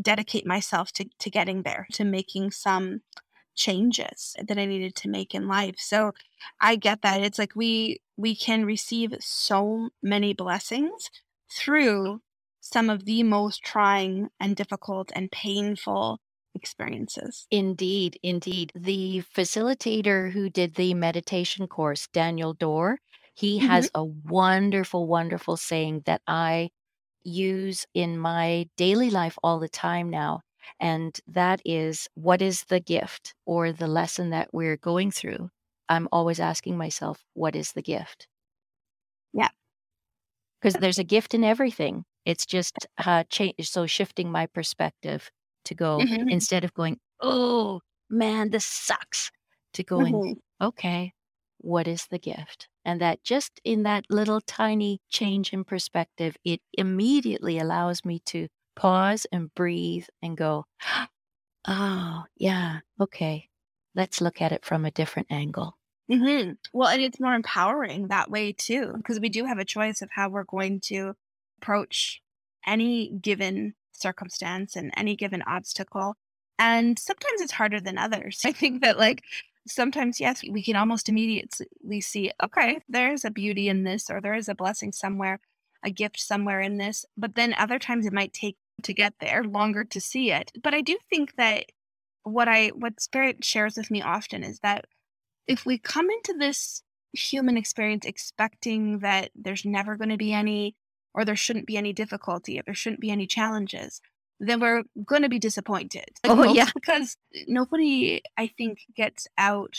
dedicate 0.00 0.46
myself 0.46 0.92
to 0.92 1.04
to 1.18 1.28
getting 1.38 1.62
there, 1.62 1.86
to 1.96 2.04
making 2.04 2.52
some 2.52 3.00
changes 3.54 4.34
that 4.48 4.58
I 4.58 4.64
needed 4.64 4.94
to 4.96 5.08
make 5.16 5.34
in 5.34 5.48
life. 5.48 5.74
So 5.78 6.12
I 6.60 6.76
get 6.76 7.02
that 7.02 7.22
it's 7.22 7.40
like 7.42 7.54
we 7.56 8.00
we 8.16 8.32
can 8.36 8.64
receive 8.64 9.10
so 9.20 9.88
many 10.02 10.34
blessings 10.34 11.10
through 11.50 12.20
some 12.60 12.88
of 12.88 13.04
the 13.04 13.22
most 13.24 13.64
trying 13.64 14.28
and 14.38 14.56
difficult 14.56 15.10
and 15.16 15.30
painful 15.32 16.20
experiences. 16.54 17.46
Indeed, 17.50 18.18
indeed. 18.22 18.72
The 18.74 19.24
facilitator 19.36 20.32
who 20.32 20.48
did 20.48 20.76
the 20.76 20.94
meditation 20.94 21.66
course, 21.66 22.06
Daniel 22.12 22.54
Dorr, 22.54 22.98
he 23.34 23.58
Mhm. 23.58 23.60
has 23.60 23.90
a 23.94 24.04
wonderful, 24.04 25.06
wonderful 25.06 25.56
saying 25.56 26.02
that 26.06 26.22
I 26.26 26.70
use 27.24 27.86
in 27.94 28.18
my 28.18 28.68
daily 28.76 29.10
life 29.10 29.38
all 29.42 29.58
the 29.60 29.68
time 29.68 30.10
now. 30.10 30.42
And 30.80 31.18
that 31.26 31.60
is, 31.64 32.08
what 32.14 32.42
is 32.42 32.64
the 32.64 32.80
gift 32.80 33.34
or 33.46 33.72
the 33.72 33.88
lesson 33.88 34.30
that 34.30 34.52
we're 34.52 34.76
going 34.76 35.10
through? 35.10 35.50
I'm 35.88 36.08
always 36.12 36.40
asking 36.40 36.76
myself, 36.78 37.24
what 37.34 37.56
is 37.56 37.72
the 37.72 37.82
gift? 37.82 38.28
Yeah. 39.32 39.50
Because 40.60 40.78
there's 40.78 40.98
a 40.98 41.04
gift 41.04 41.34
in 41.34 41.44
everything. 41.44 42.04
It's 42.24 42.46
just 42.46 42.86
uh, 42.98 43.24
cha- 43.28 43.52
so 43.60 43.86
shifting 43.86 44.30
my 44.30 44.46
perspective 44.46 45.30
to 45.64 45.74
go 45.74 46.06
Mhm. 46.06 46.28
instead 46.28 46.64
of 46.64 46.72
going, 46.74 47.00
oh 47.20 47.80
man, 48.08 48.50
this 48.50 48.64
sucks, 48.64 49.30
to 49.74 49.82
going, 49.82 50.22
Mhm. 50.22 50.40
okay, 50.60 51.12
what 51.58 51.86
is 51.88 52.06
the 52.06 52.18
gift? 52.18 52.68
And 52.84 53.00
that 53.00 53.22
just 53.22 53.60
in 53.64 53.84
that 53.84 54.06
little 54.10 54.40
tiny 54.40 55.00
change 55.08 55.52
in 55.52 55.64
perspective, 55.64 56.36
it 56.44 56.60
immediately 56.72 57.58
allows 57.58 58.04
me 58.04 58.20
to 58.26 58.48
pause 58.74 59.26
and 59.30 59.54
breathe 59.54 60.06
and 60.22 60.36
go, 60.36 60.66
oh, 61.66 62.24
yeah, 62.36 62.80
okay, 63.00 63.48
let's 63.94 64.20
look 64.20 64.40
at 64.40 64.52
it 64.52 64.64
from 64.64 64.84
a 64.84 64.90
different 64.90 65.28
angle. 65.30 65.76
Mm-hmm. 66.10 66.52
Well, 66.72 66.88
and 66.88 67.00
it's 67.00 67.20
more 67.20 67.34
empowering 67.34 68.08
that 68.08 68.30
way 68.30 68.52
too, 68.52 68.92
because 68.96 69.20
we 69.20 69.28
do 69.28 69.44
have 69.44 69.58
a 69.58 69.64
choice 69.64 70.02
of 70.02 70.10
how 70.12 70.28
we're 70.28 70.44
going 70.44 70.80
to 70.86 71.14
approach 71.60 72.20
any 72.66 73.10
given 73.10 73.74
circumstance 73.92 74.76
and 74.76 74.92
any 74.96 75.16
given 75.16 75.42
obstacle. 75.42 76.16
And 76.58 76.98
sometimes 76.98 77.40
it's 77.40 77.52
harder 77.52 77.80
than 77.80 77.98
others. 77.98 78.42
I 78.44 78.52
think 78.52 78.82
that, 78.82 78.98
like, 78.98 79.22
sometimes, 79.66 80.20
yes, 80.20 80.42
we 80.48 80.62
can 80.62 80.76
almost 80.76 81.08
immediately 81.08 82.00
see, 82.00 82.30
okay, 82.42 82.80
there's 82.88 83.24
a 83.24 83.30
beauty 83.30 83.68
in 83.68 83.84
this, 83.84 84.10
or 84.10 84.20
there 84.20 84.34
is 84.34 84.48
a 84.48 84.54
blessing 84.54 84.92
somewhere, 84.92 85.40
a 85.84 85.90
gift 85.90 86.20
somewhere 86.20 86.60
in 86.60 86.78
this. 86.78 87.04
But 87.16 87.34
then 87.34 87.54
other 87.54 87.78
times 87.78 88.06
it 88.06 88.12
might 88.12 88.32
take 88.32 88.56
to 88.82 88.94
get 88.94 89.14
there 89.20 89.44
longer 89.44 89.84
to 89.84 90.00
see 90.00 90.32
it. 90.32 90.52
But 90.62 90.74
I 90.74 90.80
do 90.80 90.98
think 91.08 91.36
that 91.36 91.66
what 92.24 92.48
I, 92.48 92.68
what 92.68 93.00
spirit 93.00 93.44
shares 93.44 93.76
with 93.76 93.90
me 93.90 94.02
often 94.02 94.42
is 94.42 94.60
that 94.60 94.86
if 95.46 95.66
we 95.66 95.78
come 95.78 96.08
into 96.10 96.34
this 96.38 96.82
human 97.12 97.56
experience 97.56 98.04
expecting 98.04 99.00
that 99.00 99.30
there's 99.34 99.64
never 99.64 99.96
going 99.96 100.08
to 100.08 100.16
be 100.16 100.32
any 100.32 100.74
or 101.14 101.24
there 101.24 101.36
shouldn't 101.36 101.66
be 101.66 101.76
any 101.76 101.92
difficulty 101.92 102.58
or 102.58 102.62
there 102.64 102.74
shouldn't 102.74 103.00
be 103.00 103.10
any 103.10 103.26
challenges 103.26 104.00
then 104.42 104.60
we're 104.60 104.82
going 105.06 105.22
to 105.22 105.28
be 105.28 105.38
disappointed. 105.38 106.10
Like 106.26 106.38
oh 106.38 106.52
yeah. 106.52 106.68
because 106.74 107.16
nobody 107.46 108.22
i 108.36 108.46
think 108.46 108.80
gets 108.96 109.26
out 109.38 109.76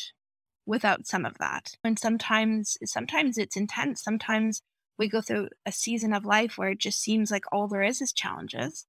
without 0.66 1.06
some 1.06 1.26
of 1.26 1.38
that. 1.40 1.74
And 1.84 2.00
sometimes 2.00 2.78
sometimes 2.86 3.38
it's 3.38 3.58
intense. 3.58 4.02
Sometimes 4.02 4.62
we 4.98 5.10
go 5.10 5.22
through 5.22 5.50
a 5.66 5.72
season 5.72 6.14
of 6.14 6.26
life 6.26 6.58
where 6.58 6.70
it 6.70 6.80
just 6.80 7.02
seems 7.02 7.32
like 7.32 7.46
all 7.52 7.68
there 7.68 7.84
is 7.84 8.02
is 8.02 8.14
challenges. 8.14 8.86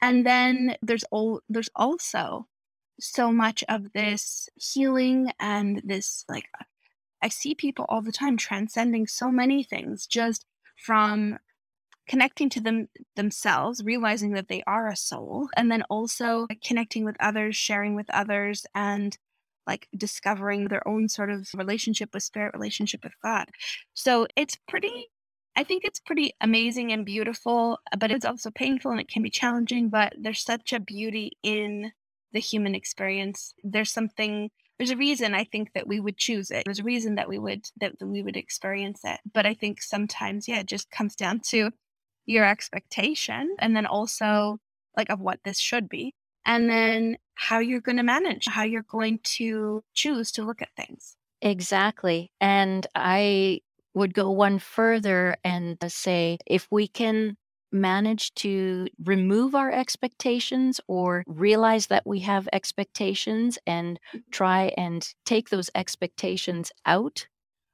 And 0.00 0.26
then 0.26 0.76
there's 0.82 1.04
all 1.10 1.40
there's 1.48 1.70
also 1.76 2.48
so 3.00 3.32
much 3.32 3.64
of 3.68 3.92
this 3.92 4.48
healing 4.56 5.32
and 5.38 5.82
this 5.84 6.24
like 6.28 6.46
I 7.22 7.28
see 7.28 7.54
people 7.54 7.84
all 7.88 8.02
the 8.02 8.12
time 8.12 8.36
transcending 8.36 9.06
so 9.06 9.30
many 9.30 9.62
things 9.62 10.06
just 10.06 10.44
from 10.76 11.38
connecting 12.08 12.48
to 12.50 12.60
them 12.60 12.88
themselves, 13.16 13.82
realizing 13.84 14.32
that 14.32 14.48
they 14.48 14.62
are 14.66 14.88
a 14.88 14.96
soul, 14.96 15.48
and 15.56 15.70
then 15.70 15.82
also 15.88 16.46
connecting 16.64 17.04
with 17.04 17.16
others, 17.20 17.56
sharing 17.56 17.94
with 17.94 18.10
others, 18.10 18.66
and 18.74 19.16
like 19.66 19.88
discovering 19.96 20.68
their 20.68 20.86
own 20.88 21.08
sort 21.08 21.30
of 21.30 21.48
relationship 21.54 22.10
with 22.12 22.22
spirit, 22.22 22.52
relationship 22.54 23.04
with 23.04 23.12
God. 23.22 23.46
So 23.94 24.26
it's 24.36 24.56
pretty, 24.68 25.08
I 25.56 25.62
think 25.64 25.84
it's 25.84 26.00
pretty 26.00 26.34
amazing 26.40 26.92
and 26.92 27.06
beautiful, 27.06 27.78
but 27.98 28.10
it's 28.10 28.24
also 28.24 28.50
painful 28.50 28.90
and 28.90 29.00
it 29.00 29.08
can 29.08 29.22
be 29.22 29.30
challenging. 29.30 29.88
But 29.88 30.14
there's 30.20 30.42
such 30.42 30.72
a 30.72 30.80
beauty 30.80 31.32
in 31.42 31.92
the 32.32 32.40
human 32.40 32.74
experience. 32.74 33.54
There's 33.62 33.92
something 33.92 34.50
there's 34.78 34.90
a 34.90 34.96
reason 34.96 35.32
I 35.32 35.44
think 35.44 35.74
that 35.74 35.86
we 35.86 36.00
would 36.00 36.16
choose 36.16 36.50
it. 36.50 36.64
There's 36.64 36.80
a 36.80 36.84
reason 36.84 37.14
that 37.14 37.28
we 37.28 37.38
would 37.38 37.66
that 37.80 37.92
we 38.00 38.20
would 38.20 38.36
experience 38.36 39.02
it. 39.04 39.20
But 39.32 39.46
I 39.46 39.54
think 39.54 39.80
sometimes, 39.80 40.48
yeah, 40.48 40.60
it 40.60 40.66
just 40.66 40.90
comes 40.90 41.14
down 41.14 41.40
to 41.50 41.70
your 42.26 42.44
expectation 42.44 43.54
and 43.58 43.76
then 43.76 43.86
also 43.86 44.58
like 44.96 45.10
of 45.10 45.20
what 45.20 45.40
this 45.44 45.58
should 45.58 45.88
be. 45.88 46.14
And 46.44 46.68
then 46.68 47.18
how 47.34 47.60
you're 47.60 47.80
going 47.80 47.98
to 47.98 48.02
manage, 48.02 48.46
how 48.46 48.64
you're 48.64 48.84
going 48.88 49.20
to 49.22 49.82
choose 49.94 50.32
to 50.32 50.44
look 50.44 50.60
at 50.60 50.74
things. 50.76 51.16
Exactly. 51.40 52.32
And 52.40 52.86
I 52.94 53.60
would 53.94 54.14
go 54.14 54.30
one 54.30 54.58
further 54.58 55.36
and 55.44 55.76
say 55.88 56.38
if 56.46 56.66
we 56.70 56.88
can 56.88 57.36
manage 57.70 58.34
to 58.34 58.86
remove 59.02 59.54
our 59.54 59.70
expectations 59.70 60.80
or 60.88 61.24
realize 61.26 61.86
that 61.86 62.06
we 62.06 62.20
have 62.20 62.48
expectations 62.52 63.58
and 63.66 63.98
mm-hmm. 64.08 64.18
try 64.30 64.72
and 64.76 65.14
take 65.24 65.48
those 65.48 65.70
expectations 65.74 66.70
out 66.84 67.26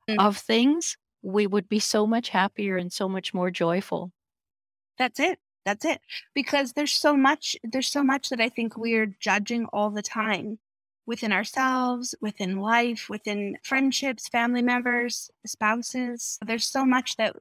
mm-hmm. 0.09 0.21
of 0.21 0.37
things, 0.37 0.97
we 1.23 1.47
would 1.47 1.69
be 1.69 1.81
so 1.81 2.07
much 2.07 2.29
happier 2.29 2.77
and 2.77 2.93
so 2.93 3.09
much 3.09 3.35
more 3.35 3.51
joyful. 3.51 4.13
That's 4.99 5.21
it. 5.21 5.39
That's 5.65 5.85
it. 5.85 6.01
Because 6.35 6.73
there's 6.73 6.93
so 6.93 7.17
much 7.17 7.57
there's 7.63 7.89
so 7.89 8.03
much 8.03 8.31
that 8.31 8.41
I 8.41 8.49
think 8.49 8.77
we're 8.77 9.15
judging 9.21 9.67
all 9.67 9.91
the 9.91 10.03
time 10.03 10.59
within 11.07 11.33
ourselves, 11.33 12.15
within 12.21 12.59
life, 12.59 13.09
within 13.09 13.57
friendships, 13.63 14.29
family 14.29 14.63
members, 14.63 15.31
spouses. 15.47 16.39
There's 16.45 16.67
so 16.67 16.85
much 16.85 17.17
that 17.17 17.35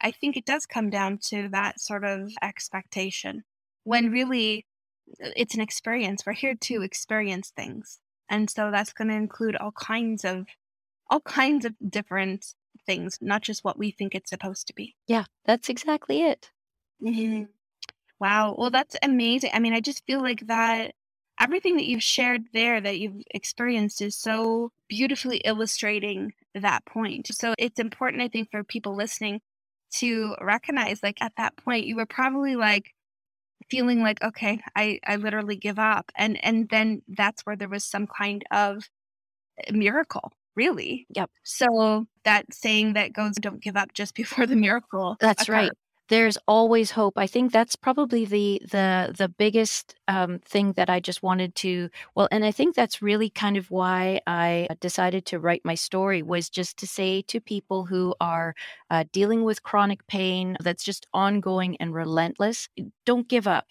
I 0.00 0.10
think 0.10 0.36
it 0.36 0.44
does 0.44 0.66
come 0.66 0.90
down 0.90 1.18
to 1.28 1.48
that 1.48 1.80
sort 1.80 2.04
of 2.04 2.30
expectation 2.42 3.44
when 3.84 4.10
really 4.10 4.66
uh, 5.24 5.30
it's 5.36 5.54
an 5.54 5.60
experience. 5.60 6.24
We're 6.26 6.34
here 6.34 6.54
to 6.54 6.82
experience 6.82 7.50
things. 7.50 8.00
And 8.28 8.50
so 8.50 8.70
that's 8.70 8.92
going 8.92 9.08
to 9.08 9.14
include 9.14 9.56
all 9.56 9.72
kinds 9.72 10.24
of 10.24 10.46
all 11.08 11.20
kinds 11.20 11.64
of 11.64 11.74
different 11.88 12.54
things, 12.84 13.18
not 13.20 13.42
just 13.42 13.64
what 13.64 13.78
we 13.78 13.90
think 13.90 14.14
it's 14.14 14.30
supposed 14.30 14.66
to 14.66 14.74
be. 14.74 14.96
Yeah, 15.06 15.24
that's 15.44 15.68
exactly 15.68 16.22
it. 16.22 16.50
Mm-hmm. 17.02 17.44
Wow. 18.18 18.54
Well, 18.56 18.70
that's 18.70 18.96
amazing. 19.02 19.50
I 19.52 19.58
mean, 19.58 19.74
I 19.74 19.80
just 19.80 20.06
feel 20.06 20.22
like 20.22 20.46
that 20.46 20.94
everything 21.38 21.76
that 21.76 21.86
you've 21.86 22.02
shared 22.02 22.44
there 22.52 22.80
that 22.80 22.98
you've 22.98 23.22
experienced 23.34 24.00
is 24.00 24.16
so 24.16 24.72
beautifully 24.88 25.38
illustrating 25.38 26.32
that 26.54 26.84
point. 26.86 27.28
So 27.34 27.54
it's 27.58 27.78
important, 27.78 28.22
I 28.22 28.28
think, 28.28 28.50
for 28.50 28.64
people 28.64 28.96
listening 28.96 29.40
to 29.92 30.34
recognize 30.40 31.00
like 31.02 31.22
at 31.22 31.32
that 31.36 31.56
point 31.56 31.86
you 31.86 31.96
were 31.96 32.06
probably 32.06 32.56
like 32.56 32.94
feeling 33.70 34.02
like 34.02 34.22
okay 34.22 34.60
i 34.74 34.98
i 35.06 35.16
literally 35.16 35.56
give 35.56 35.78
up 35.78 36.10
and 36.16 36.42
and 36.44 36.68
then 36.68 37.02
that's 37.08 37.42
where 37.42 37.56
there 37.56 37.68
was 37.68 37.84
some 37.84 38.06
kind 38.06 38.44
of 38.50 38.88
miracle 39.72 40.32
really 40.54 41.06
yep 41.14 41.30
so 41.42 42.06
that 42.24 42.52
saying 42.52 42.92
that 42.94 43.12
goes 43.12 43.34
don't 43.36 43.62
give 43.62 43.76
up 43.76 43.92
just 43.94 44.14
before 44.16 44.46
the 44.46 44.56
miracle 44.56 45.16
that's 45.20 45.44
occurs. 45.44 45.52
right 45.52 45.72
there's 46.08 46.38
always 46.46 46.92
hope. 46.92 47.14
I 47.16 47.26
think 47.26 47.52
that's 47.52 47.76
probably 47.76 48.24
the 48.24 48.60
the 48.70 49.14
the 49.16 49.28
biggest 49.28 49.94
um, 50.08 50.38
thing 50.40 50.72
that 50.74 50.88
I 50.88 51.00
just 51.00 51.22
wanted 51.22 51.54
to. 51.56 51.90
Well, 52.14 52.28
and 52.30 52.44
I 52.44 52.52
think 52.52 52.74
that's 52.74 53.02
really 53.02 53.30
kind 53.30 53.56
of 53.56 53.70
why 53.70 54.20
I 54.26 54.68
decided 54.80 55.26
to 55.26 55.40
write 55.40 55.62
my 55.64 55.74
story 55.74 56.22
was 56.22 56.48
just 56.48 56.76
to 56.78 56.86
say 56.86 57.22
to 57.22 57.40
people 57.40 57.86
who 57.86 58.14
are 58.20 58.54
uh, 58.90 59.04
dealing 59.12 59.44
with 59.44 59.62
chronic 59.62 60.06
pain 60.06 60.56
that's 60.60 60.84
just 60.84 61.06
ongoing 61.12 61.76
and 61.78 61.92
relentless, 61.94 62.68
don't 63.04 63.28
give 63.28 63.46
up. 63.46 63.66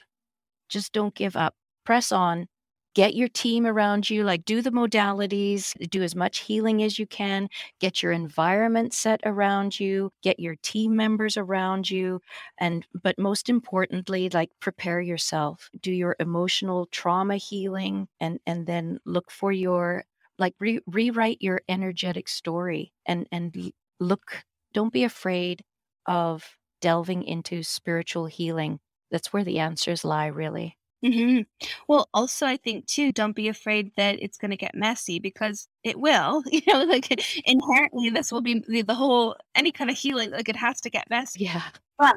Just 0.69 0.93
don't 0.93 1.15
give 1.15 1.35
up. 1.35 1.55
Press 1.85 2.11
on 2.11 2.47
get 2.95 3.15
your 3.15 3.27
team 3.27 3.67
around 3.67 4.09
you, 4.09 4.23
like 4.23 4.45
do 4.45 4.61
the 4.61 4.71
modalities, 4.71 5.73
do 5.91 6.01
as 6.01 6.15
much 6.15 6.39
healing 6.39 6.81
as 6.81 6.97
you 6.97 7.05
can, 7.05 7.49
get 7.79 8.01
your 8.01 8.11
environment 8.13 8.93
set 8.93 9.21
around 9.25 9.79
you, 9.79 10.11
get 10.23 10.39
your 10.39 10.55
team 10.63 10.95
members 10.95 11.37
around 11.37 11.89
you, 11.91 12.21
and 12.57 12.85
but 13.03 13.19
most 13.19 13.49
importantly, 13.49 14.29
like 14.29 14.49
prepare 14.61 15.01
yourself, 15.01 15.69
do 15.81 15.91
your 15.91 16.15
emotional 16.19 16.87
trauma 16.87 17.35
healing 17.37 18.07
and 18.19 18.39
and 18.47 18.65
then 18.67 18.99
look 19.05 19.29
for 19.31 19.51
your 19.51 20.05
like 20.39 20.55
re- 20.59 20.79
rewrite 20.87 21.41
your 21.41 21.61
energetic 21.69 22.27
story 22.29 22.93
and 23.05 23.27
and 23.31 23.71
look 23.99 24.43
don't 24.73 24.93
be 24.93 25.03
afraid 25.03 25.63
of 26.05 26.57
delving 26.81 27.23
into 27.23 27.63
spiritual 27.63 28.25
healing. 28.27 28.79
That's 29.11 29.31
where 29.33 29.43
the 29.43 29.59
answers 29.59 30.03
lie 30.03 30.27
really. 30.27 30.77
Hmm 31.05 31.41
Well, 31.87 32.09
also, 32.13 32.45
I 32.47 32.57
think 32.57 32.87
too, 32.87 33.11
don't 33.11 33.35
be 33.35 33.47
afraid 33.47 33.91
that 33.97 34.17
it's 34.21 34.37
going 34.37 34.51
to 34.51 34.57
get 34.57 34.75
messy 34.75 35.19
because 35.19 35.67
it 35.83 35.99
will. 35.99 36.43
You 36.51 36.61
know, 36.67 36.83
like 36.85 37.11
inherently, 37.45 38.09
this 38.09 38.31
will 38.31 38.41
be 38.41 38.63
the, 38.67 38.81
the 38.81 38.95
whole 38.95 39.35
any 39.55 39.71
kind 39.71 39.89
of 39.89 39.97
healing. 39.97 40.31
Like 40.31 40.49
it 40.49 40.55
has 40.55 40.81
to 40.81 40.89
get 40.89 41.09
messy. 41.09 41.45
Yeah. 41.45 41.63
But 41.99 42.15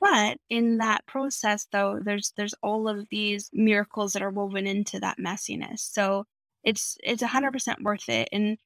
but 0.00 0.38
in 0.48 0.78
that 0.78 1.06
process, 1.06 1.66
though, 1.72 2.00
there's 2.02 2.32
there's 2.36 2.54
all 2.62 2.88
of 2.88 3.06
these 3.10 3.50
miracles 3.52 4.12
that 4.14 4.22
are 4.22 4.30
woven 4.30 4.66
into 4.66 5.00
that 5.00 5.18
messiness. 5.18 5.80
So 5.80 6.24
it's 6.64 6.96
it's 7.02 7.22
a 7.22 7.26
hundred 7.28 7.52
percent 7.52 7.82
worth 7.82 8.08
it. 8.08 8.28
And 8.32 8.56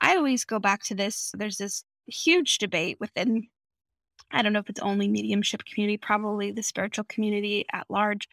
I 0.00 0.16
always 0.16 0.44
go 0.44 0.58
back 0.60 0.82
to 0.84 0.94
this. 0.94 1.32
There's 1.36 1.56
this 1.58 1.84
huge 2.06 2.58
debate 2.58 2.98
within. 3.00 3.48
I 4.30 4.42
don't 4.42 4.52
know 4.52 4.58
if 4.58 4.68
it's 4.70 4.80
only 4.80 5.08
mediumship 5.08 5.64
community, 5.64 5.96
probably 5.96 6.50
the 6.50 6.62
spiritual 6.62 7.04
community 7.04 7.66
at 7.72 7.86
large 7.90 8.28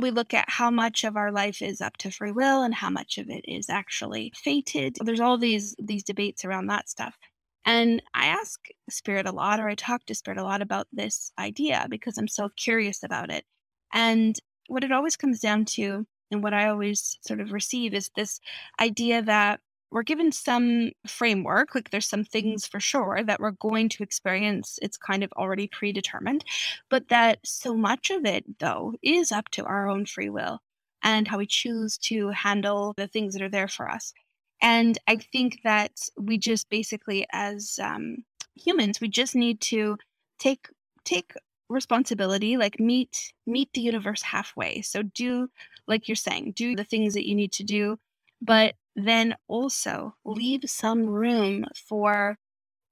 we 0.00 0.10
look 0.10 0.34
at 0.34 0.48
how 0.48 0.70
much 0.70 1.04
of 1.04 1.16
our 1.16 1.32
life 1.32 1.62
is 1.62 1.80
up 1.80 1.96
to 1.98 2.10
free 2.10 2.32
will 2.32 2.62
and 2.62 2.74
how 2.74 2.90
much 2.90 3.18
of 3.18 3.28
it 3.28 3.44
is 3.46 3.68
actually 3.68 4.32
fated. 4.36 4.96
There's 5.02 5.20
all 5.20 5.38
these 5.38 5.74
these 5.78 6.04
debates 6.04 6.44
around 6.44 6.66
that 6.66 6.88
stuff. 6.88 7.16
And 7.64 8.02
I 8.14 8.26
ask 8.26 8.60
spirit 8.88 9.26
a 9.26 9.32
lot 9.32 9.60
or 9.60 9.68
I 9.68 9.74
talk 9.74 10.04
to 10.06 10.14
spirit 10.14 10.38
a 10.38 10.44
lot 10.44 10.62
about 10.62 10.86
this 10.92 11.32
idea 11.38 11.86
because 11.90 12.16
I'm 12.16 12.28
so 12.28 12.48
curious 12.56 13.02
about 13.02 13.30
it. 13.30 13.44
And 13.92 14.38
what 14.68 14.84
it 14.84 14.92
always 14.92 15.16
comes 15.16 15.40
down 15.40 15.64
to 15.76 16.06
and 16.30 16.42
what 16.42 16.54
I 16.54 16.68
always 16.68 17.18
sort 17.26 17.40
of 17.40 17.52
receive 17.52 17.94
is 17.94 18.10
this 18.16 18.40
idea 18.80 19.22
that 19.22 19.60
we're 19.90 20.02
given 20.02 20.32
some 20.32 20.90
framework, 21.06 21.74
like 21.74 21.90
there's 21.90 22.08
some 22.08 22.24
things 22.24 22.66
for 22.66 22.80
sure 22.80 23.22
that 23.24 23.40
we're 23.40 23.52
going 23.52 23.88
to 23.90 24.02
experience. 24.02 24.78
It's 24.82 24.96
kind 24.96 25.24
of 25.24 25.32
already 25.32 25.68
predetermined, 25.68 26.44
but 26.90 27.08
that 27.08 27.38
so 27.44 27.74
much 27.74 28.10
of 28.10 28.24
it, 28.24 28.58
though, 28.58 28.94
is 29.02 29.32
up 29.32 29.48
to 29.50 29.64
our 29.64 29.88
own 29.88 30.06
free 30.06 30.30
will 30.30 30.60
and 31.02 31.28
how 31.28 31.38
we 31.38 31.46
choose 31.46 31.96
to 31.98 32.28
handle 32.30 32.92
the 32.96 33.06
things 33.08 33.34
that 33.34 33.42
are 33.42 33.48
there 33.48 33.68
for 33.68 33.88
us. 33.90 34.12
And 34.60 34.98
I 35.06 35.16
think 35.16 35.60
that 35.64 35.92
we 36.18 36.36
just 36.36 36.68
basically, 36.68 37.26
as 37.32 37.78
um, 37.82 38.24
humans, 38.54 39.00
we 39.00 39.08
just 39.08 39.34
need 39.34 39.60
to 39.62 39.96
take 40.38 40.68
take 41.04 41.32
responsibility 41.68 42.56
like 42.56 42.80
meet 42.80 43.32
meet 43.46 43.68
the 43.74 43.80
universe 43.80 44.22
halfway 44.22 44.80
so 44.80 45.02
do 45.02 45.48
like 45.86 46.08
you're 46.08 46.16
saying 46.16 46.52
do 46.56 46.74
the 46.74 46.84
things 46.84 47.12
that 47.12 47.28
you 47.28 47.34
need 47.34 47.52
to 47.52 47.62
do 47.62 47.98
but 48.40 48.74
then 49.06 49.34
also 49.46 50.14
leave 50.24 50.62
some 50.66 51.06
room 51.06 51.64
for 51.88 52.36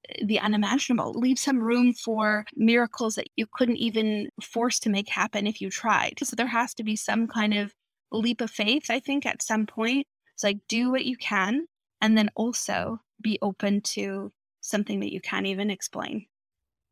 eh, 0.09 0.24
the 0.24 0.38
unimaginable 0.38 1.12
leave 1.12 1.38
some 1.38 1.59
room 1.59 1.92
for 1.92 2.44
miracles 2.54 3.14
that 3.16 3.28
you 3.36 3.46
couldn't 3.52 3.76
even 3.76 4.28
force 4.42 4.78
to 4.78 4.90
make 4.90 5.09
happen 5.09 5.46
if 5.46 5.61
you 5.61 5.70
tried 5.70 6.14
so 6.22 6.36
there 6.36 6.46
has 6.46 6.74
to 6.74 6.84
be 6.84 6.96
some 6.96 7.26
kind 7.26 7.54
of 7.54 7.72
leap 8.12 8.40
of 8.40 8.50
faith 8.50 8.86
i 8.90 9.00
think 9.00 9.26
at 9.26 9.42
some 9.42 9.66
point 9.66 10.07
it's 10.34 10.44
like 10.44 10.59
do 10.68 10.90
what 10.90 11.04
you 11.04 11.16
can 11.16 11.66
and 12.00 12.16
then 12.16 12.30
also 12.36 12.98
be 13.20 13.38
open 13.42 13.80
to 13.80 14.30
something 14.61 15.00
that 15.00 15.12
you 15.12 15.20
can't 15.20 15.46
even 15.46 15.70
explain 15.70 16.26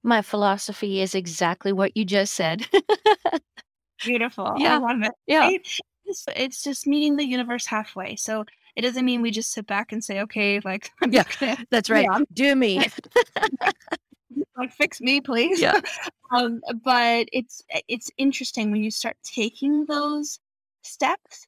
my 0.04 0.20
philosophy 0.20 1.00
is 1.00 1.14
exactly 1.14 1.72
what 1.72 1.96
you 1.96 2.04
just 2.04 2.34
said. 2.34 2.66
Beautiful. 4.04 4.54
Yeah. 4.58 4.76
I 4.76 4.78
love 4.78 5.02
it. 5.02 5.12
Yeah. 5.26 5.48
It's, 6.04 6.26
it's 6.36 6.62
just 6.62 6.86
meeting 6.86 7.16
the 7.16 7.24
universe 7.24 7.64
halfway. 7.64 8.16
So 8.16 8.44
it 8.76 8.82
doesn't 8.82 9.04
mean 9.04 9.22
we 9.22 9.30
just 9.30 9.52
sit 9.52 9.66
back 9.66 9.92
and 9.92 10.02
say, 10.04 10.20
okay, 10.22 10.60
like, 10.64 10.90
I'm 11.02 11.12
Yeah, 11.12 11.24
gonna, 11.40 11.56
That's 11.70 11.90
right. 11.90 12.10
Yeah. 12.10 12.20
Do 12.32 12.54
me. 12.56 12.86
like 14.56 14.72
fix 14.72 15.00
me, 15.00 15.20
please. 15.20 15.60
Yeah. 15.60 15.80
um, 16.34 16.60
but 16.84 17.28
it's 17.32 17.62
it's 17.88 18.10
interesting 18.18 18.70
when 18.70 18.82
you 18.82 18.90
start 18.90 19.16
taking 19.24 19.86
those 19.86 20.38
steps. 20.82 21.46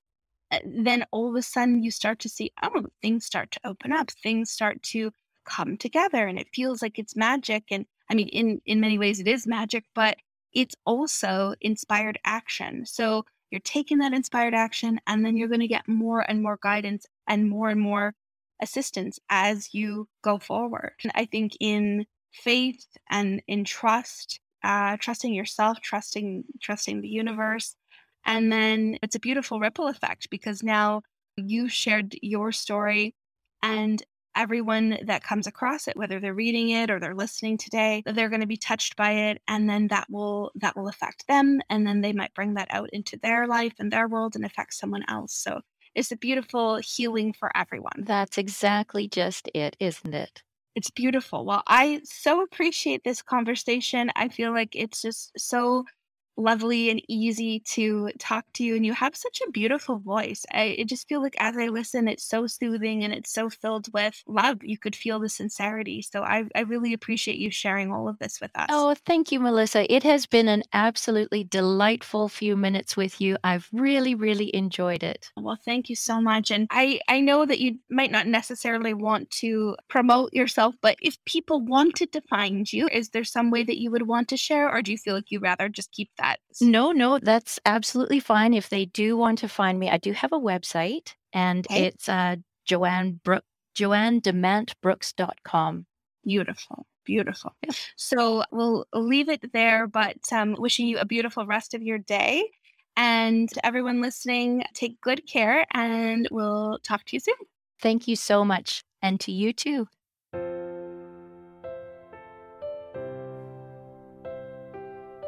uh, 0.52 0.60
Then 0.64 1.06
all 1.12 1.30
of 1.30 1.36
a 1.36 1.42
sudden 1.42 1.82
you 1.82 1.90
start 1.92 2.20
to 2.20 2.28
see, 2.30 2.52
oh, 2.62 2.86
things 3.02 3.26
start 3.26 3.50
to 3.52 3.60
open 3.64 3.92
up. 3.92 4.10
Things 4.12 4.50
start 4.50 4.82
to 4.84 5.12
come 5.46 5.76
together, 5.78 6.26
and 6.28 6.38
it 6.38 6.48
feels 6.54 6.82
like 6.82 6.98
it's 6.98 7.16
magic. 7.16 7.64
And 7.70 7.86
I 8.10 8.14
mean, 8.14 8.28
in 8.28 8.60
in 8.66 8.80
many 8.80 8.98
ways, 8.98 9.20
it 9.20 9.28
is 9.28 9.46
magic, 9.46 9.84
but 9.94 10.16
it's 10.54 10.76
also 10.86 11.54
inspired 11.62 12.18
action. 12.24 12.86
So 12.86 13.24
you're 13.50 13.60
taking 13.62 13.98
that 13.98 14.12
inspired 14.14 14.54
action, 14.54 15.00
and 15.06 15.24
then 15.24 15.36
you're 15.36 15.48
going 15.48 15.60
to 15.60 15.68
get 15.68 15.88
more 15.88 16.20
and 16.28 16.42
more 16.42 16.58
guidance 16.62 17.06
and 17.28 17.48
more 17.48 17.68
and 17.70 17.80
more 17.80 18.14
assistance 18.62 19.18
as 19.28 19.74
you 19.74 20.08
go 20.22 20.38
forward. 20.38 20.92
And 21.02 21.12
I 21.14 21.26
think 21.26 21.52
in 21.60 22.06
faith 22.32 22.86
and 23.10 23.42
in 23.46 23.64
trust, 23.64 24.40
uh, 24.64 24.96
trusting 24.98 25.32
yourself, 25.34 25.78
trusting 25.82 26.44
trusting 26.62 27.00
the 27.00 27.08
universe, 27.08 27.76
and 28.24 28.52
then 28.52 28.98
it's 29.02 29.14
a 29.14 29.20
beautiful 29.20 29.60
ripple 29.60 29.88
effect 29.88 30.28
because 30.30 30.62
now 30.62 31.02
you've 31.36 31.72
shared 31.72 32.16
your 32.22 32.52
story, 32.52 33.14
and 33.62 34.02
everyone 34.36 34.98
that 35.04 35.24
comes 35.24 35.46
across 35.46 35.88
it 35.88 35.96
whether 35.96 36.20
they're 36.20 36.34
reading 36.34 36.68
it 36.68 36.90
or 36.90 37.00
they're 37.00 37.14
listening 37.14 37.56
today 37.56 38.02
they're 38.04 38.28
going 38.28 38.42
to 38.42 38.46
be 38.46 38.56
touched 38.56 38.94
by 38.94 39.10
it 39.12 39.40
and 39.48 39.68
then 39.68 39.88
that 39.88 40.06
will 40.10 40.52
that 40.54 40.76
will 40.76 40.88
affect 40.88 41.26
them 41.26 41.58
and 41.70 41.86
then 41.86 42.02
they 42.02 42.12
might 42.12 42.34
bring 42.34 42.54
that 42.54 42.68
out 42.70 42.90
into 42.92 43.16
their 43.22 43.46
life 43.46 43.72
and 43.78 43.90
their 43.90 44.06
world 44.06 44.36
and 44.36 44.44
affect 44.44 44.74
someone 44.74 45.02
else 45.08 45.32
so 45.32 45.60
it's 45.96 46.12
a 46.12 46.16
beautiful 46.16 46.76
healing 46.76 47.32
for 47.32 47.50
everyone. 47.56 48.04
That's 48.04 48.38
exactly 48.38 49.08
just 49.08 49.48
it, 49.54 49.76
isn't 49.80 50.14
it? 50.14 50.42
it's 50.76 50.90
beautiful. 50.90 51.44
Well 51.46 51.62
i 51.66 52.00
so 52.04 52.42
appreciate 52.42 53.02
this 53.04 53.22
conversation. 53.22 54.10
I 54.14 54.28
feel 54.28 54.52
like 54.52 54.76
it's 54.76 55.02
just 55.02 55.32
so 55.38 55.84
lovely 56.36 56.90
and 56.90 57.00
easy 57.08 57.60
to 57.60 58.10
talk 58.18 58.44
to 58.54 58.64
you 58.64 58.76
and 58.76 58.84
you 58.84 58.92
have 58.92 59.16
such 59.16 59.40
a 59.46 59.50
beautiful 59.50 59.98
voice 59.98 60.44
i 60.52 60.76
I 60.78 60.84
just 60.84 61.08
feel 61.08 61.22
like 61.22 61.36
as 61.38 61.56
i 61.56 61.68
listen 61.68 62.08
it's 62.08 62.24
so 62.28 62.46
soothing 62.46 63.04
and 63.04 63.12
it's 63.14 63.32
so 63.32 63.48
filled 63.48 63.88
with 63.92 64.22
love 64.26 64.58
you 64.62 64.78
could 64.78 64.94
feel 64.94 65.18
the 65.18 65.28
sincerity 65.28 66.02
so 66.02 66.22
i, 66.22 66.44
I 66.54 66.60
really 66.60 66.92
appreciate 66.92 67.38
you 67.38 67.50
sharing 67.50 67.92
all 67.92 68.08
of 68.08 68.18
this 68.18 68.40
with 68.40 68.50
us 68.54 68.66
Oh, 68.68 68.94
thank 69.06 69.32
you, 69.32 69.40
Melissa. 69.40 69.92
It 69.92 70.02
has 70.02 70.26
been 70.26 70.48
an 70.48 70.62
absolutely 70.72 71.44
delightful 71.44 72.28
few 72.28 72.56
minutes 72.56 72.96
with 72.96 73.20
you. 73.20 73.36
I've 73.44 73.68
really, 73.72 74.14
really 74.14 74.54
enjoyed 74.54 75.02
it. 75.02 75.30
Well, 75.36 75.58
thank 75.64 75.88
you 75.88 75.96
so 75.96 76.20
much. 76.20 76.50
And 76.50 76.66
I, 76.70 77.00
I 77.08 77.20
know 77.20 77.46
that 77.46 77.60
you 77.60 77.78
might 77.90 78.10
not 78.10 78.26
necessarily 78.26 78.92
want 78.94 79.30
to 79.42 79.76
promote 79.88 80.32
yourself, 80.32 80.74
but 80.82 80.96
if 81.00 81.16
people 81.24 81.60
wanted 81.60 82.12
to 82.12 82.20
find 82.22 82.70
you, 82.72 82.88
is 82.90 83.10
there 83.10 83.24
some 83.24 83.50
way 83.50 83.62
that 83.62 83.78
you 83.78 83.90
would 83.90 84.06
want 84.08 84.28
to 84.28 84.36
share, 84.36 84.70
or 84.70 84.82
do 84.82 84.92
you 84.92 84.98
feel 84.98 85.14
like 85.14 85.30
you'd 85.30 85.42
rather 85.42 85.68
just 85.68 85.92
keep 85.92 86.10
that? 86.18 86.25
No, 86.60 86.92
no, 86.92 87.18
that's 87.18 87.58
absolutely 87.66 88.20
fine. 88.20 88.54
If 88.54 88.68
they 88.70 88.86
do 88.86 89.16
want 89.16 89.38
to 89.40 89.48
find 89.48 89.78
me, 89.78 89.90
I 89.90 89.98
do 89.98 90.12
have 90.12 90.32
a 90.32 90.40
website 90.40 91.14
and 91.32 91.66
Okay. 91.70 91.86
it's 91.88 92.08
uh, 92.08 92.36
Joanne 92.64 93.20
Brook, 93.22 93.44
joannedamantbrooks.com. 93.76 95.86
Beautiful, 96.24 96.86
beautiful. 97.04 97.52
Yeah. 97.62 97.70
So 97.96 98.42
we'll 98.50 98.86
leave 98.94 99.28
it 99.28 99.52
there, 99.52 99.86
but 99.86 100.16
um, 100.32 100.56
wishing 100.58 100.86
you 100.86 100.98
a 100.98 101.04
beautiful 101.04 101.46
rest 101.46 101.74
of 101.74 101.82
your 101.82 101.98
day. 101.98 102.50
And 102.96 103.50
everyone 103.62 104.00
listening, 104.00 104.64
take 104.72 104.98
good 105.02 105.26
care, 105.26 105.66
and 105.72 106.26
we'll 106.30 106.78
talk 106.82 107.04
to 107.04 107.16
you 107.16 107.20
soon. 107.20 107.34
Thank 107.82 108.08
you 108.08 108.16
so 108.16 108.42
much. 108.44 108.82
And 109.02 109.20
to 109.20 109.32
you 109.32 109.52
too. 109.52 109.86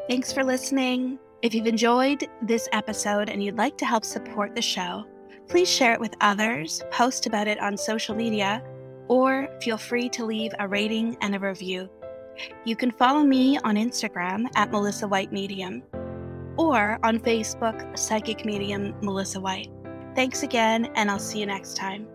Thanks 0.09 0.33
for 0.33 0.43
listening. 0.43 1.19
If 1.43 1.53
you've 1.53 1.67
enjoyed 1.67 2.27
this 2.41 2.67
episode 2.71 3.29
and 3.29 3.43
you'd 3.43 3.59
like 3.59 3.77
to 3.77 3.85
help 3.85 4.03
support 4.03 4.55
the 4.55 4.61
show, 4.61 5.05
please 5.47 5.69
share 5.69 5.93
it 5.93 5.99
with 5.99 6.15
others, 6.19 6.81
post 6.89 7.27
about 7.27 7.47
it 7.47 7.59
on 7.59 7.77
social 7.77 8.15
media, 8.15 8.63
or 9.07 9.47
feel 9.61 9.77
free 9.77 10.09
to 10.09 10.25
leave 10.25 10.51
a 10.57 10.67
rating 10.67 11.15
and 11.21 11.35
a 11.35 11.39
review. 11.39 11.87
You 12.65 12.75
can 12.75 12.89
follow 12.89 13.21
me 13.21 13.59
on 13.59 13.75
Instagram 13.75 14.47
at 14.55 14.71
Melissa 14.71 15.07
White 15.07 15.31
Medium 15.31 15.83
or 16.57 16.97
on 17.03 17.19
Facebook, 17.19 17.95
Psychic 17.95 18.45
Medium 18.45 18.95
Melissa 19.03 19.39
White. 19.39 19.69
Thanks 20.15 20.41
again, 20.41 20.91
and 20.95 21.11
I'll 21.11 21.19
see 21.19 21.39
you 21.39 21.45
next 21.45 21.77
time. 21.77 22.07